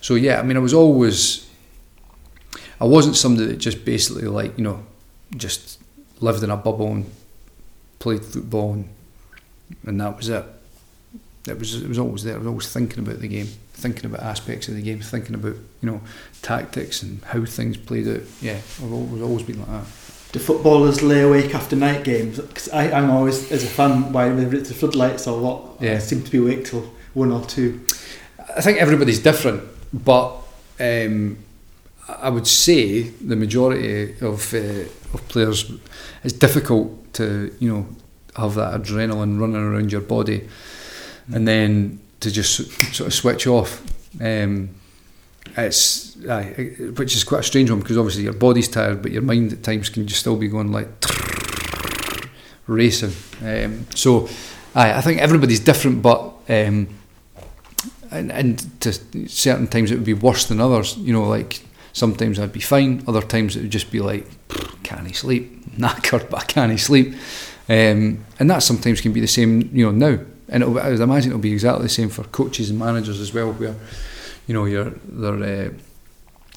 so 0.00 0.16
yeah, 0.16 0.40
I 0.40 0.42
mean, 0.42 0.56
I 0.56 0.60
was 0.60 0.74
always, 0.74 1.48
I 2.80 2.86
wasn't 2.86 3.16
somebody 3.16 3.46
that 3.46 3.58
just 3.58 3.84
basically 3.84 4.24
like 4.24 4.58
you 4.58 4.64
know, 4.64 4.84
just 5.36 5.80
lived 6.20 6.42
in 6.42 6.50
a 6.50 6.56
bubble 6.56 6.88
and 6.88 7.10
played 8.00 8.24
football 8.24 8.72
and, 8.72 8.88
and 9.86 10.00
that 10.00 10.16
was 10.16 10.28
it. 10.28 10.44
It 11.46 11.56
was 11.56 11.80
it 11.80 11.88
was 11.88 12.00
always 12.00 12.24
there. 12.24 12.34
I 12.34 12.38
was 12.38 12.48
always 12.48 12.72
thinking 12.72 12.98
about 12.98 13.20
the 13.20 13.28
game, 13.28 13.46
thinking 13.72 14.06
about 14.06 14.20
aspects 14.20 14.66
of 14.66 14.74
the 14.74 14.82
game, 14.82 15.00
thinking 15.00 15.36
about 15.36 15.54
you 15.80 15.90
know 15.90 16.00
tactics 16.42 17.00
and 17.00 17.22
how 17.22 17.44
things 17.44 17.76
played 17.76 18.08
out. 18.08 18.22
Yeah, 18.42 18.56
I've 18.56 18.92
always, 18.92 19.22
always 19.22 19.44
been 19.44 19.60
like 19.60 19.68
that 19.68 19.86
do 20.32 20.38
footballers 20.38 21.02
lay 21.02 21.22
awake 21.22 21.54
after 21.54 21.76
night 21.76 22.04
games? 22.04 22.38
Because 22.38 22.70
I'm 22.72 23.10
always, 23.10 23.50
as 23.50 23.64
a 23.64 23.66
fan, 23.66 24.12
whether 24.12 24.54
it's 24.54 24.68
the 24.68 24.74
floodlights 24.74 25.26
or 25.26 25.40
what, 25.40 25.80
yeah. 25.80 25.94
I 25.94 25.98
seem 25.98 26.22
to 26.22 26.30
be 26.30 26.38
awake 26.38 26.66
till 26.66 26.90
one 27.14 27.32
or 27.32 27.44
two. 27.44 27.84
I 28.56 28.60
think 28.60 28.78
everybody's 28.78 29.20
different, 29.20 29.62
but 29.92 30.36
um, 30.80 31.38
I 32.08 32.30
would 32.30 32.46
say 32.46 33.02
the 33.02 33.36
majority 33.36 34.16
of 34.20 34.54
uh, 34.54 34.84
of 35.14 35.26
players, 35.28 35.70
it's 36.24 36.34
difficult 36.34 37.14
to 37.14 37.54
you 37.58 37.72
know 37.72 37.86
have 38.36 38.54
that 38.54 38.80
adrenaline 38.80 39.40
running 39.40 39.56
around 39.56 39.92
your 39.92 40.00
body, 40.00 40.48
and 41.32 41.46
then 41.46 42.00
to 42.20 42.30
just 42.30 42.70
sort 42.94 43.06
of 43.06 43.14
switch 43.14 43.46
off. 43.46 43.82
Um, 44.20 44.70
it's 45.66 46.16
aye, 46.28 46.74
which 46.96 47.14
is 47.14 47.24
quite 47.24 47.40
a 47.40 47.44
strange 47.44 47.70
one 47.70 47.80
because 47.80 47.98
obviously 47.98 48.24
your 48.24 48.32
body's 48.32 48.68
tired, 48.68 49.02
but 49.02 49.12
your 49.12 49.22
mind 49.22 49.52
at 49.52 49.62
times 49.62 49.88
can 49.88 50.06
just 50.06 50.20
still 50.20 50.36
be 50.36 50.48
going 50.48 50.72
like 50.72 50.88
racing. 52.66 53.12
Um, 53.42 53.86
so 53.94 54.28
I, 54.74 54.94
I 54.94 55.00
think 55.00 55.20
everybody's 55.20 55.60
different, 55.60 56.02
but 56.02 56.34
um, 56.48 56.88
and, 58.10 58.32
and 58.32 58.80
to 58.80 58.92
certain 59.28 59.66
times 59.66 59.90
it 59.90 59.96
would 59.96 60.04
be 60.04 60.14
worse 60.14 60.46
than 60.46 60.60
others. 60.60 60.96
You 60.96 61.12
know, 61.12 61.28
like 61.28 61.62
sometimes 61.92 62.38
I'd 62.38 62.52
be 62.52 62.60
fine, 62.60 63.02
other 63.06 63.22
times 63.22 63.56
it 63.56 63.62
would 63.62 63.70
just 63.70 63.90
be 63.90 64.00
like, 64.00 64.26
can't 64.82 65.14
sleep, 65.14 65.64
knackered, 65.76 66.30
but 66.30 66.42
I 66.42 66.44
can't 66.44 66.78
sleep. 66.80 67.14
Um, 67.68 68.24
and 68.38 68.48
that 68.48 68.62
sometimes 68.62 69.00
can 69.00 69.12
be 69.12 69.20
the 69.20 69.26
same, 69.26 69.70
you 69.74 69.84
know, 69.84 69.90
now. 69.90 70.24
And 70.48 70.64
I 70.64 70.66
would 70.66 71.00
imagine 71.00 71.30
it'll 71.30 71.40
be 71.40 71.52
exactly 71.52 71.82
the 71.82 71.90
same 71.90 72.08
for 72.08 72.24
coaches 72.24 72.70
and 72.70 72.78
managers 72.78 73.20
as 73.20 73.34
well, 73.34 73.52
where, 73.52 73.74
you 74.48 74.54
know, 74.54 74.64
your 74.64 74.90
their 75.04 75.68
uh, 75.68 75.70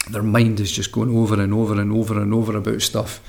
their 0.10 0.24
mind 0.24 0.60
is 0.60 0.72
just 0.72 0.92
going 0.92 1.16
over 1.16 1.40
and 1.40 1.54
over 1.54 1.80
and 1.80 1.92
over 1.92 2.20
and 2.20 2.34
over 2.34 2.58
about 2.58 2.82
stuff, 2.82 3.20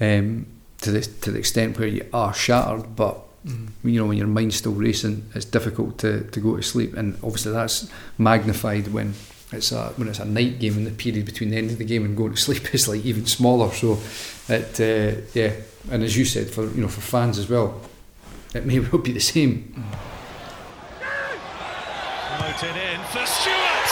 um, 0.00 0.46
to 0.80 0.90
the 0.90 1.02
to 1.02 1.30
the 1.30 1.38
extent 1.38 1.78
where 1.78 1.88
you 1.88 2.06
are 2.14 2.32
shattered, 2.32 2.96
but 2.96 3.26
Mm. 3.46 3.68
You 3.84 4.00
know, 4.00 4.06
when 4.06 4.18
your 4.18 4.26
mind's 4.26 4.56
still 4.56 4.72
racing, 4.72 5.24
it's 5.34 5.44
difficult 5.44 5.98
to, 5.98 6.24
to 6.24 6.40
go 6.40 6.56
to 6.56 6.62
sleep, 6.62 6.94
and 6.96 7.14
obviously 7.22 7.52
that's 7.52 7.88
magnified 8.18 8.88
when 8.88 9.14
it's 9.52 9.70
a 9.70 9.90
when 9.90 10.08
it's 10.08 10.18
a 10.18 10.24
night 10.24 10.58
game 10.58 10.76
and 10.76 10.86
the 10.86 10.90
period 10.90 11.24
between 11.24 11.50
the 11.50 11.56
end 11.56 11.70
of 11.70 11.78
the 11.78 11.84
game 11.84 12.04
and 12.04 12.16
going 12.16 12.34
to 12.34 12.40
sleep 12.46 12.74
is 12.74 12.88
like 12.88 13.04
even 13.04 13.24
smaller. 13.26 13.70
So, 13.70 13.98
it 14.48 14.80
uh, 14.80 15.20
yeah, 15.32 15.52
and 15.90 16.02
as 16.02 16.16
you 16.16 16.24
said, 16.24 16.50
for 16.50 16.64
you 16.64 16.80
know 16.80 16.88
for 16.88 17.00
fans 17.00 17.38
as 17.38 17.48
well, 17.48 17.80
it 18.52 18.66
may 18.66 18.80
well 18.80 18.98
be 19.00 19.12
the 19.12 19.20
same. 19.20 19.74
Mm. 19.76 20.15
In 22.36 23.00
for 23.12 23.24
Stewart. 23.24 23.90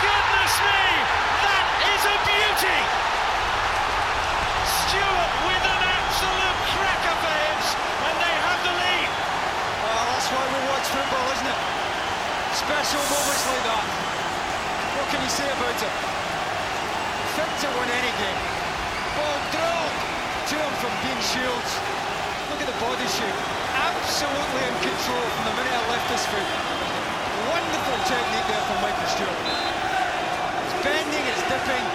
Goodness 0.00 0.54
me, 0.60 0.82
that 1.40 1.66
is 1.88 2.02
a 2.04 2.16
beauty. 2.24 2.80
Stewart 4.84 5.32
with 5.44 5.64
an 5.68 5.82
absolute 5.84 6.58
cracker 6.68 7.16
for 7.16 7.32
Hibs, 7.32 7.68
and 8.08 8.14
they 8.24 8.34
have 8.44 8.60
the 8.64 8.74
lead. 8.76 9.10
Oh, 9.84 10.00
that's 10.04 10.28
why 10.32 10.44
we 10.48 10.60
watch 10.68 10.86
football, 10.92 11.26
isn't 11.32 11.48
it? 11.48 11.60
Special 12.56 13.02
moments 13.08 13.44
like 13.52 13.64
that. 13.68 13.84
What 14.96 15.06
can 15.12 15.20
you 15.24 15.32
say 15.32 15.48
about 15.48 15.78
it? 15.80 15.94
Fit 17.36 17.50
to 17.52 17.68
win 17.72 17.88
any 17.88 18.12
game. 18.16 18.40
Ball 19.16 19.38
drilled 19.52 19.96
to 20.44 20.54
him 20.56 20.72
from 20.80 20.92
Dean 21.04 21.20
Shiels. 21.24 21.72
Look 22.52 22.60
at 22.64 22.68
the 22.68 22.78
body 22.80 23.08
shape. 23.12 23.38
Absolutely 23.76 24.62
in 24.66 24.76
control 24.92 25.24
from 25.36 25.44
the 25.48 25.54
minute 25.56 25.72
I 25.72 25.84
left 25.88 26.08
his 26.12 26.24
foot. 26.32 27.07
Wonderful 27.88 28.16
technique 28.16 28.46
there 28.48 28.60
from 28.68 28.82
Michael 28.82 29.08
Stewart. 29.08 29.30
It's 30.64 30.84
bending, 30.84 31.24
it's 31.32 31.42
dipping, 31.48 31.86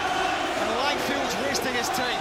and 0.60 0.70
Langfield's 0.80 1.36
wasting 1.46 1.74
his 1.76 1.88
time. 1.90 2.20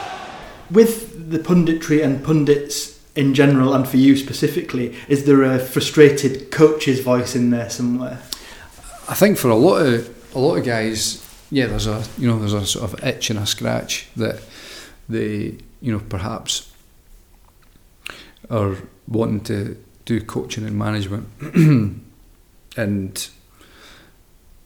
With 0.71 1.31
the 1.31 1.39
punditry 1.39 2.05
and 2.05 2.23
pundits 2.23 3.01
in 3.17 3.33
general 3.33 3.73
and 3.73 3.89
for 3.89 3.97
you 3.97 4.17
specifically, 4.17 4.95
is 5.09 5.25
there 5.25 5.43
a 5.43 5.59
frustrated 5.59 6.51
coach's 6.51 7.01
voice 7.01 7.35
in 7.35 7.49
there 7.49 7.71
somewhere? 7.71 8.19
I 9.09 9.15
think 9.15 9.39
for 9.39 9.49
a 9.49 9.55
lot 9.55 9.87
of 9.87 10.35
a 10.35 10.39
lot 10.39 10.57
of 10.57 10.65
guys, 10.67 11.27
yeah, 11.51 11.67
there's 11.67 11.87
a 11.87 12.05
you 12.19 12.29
know 12.29 12.39
there's 12.39 12.53
a 12.53 12.67
sort 12.67 12.93
of 12.93 13.03
itch 13.03 13.31
and 13.31 13.39
a 13.39 13.47
scratch 13.47 14.07
that 14.17 14.43
they 15.09 15.57
you 15.81 15.93
know 15.93 16.01
perhaps 16.01 16.71
are 18.51 18.77
wanting 19.09 19.41
to 19.45 19.83
do 20.05 20.21
coaching 20.21 20.67
and 20.67 20.77
management, 20.77 21.27
and 22.77 23.29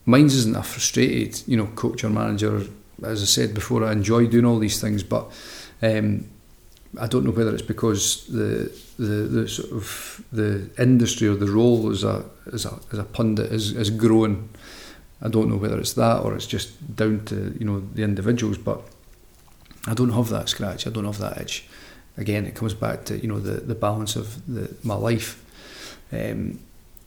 mine's 0.06 0.34
isn't 0.34 0.56
a 0.56 0.62
frustrated 0.62 1.42
you 1.46 1.56
know 1.56 1.66
coach 1.66 2.04
or 2.04 2.10
manager. 2.10 2.62
As 3.02 3.22
I 3.22 3.26
said 3.26 3.52
before, 3.52 3.84
I 3.84 3.92
enjoy 3.92 4.26
doing 4.26 4.46
all 4.46 4.58
these 4.58 4.80
things, 4.80 5.02
but 5.02 5.30
um, 5.82 6.28
I 6.98 7.06
don't 7.06 7.24
know 7.24 7.32
whether 7.32 7.52
it's 7.52 7.62
because 7.62 8.26
the 8.26 8.72
the, 8.98 9.04
the 9.04 9.48
sort 9.48 9.72
of 9.72 10.24
the 10.32 10.70
industry 10.78 11.28
or 11.28 11.34
the 11.34 11.50
role 11.50 11.90
as 11.90 12.04
a 12.04 12.24
as 12.52 12.64
a, 12.64 12.78
as 12.92 12.98
a 12.98 13.04
pundit 13.04 13.52
is, 13.52 13.72
is 13.72 13.90
growing. 13.90 14.48
I 15.20 15.28
don't 15.28 15.48
know 15.48 15.56
whether 15.56 15.78
it's 15.78 15.94
that 15.94 16.22
or 16.22 16.34
it's 16.34 16.46
just 16.46 16.96
down 16.96 17.24
to 17.26 17.54
you 17.58 17.66
know 17.66 17.80
the 17.80 18.02
individuals, 18.02 18.56
but 18.56 18.82
I 19.86 19.94
don't 19.94 20.12
have 20.12 20.28
that 20.30 20.48
scratch. 20.48 20.86
I 20.86 20.90
don't 20.90 21.04
have 21.04 21.18
that 21.18 21.38
itch. 21.38 21.66
Again, 22.16 22.46
it 22.46 22.54
comes 22.54 22.72
back 22.72 23.04
to 23.06 23.18
you 23.18 23.28
know 23.28 23.40
the 23.40 23.60
the 23.60 23.74
balance 23.74 24.16
of 24.16 24.46
the, 24.46 24.74
my 24.82 24.94
life. 24.94 25.42
Um, 26.12 26.60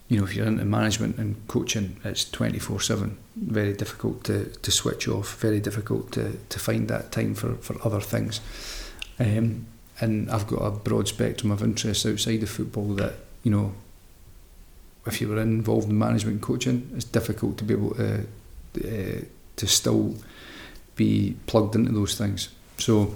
you 0.09 0.17
know, 0.17 0.25
if 0.25 0.35
you're 0.35 0.47
into 0.47 0.65
management 0.65 1.17
and 1.17 1.35
coaching, 1.47 1.97
it's 2.03 2.29
twenty 2.29 2.59
four 2.59 2.81
seven. 2.81 3.17
Very 3.35 3.73
difficult 3.73 4.23
to, 4.25 4.45
to 4.45 4.71
switch 4.71 5.07
off. 5.07 5.39
Very 5.39 5.59
difficult 5.59 6.11
to, 6.13 6.37
to 6.49 6.59
find 6.59 6.87
that 6.87 7.11
time 7.11 7.35
for, 7.35 7.55
for 7.55 7.77
other 7.85 8.01
things. 8.01 8.41
Um, 9.19 9.67
and 10.01 10.29
I've 10.31 10.47
got 10.47 10.63
a 10.63 10.71
broad 10.71 11.07
spectrum 11.07 11.51
of 11.51 11.61
interests 11.61 12.05
outside 12.05 12.41
of 12.43 12.49
football 12.49 12.93
that 12.95 13.13
you 13.43 13.51
know 13.51 13.73
if 15.05 15.21
you 15.21 15.27
were 15.27 15.41
involved 15.41 15.89
in 15.89 15.97
management 15.97 16.35
and 16.35 16.41
coaching 16.41 16.89
it's 16.95 17.05
difficult 17.05 17.57
to 17.57 17.63
be 17.63 17.73
able 17.73 17.95
to 17.95 18.25
uh, 18.77 19.21
to 19.55 19.67
still 19.67 20.15
be 20.95 21.35
plugged 21.47 21.75
into 21.75 21.91
those 21.91 22.17
things 22.17 22.49
so 22.77 23.15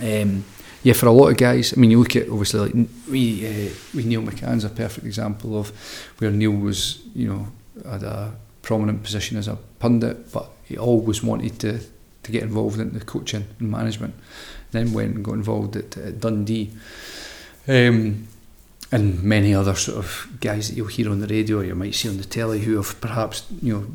um, 0.00 0.44
yeah 0.82 0.92
for 0.92 1.06
a 1.06 1.12
lot 1.12 1.28
of 1.28 1.36
guys 1.36 1.72
I 1.76 1.80
mean 1.80 1.90
you 1.90 1.98
look 1.98 2.16
at 2.16 2.28
obviously 2.28 2.60
like 2.60 2.88
we 3.10 3.46
uh, 3.46 3.70
we 3.94 4.04
Neil 4.04 4.22
McCann's 4.22 4.64
a 4.64 4.68
perfect 4.68 5.06
example 5.06 5.58
of 5.58 5.70
where 6.18 6.30
Neil 6.30 6.52
was 6.52 7.02
you 7.14 7.28
know 7.28 7.48
had 7.90 8.02
a 8.02 8.34
prominent 8.62 9.02
position 9.02 9.36
as 9.36 9.48
a 9.48 9.56
pundit 9.78 10.32
but 10.32 10.50
he 10.64 10.76
always 10.76 11.22
wanted 11.22 11.58
to 11.60 11.80
to 12.22 12.32
get 12.32 12.42
involved 12.42 12.78
in 12.78 12.92
the 12.92 13.00
coaching 13.00 13.46
and 13.58 13.70
management 13.70 14.14
then 14.70 14.92
went 14.92 15.16
and 15.16 15.24
got 15.24 15.32
involved 15.32 15.76
at, 15.76 15.96
at 15.96 16.20
Dundee. 16.20 16.70
Um, 17.66 18.28
and 18.90 19.22
many 19.22 19.54
other 19.54 19.74
sort 19.74 19.98
of 19.98 20.28
guys 20.40 20.68
that 20.68 20.76
you'll 20.76 20.86
hear 20.86 21.10
on 21.10 21.20
the 21.20 21.26
radio 21.26 21.58
or 21.58 21.64
you 21.64 21.74
might 21.74 21.94
see 21.94 22.08
on 22.08 22.16
the 22.16 22.24
telly 22.24 22.60
who 22.60 22.76
have 22.76 22.98
perhaps 23.00 23.46
you 23.60 23.74
know 23.74 23.86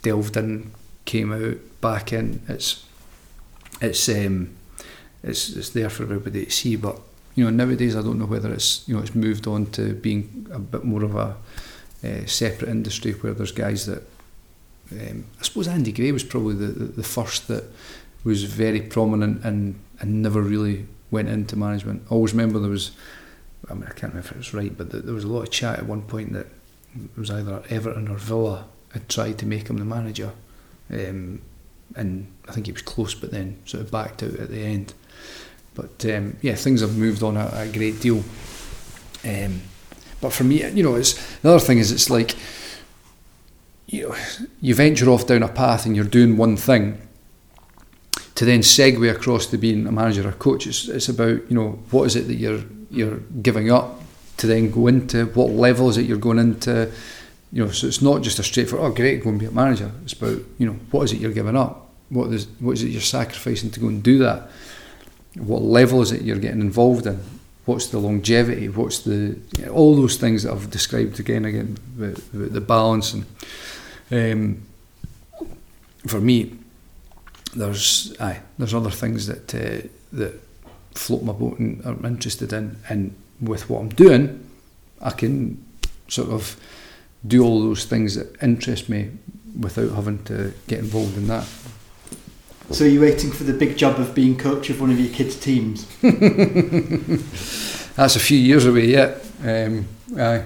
delved 0.00 0.36
in, 0.36 0.72
came 1.04 1.32
out, 1.32 1.58
back 1.80 2.12
in. 2.12 2.40
It's 2.48 2.86
it's 3.80 4.08
um, 4.08 4.56
it's 5.22 5.50
it's 5.50 5.70
there 5.70 5.90
for 5.90 6.04
everybody 6.04 6.44
to 6.44 6.50
see. 6.50 6.76
But 6.76 6.98
you 7.34 7.44
know 7.44 7.50
nowadays 7.50 7.96
I 7.96 8.02
don't 8.02 8.18
know 8.18 8.26
whether 8.26 8.52
it's 8.52 8.86
you 8.88 8.96
know 8.96 9.02
it's 9.02 9.14
moved 9.14 9.46
on 9.46 9.66
to 9.72 9.94
being 9.94 10.46
a 10.52 10.58
bit 10.58 10.84
more 10.84 11.04
of 11.04 11.14
a 11.16 11.36
uh, 12.04 12.26
separate 12.26 12.68
industry 12.68 13.12
where 13.12 13.32
there's 13.32 13.52
guys 13.52 13.86
that 13.86 14.02
um, 14.92 15.24
I 15.40 15.42
suppose 15.44 15.68
Andy 15.68 15.92
Gray 15.92 16.12
was 16.12 16.24
probably 16.24 16.54
the, 16.54 16.66
the, 16.66 16.84
the 16.84 17.02
first 17.02 17.48
that 17.48 17.64
was 18.24 18.44
very 18.44 18.80
prominent 18.80 19.44
and 19.44 19.78
and 20.00 20.22
never 20.22 20.42
really 20.42 20.86
went 21.12 21.28
into 21.28 21.56
management. 21.56 22.02
I 22.10 22.14
always 22.14 22.32
remember 22.32 22.58
there 22.58 22.70
was, 22.70 22.90
I 23.70 23.74
mean, 23.74 23.84
I 23.84 23.92
can't 23.92 24.14
remember 24.14 24.20
if 24.20 24.32
it 24.32 24.38
was 24.38 24.54
right, 24.54 24.76
but 24.76 24.90
there 24.90 25.14
was 25.14 25.24
a 25.24 25.28
lot 25.28 25.42
of 25.42 25.50
chat 25.50 25.78
at 25.78 25.86
one 25.86 26.02
point 26.02 26.32
that 26.32 26.46
it 26.96 27.18
was 27.18 27.30
either 27.30 27.62
Everton 27.68 28.08
or 28.08 28.16
Villa 28.16 28.64
had 28.92 29.08
tried 29.08 29.38
to 29.38 29.46
make 29.46 29.68
him 29.68 29.76
the 29.76 29.84
manager. 29.84 30.32
Um, 30.90 31.42
and 31.94 32.32
I 32.48 32.52
think 32.52 32.66
he 32.66 32.72
was 32.72 32.82
close, 32.82 33.14
but 33.14 33.30
then 33.30 33.58
sort 33.66 33.82
of 33.84 33.90
backed 33.90 34.22
out 34.22 34.34
at 34.34 34.48
the 34.48 34.62
end. 34.62 34.94
But 35.74 36.04
um, 36.06 36.36
yeah, 36.42 36.54
things 36.54 36.80
have 36.80 36.96
moved 36.96 37.22
on 37.22 37.36
a, 37.36 37.50
a 37.54 37.68
great 37.68 38.00
deal. 38.00 38.22
Um, 39.24 39.62
but 40.20 40.32
for 40.32 40.44
me, 40.44 40.68
you 40.70 40.82
know, 40.82 40.94
it's 40.94 41.14
the 41.38 41.50
other 41.50 41.64
thing 41.64 41.78
is 41.78 41.90
it's 41.90 42.10
like 42.10 42.36
you 43.86 44.08
know, 44.08 44.16
you 44.60 44.74
venture 44.74 45.10
off 45.10 45.26
down 45.26 45.42
a 45.42 45.48
path 45.48 45.84
and 45.86 45.94
you're 45.94 46.04
doing 46.04 46.36
one 46.36 46.56
thing, 46.56 47.00
to 48.34 48.44
then 48.44 48.60
segue 48.60 49.10
across 49.10 49.46
to 49.46 49.58
being 49.58 49.86
a 49.86 49.92
manager 49.92 50.26
or 50.26 50.32
coach. 50.32 50.66
It's, 50.66 50.88
it's 50.88 51.08
about 51.08 51.50
you 51.50 51.54
know 51.54 51.78
what 51.90 52.04
is 52.04 52.16
it 52.16 52.26
that 52.26 52.34
you're 52.34 52.62
you're 52.90 53.18
giving 53.42 53.70
up 53.70 54.00
to 54.38 54.46
then 54.46 54.70
go 54.70 54.86
into 54.86 55.26
what 55.26 55.50
level 55.50 55.88
is 55.88 55.98
it 55.98 56.06
you're 56.06 56.18
going 56.18 56.38
into. 56.38 56.90
You 57.52 57.66
know, 57.66 57.70
so 57.70 57.86
it's 57.86 58.00
not 58.00 58.22
just 58.22 58.38
a 58.38 58.42
straightforward. 58.42 58.92
Oh, 58.92 58.94
great, 58.94 59.22
go 59.22 59.28
and 59.28 59.38
be 59.38 59.44
a 59.44 59.50
manager. 59.50 59.92
It's 60.04 60.14
about 60.14 60.38
you 60.58 60.66
know 60.66 60.72
what 60.90 61.02
is 61.02 61.12
it 61.12 61.20
you're 61.20 61.32
giving 61.32 61.56
up. 61.56 61.90
What 62.08 62.32
is 62.32 62.46
what 62.60 62.72
is 62.72 62.82
it 62.82 62.88
you're 62.88 63.02
sacrificing 63.02 63.70
to 63.72 63.80
go 63.80 63.88
and 63.88 64.02
do 64.02 64.18
that? 64.18 64.48
What 65.36 65.62
level 65.62 66.02
is 66.02 66.12
it 66.12 66.22
you're 66.22 66.38
getting 66.38 66.60
involved 66.60 67.06
in? 67.06 67.20
What's 67.64 67.86
the 67.88 67.98
longevity? 67.98 68.68
What's 68.68 69.00
the 69.00 69.38
you 69.58 69.66
know, 69.66 69.72
all 69.72 69.96
those 69.96 70.16
things 70.16 70.42
that 70.42 70.52
I've 70.52 70.70
described 70.70 71.20
again 71.20 71.44
and 71.44 71.46
again 71.46 71.78
the, 72.32 72.60
balance 72.60 73.14
and 73.14 73.24
um, 74.10 74.62
for 76.06 76.20
me 76.20 76.58
there's 77.54 78.14
aye, 78.20 78.40
there's 78.58 78.74
other 78.74 78.90
things 78.90 79.26
that 79.26 79.54
uh, 79.54 79.86
that 80.12 80.40
float 80.94 81.22
my 81.22 81.32
boat 81.32 81.58
and 81.58 81.84
I'm 81.84 82.04
interested 82.04 82.52
in, 82.52 82.76
and 82.88 83.14
with 83.40 83.68
what 83.68 83.80
I'm 83.80 83.88
doing, 83.90 84.48
I 85.00 85.10
can 85.10 85.64
sort 86.08 86.30
of 86.30 86.56
do 87.26 87.44
all 87.44 87.62
those 87.62 87.84
things 87.84 88.14
that 88.14 88.42
interest 88.42 88.88
me 88.88 89.10
without 89.58 89.92
having 89.92 90.22
to 90.24 90.52
get 90.66 90.80
involved 90.80 91.16
in 91.16 91.28
that. 91.28 91.46
So 92.70 92.84
you're 92.84 93.02
waiting 93.02 93.30
for 93.30 93.44
the 93.44 93.52
big 93.52 93.76
job 93.76 93.98
of 93.98 94.14
being 94.14 94.38
coach 94.38 94.70
of 94.70 94.80
one 94.80 94.90
of 94.90 94.98
your 94.98 95.12
kids' 95.12 95.36
teams? 95.36 95.86
That's 97.96 98.16
a 98.16 98.20
few 98.20 98.38
years 98.38 98.64
away 98.64 98.86
yet. 98.86 99.24
Um, 99.44 99.86
aye. 100.16 100.44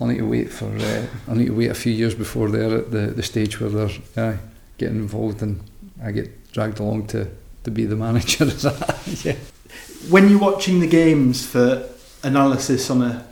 I'll 0.00 0.08
need 0.08 0.18
to 0.18 0.28
wait 0.28 0.50
for. 0.50 0.66
Uh, 0.66 1.06
I'll 1.28 1.36
need 1.36 1.46
to 1.46 1.54
wait 1.54 1.70
a 1.70 1.74
few 1.74 1.92
years 1.92 2.14
before 2.14 2.48
they're 2.48 2.78
at 2.78 2.90
the, 2.90 3.06
the 3.08 3.22
stage 3.22 3.60
where 3.60 3.70
they're 3.70 3.90
aye, 4.16 4.38
getting 4.78 4.96
involved 4.96 5.42
and 5.42 5.62
I 6.02 6.10
get 6.10 6.52
dragged 6.52 6.80
along 6.80 7.06
to, 7.08 7.28
to 7.64 7.70
be 7.70 7.84
the 7.84 7.96
manager. 7.96 8.46
yeah. 9.22 9.36
When 10.10 10.28
you're 10.28 10.40
watching 10.40 10.80
the 10.80 10.88
games 10.88 11.46
for 11.46 11.88
analysis 12.24 12.90
on 12.90 13.02
a 13.02 13.24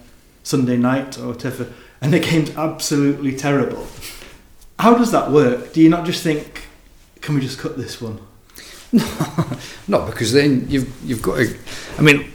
Sunday 0.45 0.77
night 0.77 1.19
or 1.19 1.27
whatever, 1.29 1.67
and 2.01 2.13
the 2.13 2.21
game's 2.21 2.57
absolutely 2.57 3.37
terrible. 3.37 3.89
How 4.79 4.95
does 4.95 5.11
that 5.11 5.33
work? 5.33 5.73
Do 5.73 5.81
you 5.83 5.89
not 5.89 6.07
just 6.07 6.23
think, 6.23 6.69
can 7.21 7.35
we 7.35 7.41
just 7.41 7.59
cut 7.59 7.77
this 7.77 8.01
one? 8.01 8.21
no, 9.89 10.07
because 10.07 10.33
then 10.33 10.67
you've 10.69 10.93
you've 11.05 11.23
got 11.23 11.37
to. 11.37 11.57
I 11.99 12.03
mean, 12.03 12.33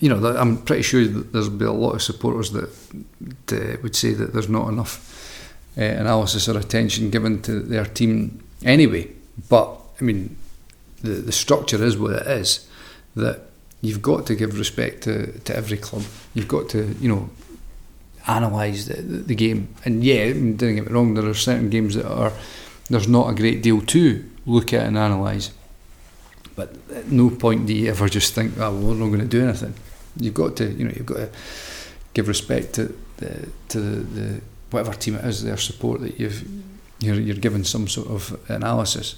you 0.00 0.08
know, 0.08 0.36
I'm 0.36 0.58
pretty 0.58 0.82
sure 0.82 1.06
that 1.06 1.32
there's 1.32 1.48
be 1.48 1.64
a 1.64 1.72
lot 1.72 1.92
of 1.94 2.02
supporters 2.02 2.50
that, 2.52 2.70
that 3.46 3.82
would 3.82 3.94
say 3.94 4.12
that 4.14 4.32
there's 4.32 4.48
not 4.48 4.68
enough 4.68 5.46
uh, 5.78 5.82
analysis 5.82 6.48
or 6.48 6.58
attention 6.58 7.10
given 7.10 7.40
to 7.42 7.60
their 7.60 7.84
team 7.84 8.42
anyway. 8.64 9.08
But 9.48 9.78
I 10.00 10.04
mean, 10.04 10.36
the 11.02 11.10
the 11.10 11.32
structure 11.32 11.82
is 11.84 11.96
what 11.96 12.12
it 12.12 12.26
is. 12.26 12.68
That 13.14 13.42
you've 13.80 14.02
got 14.02 14.26
to 14.26 14.34
give 14.34 14.58
respect 14.58 15.02
to, 15.04 15.38
to 15.40 15.56
every 15.56 15.76
club. 15.76 16.04
You've 16.34 16.48
got 16.48 16.68
to 16.70 16.96
you 17.00 17.08
know 17.08 17.30
analyse 18.26 18.86
the, 18.86 19.00
the, 19.00 19.16
the 19.18 19.34
game. 19.34 19.74
And 19.84 20.02
yeah, 20.02 20.32
don't 20.32 20.56
get 20.74 20.86
me 20.86 20.92
wrong. 20.92 21.14
There 21.14 21.28
are 21.28 21.34
certain 21.34 21.70
games 21.70 21.94
that 21.94 22.06
are 22.06 22.32
there's 22.92 23.08
not 23.08 23.30
a 23.30 23.34
great 23.34 23.62
deal 23.62 23.80
to 23.80 24.24
look 24.46 24.72
at 24.72 24.86
and 24.86 24.96
analyse. 24.96 25.50
But 26.54 26.74
at 26.94 27.10
no 27.10 27.30
point 27.30 27.66
do 27.66 27.72
you 27.72 27.88
ever 27.88 28.08
just 28.08 28.34
think, 28.34 28.52
oh, 28.58 28.70
well, 28.72 28.72
we're 28.72 28.94
not 28.94 29.06
going 29.06 29.20
to 29.20 29.26
do 29.26 29.42
anything. 29.42 29.74
You've 30.16 30.34
got 30.34 30.56
to, 30.56 30.70
you 30.70 30.84
know, 30.84 30.92
you've 30.94 31.06
got 31.06 31.16
to 31.16 31.30
give 32.12 32.28
respect 32.28 32.74
to 32.74 32.94
the 33.16 33.48
to 33.68 33.80
the 33.80 34.40
whatever 34.70 34.92
team 34.92 35.14
it 35.14 35.24
is, 35.24 35.42
their 35.42 35.56
support 35.56 36.00
that 36.02 36.20
you've 36.20 36.46
you're, 37.00 37.14
you're 37.14 37.36
given 37.36 37.64
some 37.64 37.88
sort 37.88 38.08
of 38.08 38.38
analysis. 38.50 39.16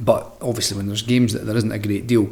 But 0.00 0.32
obviously, 0.40 0.76
when 0.76 0.88
there's 0.88 1.02
games 1.02 1.32
that 1.32 1.46
there 1.46 1.56
isn't 1.56 1.70
a 1.70 1.78
great 1.78 2.08
deal, 2.08 2.28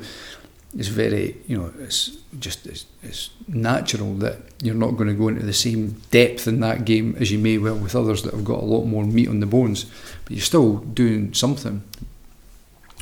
it's 0.77 0.89
very, 0.89 1.37
you 1.47 1.59
know, 1.59 1.73
it's 1.81 2.17
just 2.39 2.67
it's, 2.67 2.87
it's 3.03 3.31
natural 3.47 4.15
that 4.15 4.39
you're 4.63 4.75
not 4.75 4.93
going 4.93 5.09
to 5.09 5.15
go 5.15 5.29
into 5.29 5.45
the 5.45 5.53
same 5.53 6.01
depth 6.11 6.49
in 6.49 6.61
that 6.61 6.85
game 6.85 7.15
as 7.21 7.31
you 7.31 7.39
may 7.39 7.59
well 7.59 7.77
with 7.77 7.95
others 7.95 8.23
that 8.23 8.33
have 8.33 8.45
got 8.45 8.61
a 8.61 8.65
lot 8.65 8.85
more 8.85 9.05
meat 9.05 9.29
on 9.29 9.41
the 9.41 9.47
bones. 9.47 9.85
But 10.25 10.33
you're 10.33 10.41
still 10.41 10.79
doing 10.79 11.35
something, 11.35 11.83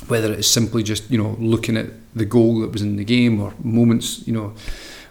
whether 0.08 0.32
it's 0.32 0.48
simply 0.48 0.82
just 0.82 1.10
you 1.10 1.18
know 1.22 1.36
looking 1.38 1.76
at 1.76 1.86
the 2.14 2.24
goal 2.24 2.60
that 2.60 2.72
was 2.72 2.82
in 2.82 2.96
the 2.96 3.04
game 3.04 3.40
or 3.40 3.54
moments, 3.62 4.26
you 4.26 4.32
know, 4.32 4.54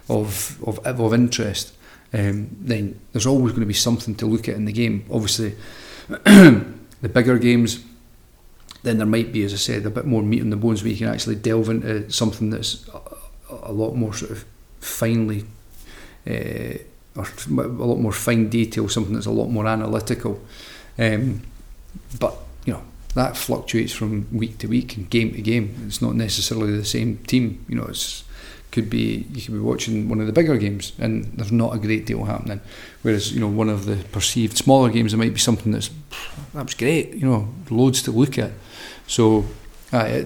of 0.08 0.62
of 0.66 0.78
of 0.86 1.14
interest. 1.14 1.74
Um, 2.12 2.50
then 2.60 3.00
there's 3.12 3.26
always 3.26 3.52
going 3.52 3.60
to 3.60 3.66
be 3.66 3.72
something 3.72 4.16
to 4.16 4.26
look 4.26 4.48
at 4.48 4.56
in 4.56 4.64
the 4.64 4.72
game. 4.72 5.04
Obviously, 5.10 5.54
the 6.08 7.08
bigger 7.08 7.38
games 7.38 7.84
then 8.82 8.98
there 8.98 9.06
might 9.06 9.32
be, 9.32 9.44
as 9.44 9.52
I 9.52 9.56
said, 9.56 9.86
a 9.86 9.90
bit 9.90 10.06
more 10.06 10.22
meat 10.22 10.40
on 10.40 10.50
the 10.50 10.56
bones 10.56 10.82
where 10.82 10.92
you 10.92 10.98
can 10.98 11.08
actually 11.08 11.36
delve 11.36 11.68
into 11.68 12.10
something 12.10 12.50
that's 12.50 12.88
a, 12.88 13.00
a 13.64 13.72
lot 13.72 13.94
more 13.94 14.14
sort 14.14 14.30
of 14.32 14.44
finely, 14.80 15.44
uh, 16.26 16.78
or 17.16 17.26
a 17.48 17.86
lot 17.86 17.98
more 17.98 18.12
fine 18.12 18.48
detail, 18.48 18.88
something 18.88 19.14
that's 19.14 19.26
a 19.26 19.30
lot 19.30 19.48
more 19.48 19.66
analytical. 19.66 20.40
Um, 20.98 21.42
but 22.18 22.36
you 22.64 22.72
know 22.72 22.82
that 23.14 23.36
fluctuates 23.36 23.92
from 23.92 24.26
week 24.36 24.58
to 24.58 24.66
week 24.66 24.96
and 24.96 25.10
game 25.10 25.32
to 25.32 25.42
game. 25.42 25.84
It's 25.86 26.00
not 26.00 26.14
necessarily 26.14 26.76
the 26.76 26.84
same 26.84 27.18
team. 27.18 27.64
You 27.68 27.76
know, 27.76 27.86
it's 27.86 28.24
could 28.70 28.88
be 28.88 29.26
you 29.32 29.42
could 29.42 29.54
be 29.54 29.58
watching 29.58 30.08
one 30.08 30.20
of 30.20 30.26
the 30.26 30.32
bigger 30.32 30.56
games 30.56 30.92
and 30.98 31.24
there's 31.34 31.50
not 31.50 31.74
a 31.74 31.78
great 31.78 32.06
deal 32.06 32.24
happening. 32.24 32.60
Whereas 33.02 33.32
you 33.32 33.40
know 33.40 33.48
one 33.48 33.68
of 33.68 33.84
the 33.84 33.96
perceived 34.12 34.56
smaller 34.56 34.90
games, 34.90 35.12
there 35.12 35.18
might 35.18 35.34
be 35.34 35.40
something 35.40 35.72
that's 35.72 35.90
that 36.54 36.64
was 36.64 36.74
great. 36.74 37.14
You 37.14 37.26
know, 37.26 37.48
loads 37.70 38.02
to 38.02 38.12
look 38.12 38.38
at. 38.38 38.52
So, 39.10 39.44
uh, 39.92 40.22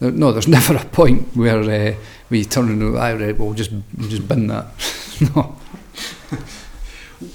no, 0.00 0.32
there's 0.32 0.48
never 0.58 0.74
a 0.74 0.84
point 0.84 1.36
where 1.36 1.60
uh, 1.60 1.94
you 2.30 2.44
turn 2.44 2.70
and 2.70 2.98
I 2.98 3.12
right, 3.14 3.38
well, 3.38 3.52
just 3.52 3.70
just 3.98 4.26
bin 4.26 4.46
that. 4.46 4.66
no. 5.34 5.56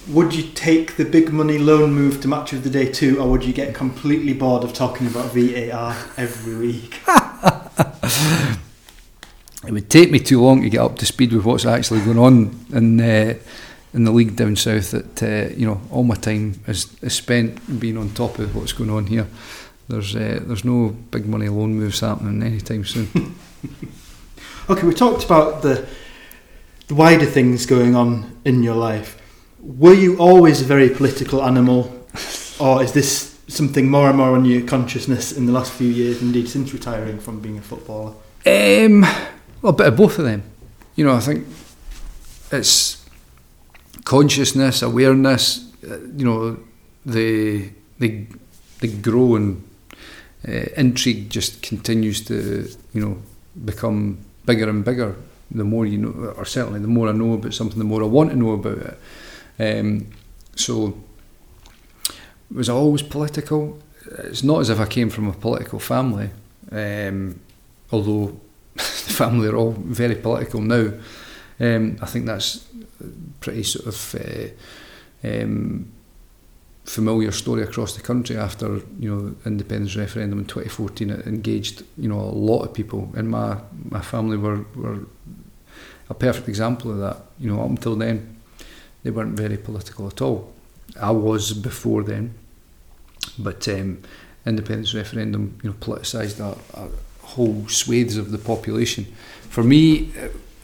Would 0.10 0.34
you 0.34 0.43
take 0.54 0.98
the 0.98 1.06
big 1.06 1.32
money 1.32 1.58
loan 1.58 1.93
move 1.93 2.20
to 2.22 2.28
Match 2.28 2.52
of 2.52 2.64
the 2.64 2.70
Day 2.70 2.91
2, 2.91 3.22
or 3.22 3.30
would 3.30 3.45
you 3.45 3.54
get 3.54 3.74
completely 3.74 4.34
bored 4.34 4.66
of 4.66 4.74
talking 4.74 5.08
about 5.08 5.32
VAR 5.34 5.95
every 6.18 6.56
week? 6.58 7.00
it 9.66 9.72
would 9.72 9.89
take 9.89 10.12
me 10.12 10.20
too 10.20 10.41
long 10.41 10.62
to 10.64 10.70
get 10.70 10.82
up 10.82 10.98
to 10.98 11.06
speed 11.06 11.32
with 11.32 11.45
what's 11.45 11.66
actually 11.66 12.02
going 12.02 12.20
on 12.20 12.66
in 12.74 13.00
uh, 13.00 13.36
in 13.93 14.04
the 14.04 14.12
league 14.12 14.36
down 14.36 14.56
south. 14.58 14.91
That 14.91 15.24
uh, 15.24 15.56
you 15.56 15.68
know, 15.68 15.80
all 15.89 16.04
my 16.04 16.16
time 16.16 16.60
is, 16.68 16.93
is 17.02 17.14
spent 17.14 17.80
being 17.80 17.98
on 17.98 18.10
top 18.10 18.39
of 18.39 18.56
what's 18.56 18.74
going 18.74 18.89
on 18.89 19.06
here. 19.06 19.28
There's 19.88 20.16
uh, 20.16 20.40
there's 20.44 20.66
no 20.66 20.90
big 21.12 21.28
money 21.28 21.48
loan 21.48 21.76
moves 21.76 22.02
happening 22.02 22.44
anytime 22.44 22.84
soon. 22.84 23.08
okay, 24.70 24.86
we 24.86 24.94
talked 24.94 25.24
about 25.24 25.62
the 25.62 25.88
the 26.88 26.96
wider 26.96 27.26
things 27.26 27.66
going 27.66 27.96
on 27.96 28.40
in 28.44 28.64
your 28.64 28.76
life. 28.76 29.22
Were 29.60 29.94
you 29.94 30.18
always 30.18 30.62
a 30.62 30.66
very 30.66 30.90
political 30.90 31.42
animal, 31.42 32.06
or 32.60 32.84
is 32.84 32.92
this 32.92 33.40
something 33.48 33.90
more 33.90 34.10
and 34.10 34.18
more 34.18 34.36
on 34.36 34.44
your 34.44 34.62
consciousness 34.68 35.32
in 35.32 35.46
the 35.46 35.54
last 35.54 35.72
few 35.72 35.88
years, 35.88 36.22
indeed 36.22 36.50
since 36.50 36.74
retiring 36.74 37.18
from 37.20 37.40
being 37.40 37.58
a 37.58 37.62
footballer? 37.62 38.14
Um, 38.46 39.02
well, 39.62 39.72
a 39.72 39.74
bit 39.74 39.88
of 39.88 39.96
both 39.96 40.20
of 40.20 40.26
them. 40.26 40.44
You 40.96 41.06
know, 41.06 41.16
I 41.16 41.20
think 41.22 41.48
it's 42.52 43.06
consciousness, 44.04 44.82
awareness. 44.82 45.72
Uh, 45.82 46.00
you 46.00 46.26
know, 46.26 46.60
the 47.06 47.70
the 48.00 48.26
the 48.80 48.88
growing 48.88 49.66
uh, 50.48 50.66
intrigue 50.76 51.30
just 51.30 51.62
continues 51.62 52.22
to 52.26 52.70
you 52.94 53.02
know 53.02 53.18
become 53.66 54.18
bigger 54.46 54.70
and 54.70 54.84
bigger. 54.84 55.16
The 55.50 55.64
more 55.64 55.86
you 55.86 55.98
know, 55.98 56.34
or 56.38 56.46
certainly 56.46 56.80
the 56.80 56.88
more 56.88 57.08
I 57.08 57.14
know 57.14 57.34
about 57.34 57.54
something, 57.54 57.80
the 57.80 57.86
more 57.86 58.04
I 58.04 58.08
want 58.08 58.32
to 58.32 58.36
know 58.36 58.52
about 58.52 58.78
it. 58.78 59.00
Um, 59.60 60.08
so 60.56 60.98
was 62.54 62.70
I 62.70 62.74
always 62.74 63.02
political? 63.02 63.80
It's 64.06 64.44
not 64.44 64.62
as 64.62 64.70
if 64.70 64.80
I 64.80 64.86
came 64.86 65.10
from 65.10 65.28
a 65.28 65.34
political 65.34 65.80
family, 65.80 66.30
um, 66.72 67.40
although 67.92 68.40
the 68.76 68.84
family 68.84 69.48
are 69.48 69.56
all 69.56 69.72
very 69.72 70.16
political 70.16 70.62
now. 70.62 70.92
Um, 71.60 71.98
I 72.02 72.06
think 72.06 72.26
that's 72.26 72.66
pretty 73.40 73.64
sort 73.64 73.88
of 73.88 74.16
uh, 74.16 75.28
um, 75.28 75.92
familiar 76.88 77.34
story 77.34 77.64
across 77.64 77.96
the 77.96 78.02
country 78.02 78.38
after 78.38 78.80
you 78.98 79.14
know 79.14 79.36
independence 79.46 79.96
referendum 79.98 80.40
in 80.40 80.46
2014 80.46 81.10
it 81.10 81.28
engaged 81.28 81.84
you 81.98 82.08
know 82.08 82.20
a 82.20 82.36
lot 82.50 82.64
of 82.64 82.74
people. 82.74 83.12
And 83.16 83.30
my 83.30 83.58
my 83.90 84.02
family 84.02 84.38
were 84.38 84.66
were 84.76 85.00
a 86.10 86.14
perfect 86.14 86.48
example 86.48 86.92
of 86.92 87.00
that. 87.00 87.18
You 87.40 87.52
know 87.52 87.62
up 87.62 87.70
until 87.70 87.96
then 87.96 88.38
they 89.04 89.12
weren't 89.12 89.38
very 89.38 89.58
political 89.58 90.08
at 90.08 90.22
all. 90.22 90.54
I 91.00 91.12
was 91.12 91.54
before 91.54 92.04
then 92.04 92.34
but 93.38 93.68
um, 93.68 94.02
independence 94.46 94.94
referendum 94.94 95.60
you 95.62 95.70
know 95.70 95.76
politicised 95.80 96.40
a, 96.40 96.58
a 96.80 96.88
whole 97.22 97.68
swathes 97.68 98.16
of 98.18 98.32
the 98.32 98.38
population. 98.38 99.06
For 99.50 99.64
me 99.64 100.14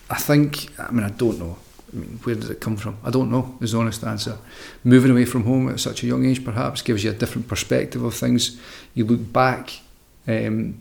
I 0.10 0.16
think 0.16 0.70
I 0.80 0.90
mean 0.92 1.04
I 1.04 1.10
don't 1.10 1.38
know 1.38 1.58
Where 1.94 2.36
does 2.36 2.50
it 2.50 2.60
come 2.60 2.76
from? 2.76 2.98
I 3.04 3.12
don't 3.12 3.30
know, 3.30 3.58
is 3.62 3.74
the 3.74 3.78
honest 3.78 4.04
answer. 4.04 4.38
Moving 4.84 5.12
away 5.12 5.26
from 5.26 5.44
home 5.44 5.70
at 5.70 5.80
such 5.80 6.04
a 6.04 6.08
young 6.08 6.26
age 6.26 6.44
perhaps 6.44 6.82
gives 6.82 7.04
you 7.04 7.12
a 7.12 7.14
different 7.14 7.48
perspective 7.48 8.04
of 8.04 8.16
things. 8.16 8.60
You 8.96 9.06
look 9.06 9.32
back 9.32 9.80
um, 10.28 10.78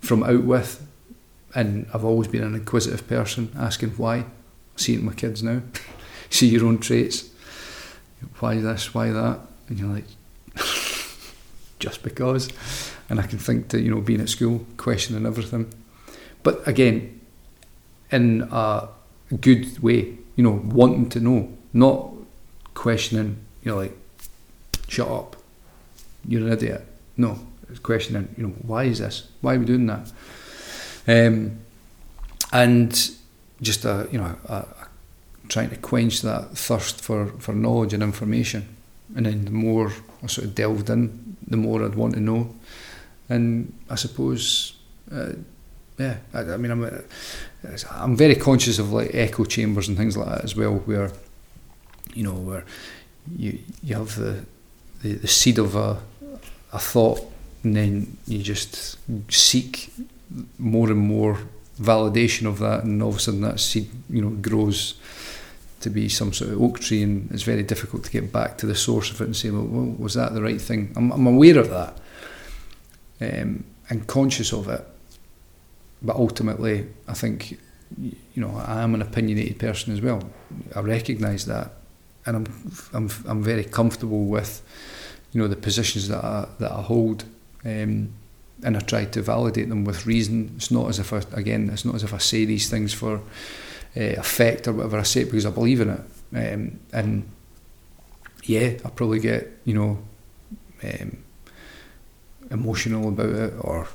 from 0.00 0.22
out 0.22 0.44
with, 0.44 0.86
and 1.54 1.86
I've 1.94 2.04
always 2.04 2.28
been 2.28 2.42
an 2.42 2.54
inquisitive 2.54 3.08
person, 3.08 3.50
asking 3.56 3.90
why. 3.90 4.16
I 4.16 4.24
see 4.76 4.94
it 4.94 5.00
in 5.00 5.06
my 5.06 5.14
kids 5.14 5.42
now. 5.42 5.62
see 6.30 6.48
your 6.48 6.66
own 6.66 6.78
traits. 6.78 7.30
Why 8.38 8.56
this, 8.56 8.94
why 8.94 9.10
that? 9.10 9.40
And 9.68 9.78
you're 9.78 9.88
like, 9.88 10.04
just 11.78 12.02
because. 12.02 12.48
And 13.08 13.18
I 13.20 13.26
can 13.26 13.38
think 13.38 13.68
to, 13.68 13.80
you 13.80 13.90
know, 13.90 14.00
being 14.00 14.20
at 14.20 14.28
school, 14.28 14.66
questioning 14.76 15.26
everything. 15.26 15.72
But 16.42 16.66
again, 16.66 17.20
in 18.10 18.48
a 18.50 18.88
good 19.40 19.78
way, 19.82 20.18
you 20.36 20.44
know, 20.44 20.60
wanting 20.64 21.08
to 21.10 21.20
know, 21.20 21.48
not 21.72 22.10
questioning, 22.74 23.36
you 23.62 23.70
know, 23.70 23.78
like, 23.78 23.96
shut 24.88 25.08
up, 25.08 25.36
you're 26.26 26.46
an 26.46 26.52
idiot. 26.52 26.86
No, 27.16 27.38
it's 27.68 27.78
questioning, 27.78 28.34
you 28.36 28.46
know, 28.46 28.54
why 28.62 28.84
is 28.84 28.98
this? 28.98 29.28
Why 29.40 29.54
are 29.54 29.58
we 29.58 29.66
doing 29.66 29.86
that? 29.86 30.12
Um, 31.06 31.58
and 32.52 33.10
just 33.60 33.84
a, 33.84 34.08
you 34.10 34.18
know, 34.18 34.36
a, 34.46 34.54
a 34.54 34.88
trying 35.48 35.70
to 35.70 35.76
quench 35.76 36.22
that 36.22 36.56
thirst 36.56 37.00
for, 37.00 37.26
for 37.38 37.52
knowledge 37.52 37.92
and 37.92 38.02
information. 38.02 38.76
And 39.14 39.26
then 39.26 39.44
the 39.44 39.50
more 39.50 39.92
I 40.22 40.26
sort 40.26 40.46
of 40.46 40.54
delved 40.54 40.88
in, 40.88 41.36
the 41.46 41.56
more 41.56 41.84
I'd 41.84 41.94
want 41.94 42.14
to 42.14 42.20
know. 42.20 42.54
And 43.28 43.72
I 43.90 43.96
suppose, 43.96 44.74
uh, 45.12 45.32
yeah, 45.98 46.16
I, 46.32 46.40
I 46.40 46.56
mean, 46.56 46.70
I'm, 46.70 47.04
I'm 47.90 48.16
very 48.16 48.34
conscious 48.34 48.78
of 48.78 48.92
like 48.92 49.10
echo 49.14 49.44
chambers 49.44 49.88
and 49.88 49.96
things 49.96 50.16
like 50.16 50.28
that 50.28 50.44
as 50.44 50.56
well, 50.56 50.74
where 50.74 51.12
you 52.14 52.22
know 52.22 52.34
where 52.34 52.64
you 53.36 53.58
you 53.82 53.94
have 53.94 54.16
the 54.16 54.44
the, 55.02 55.14
the 55.14 55.28
seed 55.28 55.58
of 55.58 55.76
a 55.76 55.98
a 56.72 56.78
thought, 56.78 57.20
and 57.62 57.76
then 57.76 58.16
you 58.26 58.42
just 58.42 58.98
seek 59.30 59.92
more 60.58 60.88
and 60.90 61.00
more 61.00 61.38
validation 61.80 62.46
of 62.46 62.58
that, 62.58 62.84
and 62.84 63.02
all 63.02 63.10
of 63.10 63.16
a 63.16 63.20
sudden 63.20 63.40
that 63.42 63.60
seed 63.60 63.90
you 64.08 64.22
know 64.22 64.30
grows 64.30 64.94
to 65.80 65.90
be 65.90 66.08
some 66.08 66.32
sort 66.32 66.50
of 66.50 66.62
oak 66.62 66.78
tree, 66.78 67.02
and 67.02 67.30
it's 67.32 67.42
very 67.42 67.62
difficult 67.62 68.04
to 68.04 68.10
get 68.10 68.32
back 68.32 68.56
to 68.56 68.66
the 68.66 68.74
source 68.74 69.10
of 69.10 69.20
it 69.20 69.24
and 69.24 69.36
say, 69.36 69.50
well, 69.50 69.64
well 69.64 69.94
was 69.98 70.14
that 70.14 70.32
the 70.32 70.42
right 70.42 70.60
thing? 70.60 70.92
I'm, 70.96 71.10
I'm 71.10 71.26
aware 71.26 71.58
of 71.58 71.70
that 71.70 71.96
um, 73.20 73.64
and 73.90 74.06
conscious 74.06 74.52
of 74.52 74.68
it, 74.68 74.86
but 76.02 76.16
ultimately, 76.16 76.86
I 77.08 77.14
think 77.14 77.58
you 78.00 78.16
know 78.36 78.56
I 78.66 78.82
am 78.82 78.94
an 78.94 79.02
opinionated 79.02 79.58
person 79.58 79.92
as 79.92 80.00
well. 80.00 80.22
I 80.74 80.80
recognise 80.80 81.46
that, 81.46 81.72
and 82.26 82.36
I'm 82.36 82.72
I'm 82.92 83.10
I'm 83.26 83.42
very 83.42 83.64
comfortable 83.64 84.26
with 84.26 84.62
you 85.32 85.40
know 85.40 85.48
the 85.48 85.56
positions 85.56 86.08
that 86.08 86.24
I 86.24 86.46
that 86.58 86.72
I 86.72 86.82
hold. 86.82 87.24
Um, 87.64 88.14
and 88.64 88.76
I 88.76 88.80
try 88.80 89.04
to 89.06 89.22
validate 89.22 89.68
them 89.68 89.84
with 89.84 90.06
reason. 90.06 90.52
It's 90.56 90.70
not 90.70 90.88
as 90.88 91.00
if 91.00 91.12
I, 91.12 91.22
again, 91.32 91.68
it's 91.72 91.84
not 91.84 91.96
as 91.96 92.04
if 92.04 92.14
I 92.14 92.18
say 92.18 92.44
these 92.44 92.70
things 92.70 92.94
for 92.94 93.16
uh, 93.16 93.20
effect 94.00 94.68
or 94.68 94.72
whatever. 94.72 94.98
I 94.98 95.02
say 95.02 95.24
because 95.24 95.46
I 95.46 95.50
believe 95.50 95.80
in 95.80 95.90
it. 95.90 96.00
Um, 96.34 96.78
and 96.92 97.28
yeah, 98.44 98.74
I 98.84 98.90
probably 98.90 99.20
get 99.20 99.48
you 99.64 99.74
know 99.74 99.98
um, 100.84 101.18
emotional 102.50 103.08
about 103.08 103.30
it, 103.30 103.54
or 103.60 103.88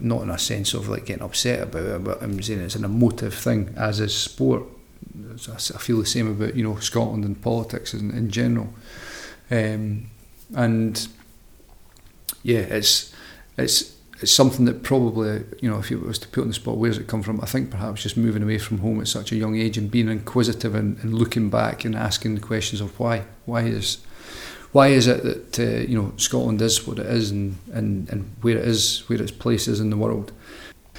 not 0.00 0.22
in 0.22 0.30
a 0.30 0.38
sense 0.38 0.74
of 0.74 0.88
like 0.88 1.06
getting 1.06 1.22
upset 1.22 1.62
about 1.62 1.82
it, 1.82 2.04
but 2.04 2.22
I'm 2.22 2.42
saying 2.42 2.60
it's 2.60 2.74
an 2.74 2.84
emotive 2.84 3.34
thing, 3.34 3.74
as 3.76 4.00
is 4.00 4.16
sport. 4.16 4.64
I 5.32 5.78
feel 5.78 5.98
the 5.98 6.06
same 6.06 6.30
about 6.30 6.54
you 6.54 6.62
know 6.62 6.76
Scotland 6.76 7.24
and 7.24 7.40
politics 7.40 7.94
in, 7.94 8.10
in 8.10 8.30
general, 8.30 8.72
um, 9.50 10.10
and 10.54 11.08
yeah, 12.42 12.60
it's 12.60 13.14
it's 13.56 13.96
it's 14.20 14.32
something 14.32 14.66
that 14.66 14.82
probably, 14.82 15.44
you 15.60 15.70
know, 15.70 15.78
if 15.78 15.90
you 15.90 15.98
was 15.98 16.18
to 16.18 16.28
put 16.28 16.42
on 16.42 16.48
the 16.48 16.54
spot, 16.54 16.76
where 16.76 16.90
does 16.90 16.98
it 16.98 17.06
come 17.06 17.22
from? 17.22 17.40
I 17.40 17.46
think 17.46 17.70
perhaps 17.70 18.02
just 18.02 18.16
moving 18.16 18.42
away 18.42 18.58
from 18.58 18.78
home 18.78 19.00
at 19.00 19.08
such 19.08 19.32
a 19.32 19.36
young 19.36 19.56
age 19.56 19.78
and 19.78 19.90
being 19.90 20.08
inquisitive 20.08 20.74
and, 20.74 20.98
and 20.98 21.14
looking 21.14 21.48
back 21.48 21.84
and 21.84 21.94
asking 21.94 22.34
the 22.34 22.40
questions 22.40 22.82
of 22.82 22.98
why, 23.00 23.24
why 23.46 23.62
is, 23.62 23.98
why 24.72 24.88
is 24.88 25.06
it 25.06 25.22
that 25.22 25.58
uh, 25.58 25.80
you 25.88 26.00
know 26.00 26.12
Scotland 26.16 26.60
is 26.62 26.86
what 26.86 26.98
it 26.98 27.06
is 27.06 27.30
and, 27.30 27.56
and, 27.72 28.08
and 28.10 28.30
where 28.40 28.56
it 28.56 28.66
is, 28.66 29.00
where 29.08 29.20
its 29.20 29.32
place 29.32 29.68
is 29.68 29.80
in 29.80 29.90
the 29.90 29.96
world. 29.96 30.32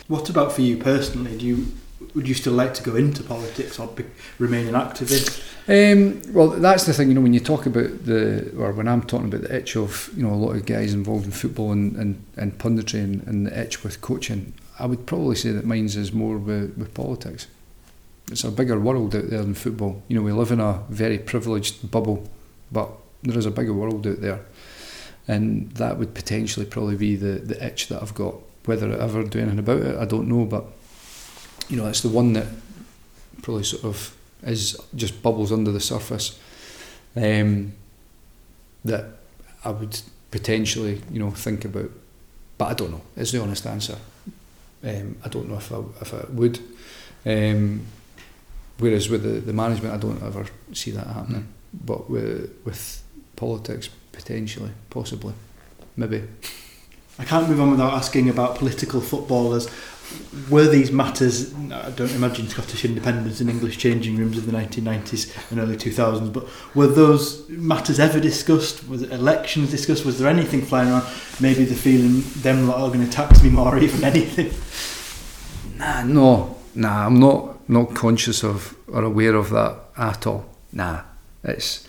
What 0.07 0.29
about 0.29 0.51
for 0.51 0.61
you 0.61 0.77
personally? 0.77 1.37
Do 1.37 1.45
you 1.45 1.67
would 2.15 2.27
you 2.27 2.33
still 2.33 2.53
like 2.53 2.73
to 2.73 2.83
go 2.83 2.95
into 2.95 3.23
politics 3.23 3.79
or 3.79 3.87
be, 3.87 4.05
remain 4.37 4.67
an 4.67 4.73
activist? 4.73 5.41
Um, 5.67 6.21
well, 6.33 6.49
that's 6.49 6.85
the 6.85 6.93
thing, 6.93 7.09
you 7.09 7.13
know, 7.13 7.21
when 7.21 7.33
you 7.33 7.39
talk 7.39 7.65
about 7.65 8.05
the, 8.05 8.51
or 8.57 8.73
when 8.73 8.87
I'm 8.87 9.03
talking 9.03 9.27
about 9.27 9.41
the 9.47 9.55
itch 9.55 9.77
of, 9.77 10.09
you 10.15 10.23
know, 10.23 10.33
a 10.33 10.35
lot 10.35 10.55
of 10.55 10.65
guys 10.65 10.93
involved 10.93 11.25
in 11.25 11.31
football 11.31 11.71
and, 11.71 11.95
and, 11.95 12.25
and 12.35 12.57
punditry 12.57 13.03
and, 13.03 13.25
and 13.27 13.47
the 13.47 13.57
itch 13.57 13.83
with 13.83 14.01
coaching, 14.01 14.53
I 14.79 14.87
would 14.87 15.05
probably 15.05 15.35
say 15.35 15.51
that 15.51 15.65
mine's 15.65 15.95
is 15.95 16.11
more 16.11 16.37
with, 16.37 16.75
with 16.77 16.93
politics. 16.93 17.47
It's 18.31 18.43
a 18.43 18.51
bigger 18.51 18.79
world 18.79 19.15
out 19.15 19.29
there 19.29 19.41
than 19.41 19.53
football. 19.53 20.01
You 20.07 20.17
know, 20.17 20.23
we 20.23 20.31
live 20.31 20.51
in 20.51 20.59
a 20.59 20.83
very 20.89 21.19
privileged 21.19 21.91
bubble, 21.91 22.29
but 22.71 22.89
there 23.23 23.37
is 23.37 23.45
a 23.45 23.51
bigger 23.51 23.73
world 23.73 24.05
out 24.07 24.21
there. 24.21 24.41
And 25.27 25.71
that 25.73 25.97
would 25.97 26.13
potentially 26.13 26.65
probably 26.65 26.95
be 26.95 27.15
the, 27.15 27.39
the 27.39 27.65
itch 27.65 27.87
that 27.87 28.01
I've 28.01 28.15
got. 28.15 28.35
Whether 28.65 28.91
I 28.91 29.03
ever 29.03 29.23
do 29.23 29.39
anything 29.39 29.59
about 29.59 29.81
it, 29.81 29.97
I 29.97 30.05
don't 30.05 30.27
know, 30.27 30.45
but 30.45 30.65
you 31.69 31.77
know, 31.77 31.87
it's 31.87 32.01
the 32.01 32.09
one 32.09 32.33
that 32.33 32.47
probably 33.41 33.63
sort 33.63 33.85
of 33.85 34.15
is 34.43 34.77
just 34.95 35.21
bubbles 35.21 35.51
under 35.51 35.71
the 35.71 35.79
surface 35.79 36.39
um, 37.15 37.73
that 38.83 39.05
I 39.63 39.71
would 39.71 39.99
potentially, 40.31 41.01
you 41.11 41.19
know, 41.19 41.31
think 41.31 41.65
about. 41.65 41.91
But 42.57 42.65
I 42.69 42.73
don't 42.73 42.91
know. 42.91 43.01
It's 43.15 43.31
the 43.31 43.41
honest 43.41 43.65
answer. 43.65 43.97
Um, 44.83 45.17
I 45.23 45.29
don't 45.29 45.49
know 45.49 45.57
if 45.57 45.71
I, 45.71 45.79
if 46.01 46.13
I 46.13 46.25
would. 46.31 46.59
Um, 47.25 47.85
whereas 48.77 49.09
with 49.09 49.23
the, 49.23 49.39
the 49.39 49.53
management, 49.53 49.93
I 49.93 49.97
don't 49.97 50.21
ever 50.23 50.45
see 50.73 50.91
that 50.91 51.07
happening. 51.07 51.43
Mm. 51.43 51.85
But 51.85 52.09
with, 52.09 52.61
with 52.65 53.00
politics, 53.41 53.89
potentially, 54.11 54.71
possibly, 54.89 55.33
maybe. 55.97 56.23
I 57.19 57.25
can't 57.25 57.49
move 57.49 57.59
on 57.59 57.71
without 57.71 57.93
asking 57.93 58.29
about 58.29 58.55
political 58.55 59.01
footballers 59.01 59.67
were 60.49 60.67
these 60.67 60.91
matters, 60.91 61.53
I 61.53 61.89
don't 61.91 62.11
imagine 62.11 62.47
Scottish 62.47 62.85
independence 62.85 63.41
in 63.41 63.49
English 63.49 63.77
changing 63.77 64.17
rooms 64.17 64.37
of 64.37 64.45
the 64.45 64.51
1990s 64.51 65.51
and 65.51 65.59
early 65.59 65.77
2000s, 65.77 66.31
but 66.31 66.47
were 66.75 66.87
those 66.87 67.47
matters 67.49 67.99
ever 67.99 68.19
discussed? 68.19 68.87
Was 68.87 69.03
elections 69.03 69.71
discussed? 69.71 70.05
Was 70.05 70.19
there 70.19 70.27
anything 70.27 70.61
flying 70.61 70.89
around? 70.89 71.05
Maybe 71.39 71.65
the 71.65 71.75
feeling 71.75 72.23
them 72.41 72.67
lot 72.67 72.81
are 72.81 72.87
going 72.89 73.05
to 73.05 73.11
tax 73.11 73.43
me 73.43 73.49
more, 73.49 73.77
even 73.87 74.03
anything? 74.03 74.51
Nah, 75.77 76.03
no, 76.03 76.57
nah, 76.75 77.05
I'm 77.05 77.19
not, 77.19 77.69
not 77.69 77.95
conscious 77.95 78.43
of 78.43 78.75
or 78.87 79.03
aware 79.03 79.35
of 79.35 79.49
that 79.51 79.77
at 79.97 80.27
all. 80.27 80.45
Nah, 80.71 81.01
it's, 81.43 81.87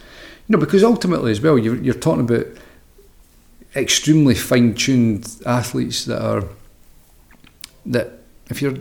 know, 0.52 0.58
because 0.58 0.84
ultimately 0.84 1.32
as 1.32 1.40
well, 1.40 1.58
you're, 1.58 1.76
you're 1.76 1.94
talking 1.94 2.22
about 2.22 2.46
extremely 3.74 4.34
fine 4.34 4.74
tuned 4.74 5.28
athletes 5.46 6.04
that 6.04 6.22
are 6.22 6.44
that 7.86 8.12
if 8.48 8.62
you're 8.62 8.76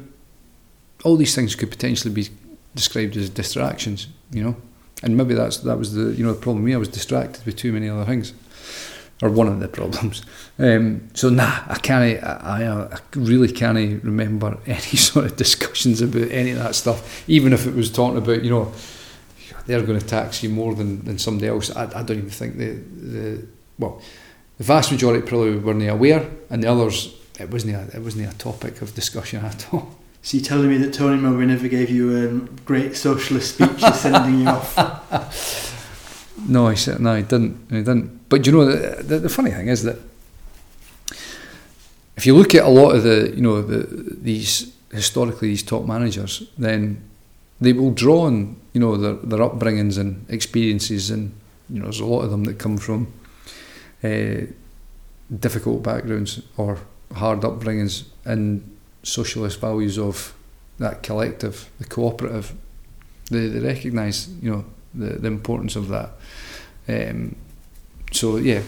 all 1.04 1.16
these 1.16 1.34
things 1.34 1.56
could 1.56 1.72
potentially 1.72 2.14
be 2.14 2.28
described 2.76 3.18
as 3.18 3.30
distractions, 3.30 4.08
you 4.32 4.44
know, 4.44 4.56
and 5.02 5.18
maybe 5.18 5.34
that's 5.34 5.58
that 5.58 5.78
was 5.78 5.94
the 5.94 6.14
you 6.14 6.24
know 6.24 6.34
the 6.34 6.42
problem. 6.42 6.64
Me, 6.64 6.74
I 6.74 6.78
was 6.78 6.90
distracted 6.90 7.46
with 7.46 7.56
too 7.56 7.72
many 7.72 7.90
other 7.90 8.06
things, 8.06 8.34
or 9.22 9.30
one 9.30 9.48
of 9.48 9.60
the 9.60 9.68
problems. 9.68 10.24
Um, 10.60 11.10
so 11.16 11.30
nah, 11.30 11.64
I 11.70 11.80
can't. 11.80 12.24
I, 12.24 12.88
I 12.92 13.00
really 13.16 13.52
can't 13.52 14.04
remember 14.04 14.60
any 14.68 14.80
sort 14.80 15.26
of 15.26 15.36
discussions 15.36 16.00
about 16.00 16.30
any 16.30 16.52
of 16.52 16.60
that 16.60 16.76
stuff. 16.76 17.28
Even 17.28 17.52
if 17.52 17.66
it 17.66 17.74
was 17.74 17.92
talking 17.92 18.20
about 18.20 18.44
you 18.44 18.52
know 18.52 18.72
they're 19.66 19.82
going 19.84 19.99
to 19.99 20.06
tax 20.06 20.43
you 20.43 20.49
more 20.49 20.76
than, 20.76 21.04
than 21.06 21.18
somebody 21.18 21.47
else. 21.47 21.76
I, 21.76 21.84
I 21.99 22.04
don't 22.04 22.18
even 22.18 22.30
think 22.30 22.58
the 22.58 22.74
the 22.74 23.47
well 23.78 24.02
the 24.58 24.64
vast 24.64 24.91
majority 24.91 25.26
probably 25.26 25.58
weren't 25.58 25.88
aware, 25.89 26.30
and 26.49 26.64
the 26.64 26.72
others 26.72 27.16
it 27.39 27.49
wasn't 27.49 27.76
a, 27.76 27.97
it 27.97 28.02
wasn't 28.02 28.34
a 28.34 28.38
topic 28.38 28.82
of 28.82 28.93
discussion 28.93 29.43
at 29.45 29.74
all. 29.74 29.95
So 30.24 30.38
you're 30.38 30.45
telling 30.45 30.70
me 30.70 30.78
that 30.78 30.93
Tony 30.93 31.20
Mowbray 31.20 31.47
never 31.47 31.68
gave 31.68 31.89
you 31.89 32.16
a 32.16 32.28
great 32.64 32.95
socialist 32.95 33.56
speech 33.56 33.80
sending 33.95 34.41
you 34.41 34.47
off? 34.47 35.72
No, 36.47 36.70
he 36.70 36.76
said 36.76 36.99
no, 36.99 37.16
he 37.16 37.24
didn't. 37.24 37.58
He 37.70 37.78
didn't. 37.78 38.30
But 38.30 38.45
you 38.45 38.52
know, 38.52 38.66
the, 38.66 39.04
the, 39.04 39.20
the, 39.20 39.30
funny 39.30 39.52
thing 39.52 39.68
is 39.68 39.84
that 39.84 39.97
if 42.16 42.26
you 42.26 42.36
look 42.36 42.54
at 42.54 42.64
a 42.64 42.70
lot 42.70 42.95
of 42.95 43.04
the, 43.04 43.34
you 43.36 43.41
know, 43.41 43.62
the 43.62 43.88
these 44.22 44.72
historically 44.91 45.49
these 45.49 45.64
top 45.64 45.86
managers, 45.86 46.43
then 46.58 47.02
they 47.62 47.74
will 47.74 47.91
draw 47.91 48.24
on, 48.24 48.57
you 48.74 48.82
know, 48.82 48.97
their 48.97 49.14
their 49.14 49.39
upbringings 49.39 49.97
and 49.97 50.26
experiences, 50.30 51.12
and 51.12 51.32
you 51.70 51.80
know, 51.80 51.86
there's 51.86 51.99
a 51.99 52.05
lot 52.05 52.24
of 52.24 52.32
them 52.32 52.43
that 52.45 52.59
come 52.59 52.78
from 52.78 53.07
uh, 54.03 54.47
difficult 55.39 55.84
backgrounds 55.84 56.41
or 56.57 56.80
hard 57.14 57.41
upbringings 57.41 58.03
and 58.26 58.78
socialist 59.03 59.59
values 59.62 59.97
of 59.97 60.34
that 60.80 61.03
collective, 61.03 61.70
the 61.80 61.86
cooperative, 61.86 62.53
they, 63.30 63.47
they 63.47 63.59
recognise, 63.59 64.28
you 64.41 64.51
know, 64.51 64.66
the, 64.93 65.20
the 65.20 65.28
importance 65.28 65.76
of 65.76 65.88
that. 65.88 66.09
Um, 66.88 67.36
so 68.12 68.38
yeah, 68.38 68.62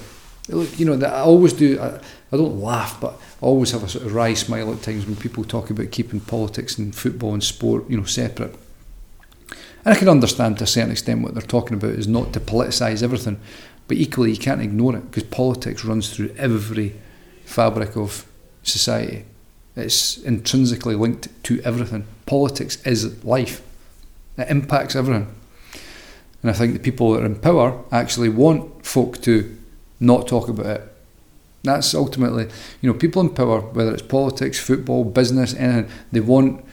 look, 0.48 0.80
you 0.80 0.86
know, 0.86 1.06
I 1.06 1.22
always 1.22 1.54
do. 1.54 1.80
I, 1.80 2.00
I 2.32 2.38
don't 2.38 2.60
laugh, 2.60 3.00
but 3.00 3.14
I 3.14 3.46
always 3.46 3.72
have 3.72 3.84
a 3.84 3.90
sort 3.90 4.06
of 4.06 4.16
wry 4.16 4.34
smile 4.34 4.74
at 4.74 4.82
times 4.82 5.06
when 5.06 5.16
people 5.16 5.44
talk 5.44 5.70
about 5.70 5.92
keeping 5.92 6.20
politics 6.20 6.78
and 6.78 6.96
football 6.96 7.34
and 7.34 7.44
sport, 7.44 7.90
you 7.90 7.98
know, 7.98 8.06
separate. 8.06 8.56
And 9.86 9.94
I 9.94 9.98
can 9.98 10.10
understand 10.10 10.58
to 10.58 10.64
a 10.64 10.68
certain 10.68 10.92
extent 10.92 11.22
what 11.22 11.34
they're 11.34 11.42
talking 11.42 11.76
about 11.76 11.92
is 11.92 12.08
not 12.08 12.34
to 12.34 12.40
politicise 12.40 13.04
everything, 13.04 13.40
but 13.88 13.98
equally 13.98 14.32
you 14.32 14.38
can't 14.38 14.62
ignore 14.62 14.96
it 14.96 15.12
because 15.12 15.24
politics 15.24 15.84
runs 15.84 16.14
through 16.14 16.34
every 16.38 16.96
fabric 17.46 17.98
of 17.98 18.26
society. 18.64 19.26
It's 19.76 20.18
intrinsically 20.18 20.96
linked 20.96 21.28
to 21.46 21.62
everything. 21.62 22.06
Politics 22.26 22.82
is 22.86 23.24
life. 23.26 23.62
It 24.38 24.50
impacts 24.50 24.96
everything. 24.96 25.28
And 26.42 26.52
I 26.52 26.54
think 26.54 26.74
the 26.74 26.80
people 26.80 27.12
that 27.14 27.24
are 27.24 27.26
in 27.26 27.36
power 27.36 27.84
actually 27.92 28.30
want 28.30 28.86
folk 28.86 29.22
to 29.24 29.58
not 30.00 30.28
talk 30.28 30.48
about 30.48 30.66
it. 30.66 30.82
That's 31.64 31.96
ultimately, 31.96 32.50
you 32.82 32.92
know, 32.92 32.98
people 32.98 33.22
in 33.22 33.30
power, 33.30 33.62
whether 33.62 33.94
it's 33.94 34.02
politics, 34.02 34.60
football, 34.60 35.06
business, 35.06 35.54
anything, 35.56 35.90
they 36.12 36.20
want 36.20 36.64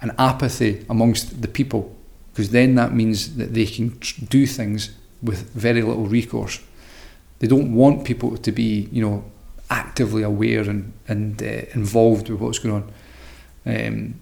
an 0.00 0.14
apathy 0.18 0.86
amongst 0.88 1.42
the 1.42 1.48
people 1.48 1.95
because 2.36 2.50
then 2.50 2.74
that 2.74 2.92
means 2.92 3.36
that 3.36 3.54
they 3.54 3.64
can 3.64 3.98
do 4.28 4.46
things 4.46 4.90
with 5.22 5.50
very 5.54 5.80
little 5.80 6.04
recourse. 6.04 6.60
They 7.38 7.46
don't 7.46 7.74
want 7.74 8.04
people 8.04 8.36
to 8.36 8.52
be, 8.52 8.90
you 8.92 9.00
know, 9.02 9.24
actively 9.70 10.22
aware 10.22 10.60
and, 10.68 10.92
and 11.08 11.42
uh, 11.42 11.62
involved 11.72 12.28
with 12.28 12.38
what's 12.38 12.58
going 12.58 12.74
on. 12.74 12.92
Um, 13.64 14.20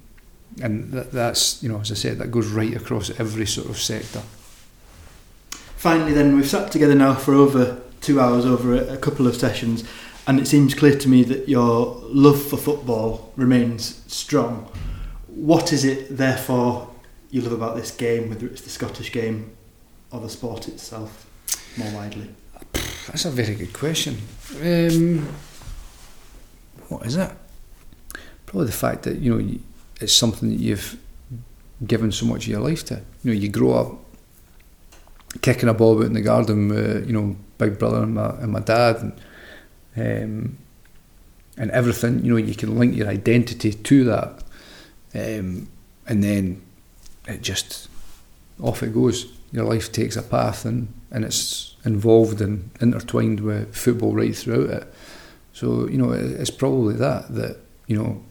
and 0.63 0.93
that, 0.93 1.11
that's, 1.11 1.61
you 1.61 1.69
know, 1.69 1.81
as 1.81 1.91
I 1.91 1.97
said, 1.97 2.19
that 2.19 2.31
goes 2.31 2.47
right 2.47 2.77
across 2.77 3.11
every 3.19 3.47
sort 3.47 3.69
of 3.69 3.79
sector. 3.79 4.23
Finally, 5.77 6.13
then, 6.13 6.37
we've 6.37 6.49
sat 6.49 6.71
together 6.71 6.95
now 6.95 7.17
for 7.17 7.35
over 7.35 7.81
two 8.01 8.21
hours, 8.21 8.47
over 8.47 8.75
a, 8.75 8.95
a 8.95 8.97
couple 8.97 9.27
of 9.27 9.35
sessions, 9.35 9.83
and 10.29 10.39
it 10.39 10.47
seems 10.47 10.73
clear 10.73 10.97
to 10.97 11.09
me 11.09 11.25
that 11.25 11.49
your 11.49 12.01
love 12.05 12.41
for 12.41 12.59
football 12.59 13.33
remains 13.35 14.05
strong. 14.07 14.71
What 15.27 15.73
is 15.73 15.85
it, 15.85 16.17
therefore, 16.17 16.94
you 17.35 17.41
love 17.41 17.53
about 17.53 17.75
this 17.75 17.91
game, 17.91 18.29
whether 18.29 18.47
it's 18.47 18.61
the 18.61 18.71
Scottish 18.71 19.11
game 19.11 19.57
or 20.13 20.21
the 20.21 20.29
sport 20.29 20.69
itself 20.69 21.29
more 21.77 21.91
widely? 21.93 22.33
That's 23.09 23.25
a 23.25 23.31
very 23.31 23.57
good 23.57 23.73
question. 23.73 24.19
Um, 24.63 25.27
what 26.89 27.05
is 27.05 27.17
it? 27.17 27.33
Probably 28.47 28.67
the 28.67 28.73
fact 28.73 29.03
that 29.03 29.19
you 29.19 29.37
know 29.37 29.59
it's 30.01 30.13
something 30.13 30.49
that 30.49 30.61
you've 30.61 30.97
given 31.85 32.13
so 32.13 32.25
much 32.25 32.45
of 32.45 32.53
your 32.53 32.61
life 32.61 32.85
to. 32.85 33.03
You 33.25 33.33
know, 33.33 33.33
you 33.33 33.49
grow 33.49 33.73
up 33.73 33.97
kicking 35.43 35.69
a 35.69 35.75
ball 35.75 35.95
about 35.95 36.07
in 36.07 36.13
the 36.13 36.21
garden 36.21 36.69
with 36.69 37.05
you 37.09 37.13
know 37.13 37.37
big 37.59 37.81
brother 37.81 38.05
and 38.05 38.15
my 38.15 38.31
and 38.39 38.53
my 38.53 38.61
dad, 38.61 38.97
and 38.99 39.13
um, 39.97 40.59
and 41.57 41.71
everything. 41.73 42.25
You 42.25 42.31
know, 42.31 42.37
you 42.37 42.55
can 42.55 42.79
link 42.79 42.95
your 42.95 43.09
identity 43.09 43.73
to 43.73 44.05
that, 44.05 44.45
um, 45.17 45.67
and 46.07 46.23
then 46.23 46.63
it 47.27 47.43
just 47.43 47.89
off 48.61 48.83
it 48.83 48.95
goes. 48.95 49.33
Your 49.53 49.65
life 49.65 49.93
takes 49.93 50.17
a 50.17 50.23
path, 50.23 50.65
and 50.65 50.93
and 51.11 51.25
it's 51.25 51.77
involved 51.85 52.41
and 52.41 52.71
intertwined 52.81 53.41
with 53.41 53.75
football 53.75 54.15
right 54.15 54.35
throughout 54.37 54.71
it. 54.71 54.95
So 55.53 55.89
you 55.89 55.99
know, 55.99 56.13
it's 56.13 56.51
probably 56.51 56.95
that 56.95 57.35
that 57.35 57.59
you 57.87 57.97
know 57.97 58.23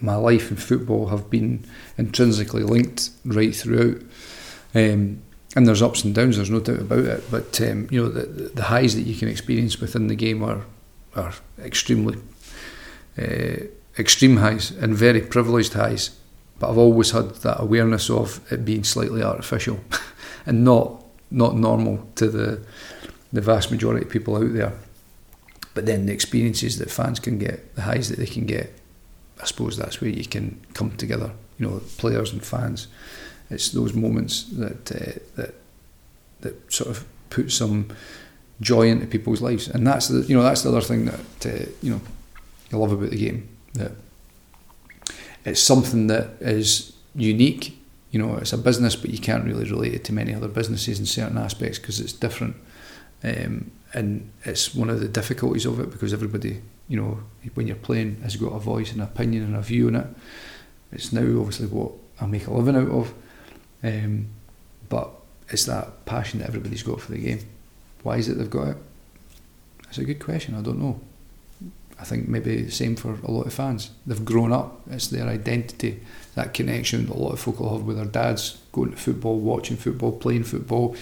my 0.00 0.16
life 0.16 0.50
and 0.50 0.60
football 0.60 1.06
have 1.06 1.30
been 1.30 1.64
intrinsically 1.96 2.64
linked 2.64 3.10
right 3.24 3.54
throughout. 3.54 4.02
Um, 4.74 5.22
and 5.54 5.66
there's 5.66 5.82
ups 5.82 6.02
and 6.02 6.14
downs. 6.14 6.36
There's 6.36 6.50
no 6.50 6.60
doubt 6.60 6.80
about 6.80 7.04
it. 7.04 7.30
But 7.30 7.60
um, 7.60 7.88
you 7.90 8.02
know, 8.02 8.08
the, 8.08 8.24
the 8.48 8.64
highs 8.64 8.94
that 8.94 9.02
you 9.02 9.14
can 9.14 9.28
experience 9.28 9.80
within 9.80 10.08
the 10.08 10.16
game 10.16 10.42
are 10.42 10.64
are 11.14 11.34
extremely 11.58 12.18
uh, 13.18 13.66
extreme 13.98 14.38
highs 14.38 14.70
and 14.70 14.94
very 14.94 15.20
privileged 15.20 15.74
highs. 15.74 16.18
But 16.62 16.70
I've 16.70 16.78
always 16.78 17.10
had 17.10 17.34
that 17.42 17.60
awareness 17.60 18.08
of 18.08 18.40
it 18.52 18.64
being 18.64 18.84
slightly 18.84 19.20
artificial 19.20 19.80
and 20.46 20.62
not 20.62 21.02
not 21.28 21.56
normal 21.56 22.06
to 22.14 22.28
the 22.28 22.64
the 23.32 23.40
vast 23.40 23.72
majority 23.72 24.06
of 24.06 24.12
people 24.12 24.36
out 24.36 24.52
there. 24.52 24.72
But 25.74 25.86
then 25.86 26.06
the 26.06 26.12
experiences 26.12 26.78
that 26.78 26.88
fans 26.88 27.18
can 27.18 27.36
get, 27.36 27.74
the 27.74 27.82
highs 27.82 28.10
that 28.10 28.18
they 28.20 28.26
can 28.26 28.46
get, 28.46 28.78
I 29.40 29.44
suppose 29.44 29.76
that's 29.76 30.00
where 30.00 30.10
you 30.10 30.24
can 30.24 30.64
come 30.72 30.92
together. 30.96 31.32
You 31.58 31.68
know, 31.68 31.80
players 31.98 32.32
and 32.32 32.44
fans. 32.44 32.86
It's 33.50 33.70
those 33.70 33.92
moments 33.92 34.44
that 34.44 34.92
uh, 34.92 35.18
that 35.34 35.54
that 36.42 36.72
sort 36.72 36.90
of 36.90 37.04
put 37.28 37.50
some 37.50 37.88
joy 38.60 38.86
into 38.86 39.08
people's 39.08 39.42
lives, 39.42 39.66
and 39.66 39.84
that's 39.84 40.06
the 40.06 40.20
you 40.28 40.36
know 40.36 40.44
that's 40.44 40.62
the 40.62 40.68
other 40.68 40.80
thing 40.80 41.06
that 41.06 41.44
uh, 41.44 41.66
you 41.82 41.90
know 41.90 42.00
I 42.72 42.76
love 42.76 42.92
about 42.92 43.10
the 43.10 43.18
game 43.18 43.48
that 43.74 43.90
it's 45.44 45.60
something 45.60 46.06
that 46.08 46.30
is 46.40 46.92
unique. 47.14 47.78
You 48.10 48.18
know, 48.18 48.36
it's 48.36 48.52
a 48.52 48.58
business, 48.58 48.94
but 48.94 49.10
you 49.10 49.18
can't 49.18 49.44
really 49.44 49.68
relate 49.68 49.94
it 49.94 50.04
to 50.04 50.12
many 50.12 50.34
other 50.34 50.48
businesses 50.48 50.98
in 50.98 51.06
certain 51.06 51.38
aspects 51.38 51.78
because 51.78 52.00
it's 52.00 52.12
different. 52.12 52.56
Um, 53.24 53.70
and 53.94 54.30
it's 54.44 54.74
one 54.74 54.90
of 54.90 55.00
the 55.00 55.08
difficulties 55.08 55.66
of 55.66 55.80
it 55.80 55.90
because 55.90 56.12
everybody, 56.12 56.60
you 56.88 57.00
know, 57.00 57.20
when 57.54 57.66
you're 57.66 57.76
playing, 57.76 58.20
has 58.22 58.36
got 58.36 58.52
a 58.52 58.58
voice 58.58 58.92
an 58.92 59.00
opinion 59.00 59.44
and 59.44 59.56
a 59.56 59.62
view 59.62 59.88
on 59.88 59.96
it. 59.96 60.06
It's 60.92 61.12
now 61.12 61.22
obviously 61.40 61.66
what 61.66 61.92
I 62.20 62.26
make 62.26 62.46
a 62.46 62.52
living 62.52 62.76
out 62.76 62.90
of, 62.90 63.14
um, 63.82 64.28
but 64.88 65.10
it's 65.48 65.64
that 65.66 66.04
passion 66.04 66.40
that 66.40 66.48
everybody's 66.48 66.82
got 66.82 67.00
for 67.00 67.12
the 67.12 67.18
game. 67.18 67.40
Why 68.02 68.16
is 68.16 68.28
it 68.28 68.34
they've 68.34 68.50
got 68.50 68.68
it? 68.68 68.76
It's 69.88 69.98
a 69.98 70.04
good 70.04 70.20
question. 70.20 70.54
I 70.54 70.62
don't 70.62 70.78
know. 70.80 71.00
I 72.02 72.04
think 72.04 72.26
maybe 72.26 72.68
same 72.68 72.96
for 72.96 73.16
a 73.22 73.30
lot 73.30 73.46
of 73.46 73.54
fans. 73.54 73.92
They've 74.04 74.24
grown 74.24 74.52
up. 74.52 74.80
It's 74.90 75.06
their 75.06 75.28
identity, 75.28 76.00
that 76.34 76.52
connection 76.52 77.06
that 77.06 77.14
a 77.14 77.16
lot 77.16 77.32
of 77.32 77.38
folk 77.38 77.60
will 77.60 77.78
have 77.78 77.86
with 77.86 77.96
their 77.96 78.06
dads, 78.06 78.58
going 78.72 78.90
to 78.90 78.96
football, 78.96 79.38
watching 79.38 79.76
football, 79.76 80.10
playing 80.10 80.42
football, 80.42 80.96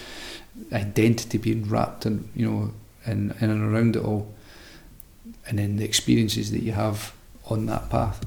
identity 0.70 1.38
being 1.38 1.66
wrapped 1.66 2.04
in 2.04 2.28
you 2.36 2.46
know 2.48 2.72
in, 3.06 3.34
in 3.40 3.48
and 3.48 3.74
around 3.74 3.96
it 3.96 4.04
all, 4.04 4.30
and 5.46 5.58
then 5.58 5.78
the 5.78 5.86
experiences 5.86 6.50
that 6.50 6.62
you 6.62 6.72
have 6.72 7.14
on 7.46 7.64
that 7.64 7.88
path. 7.88 8.22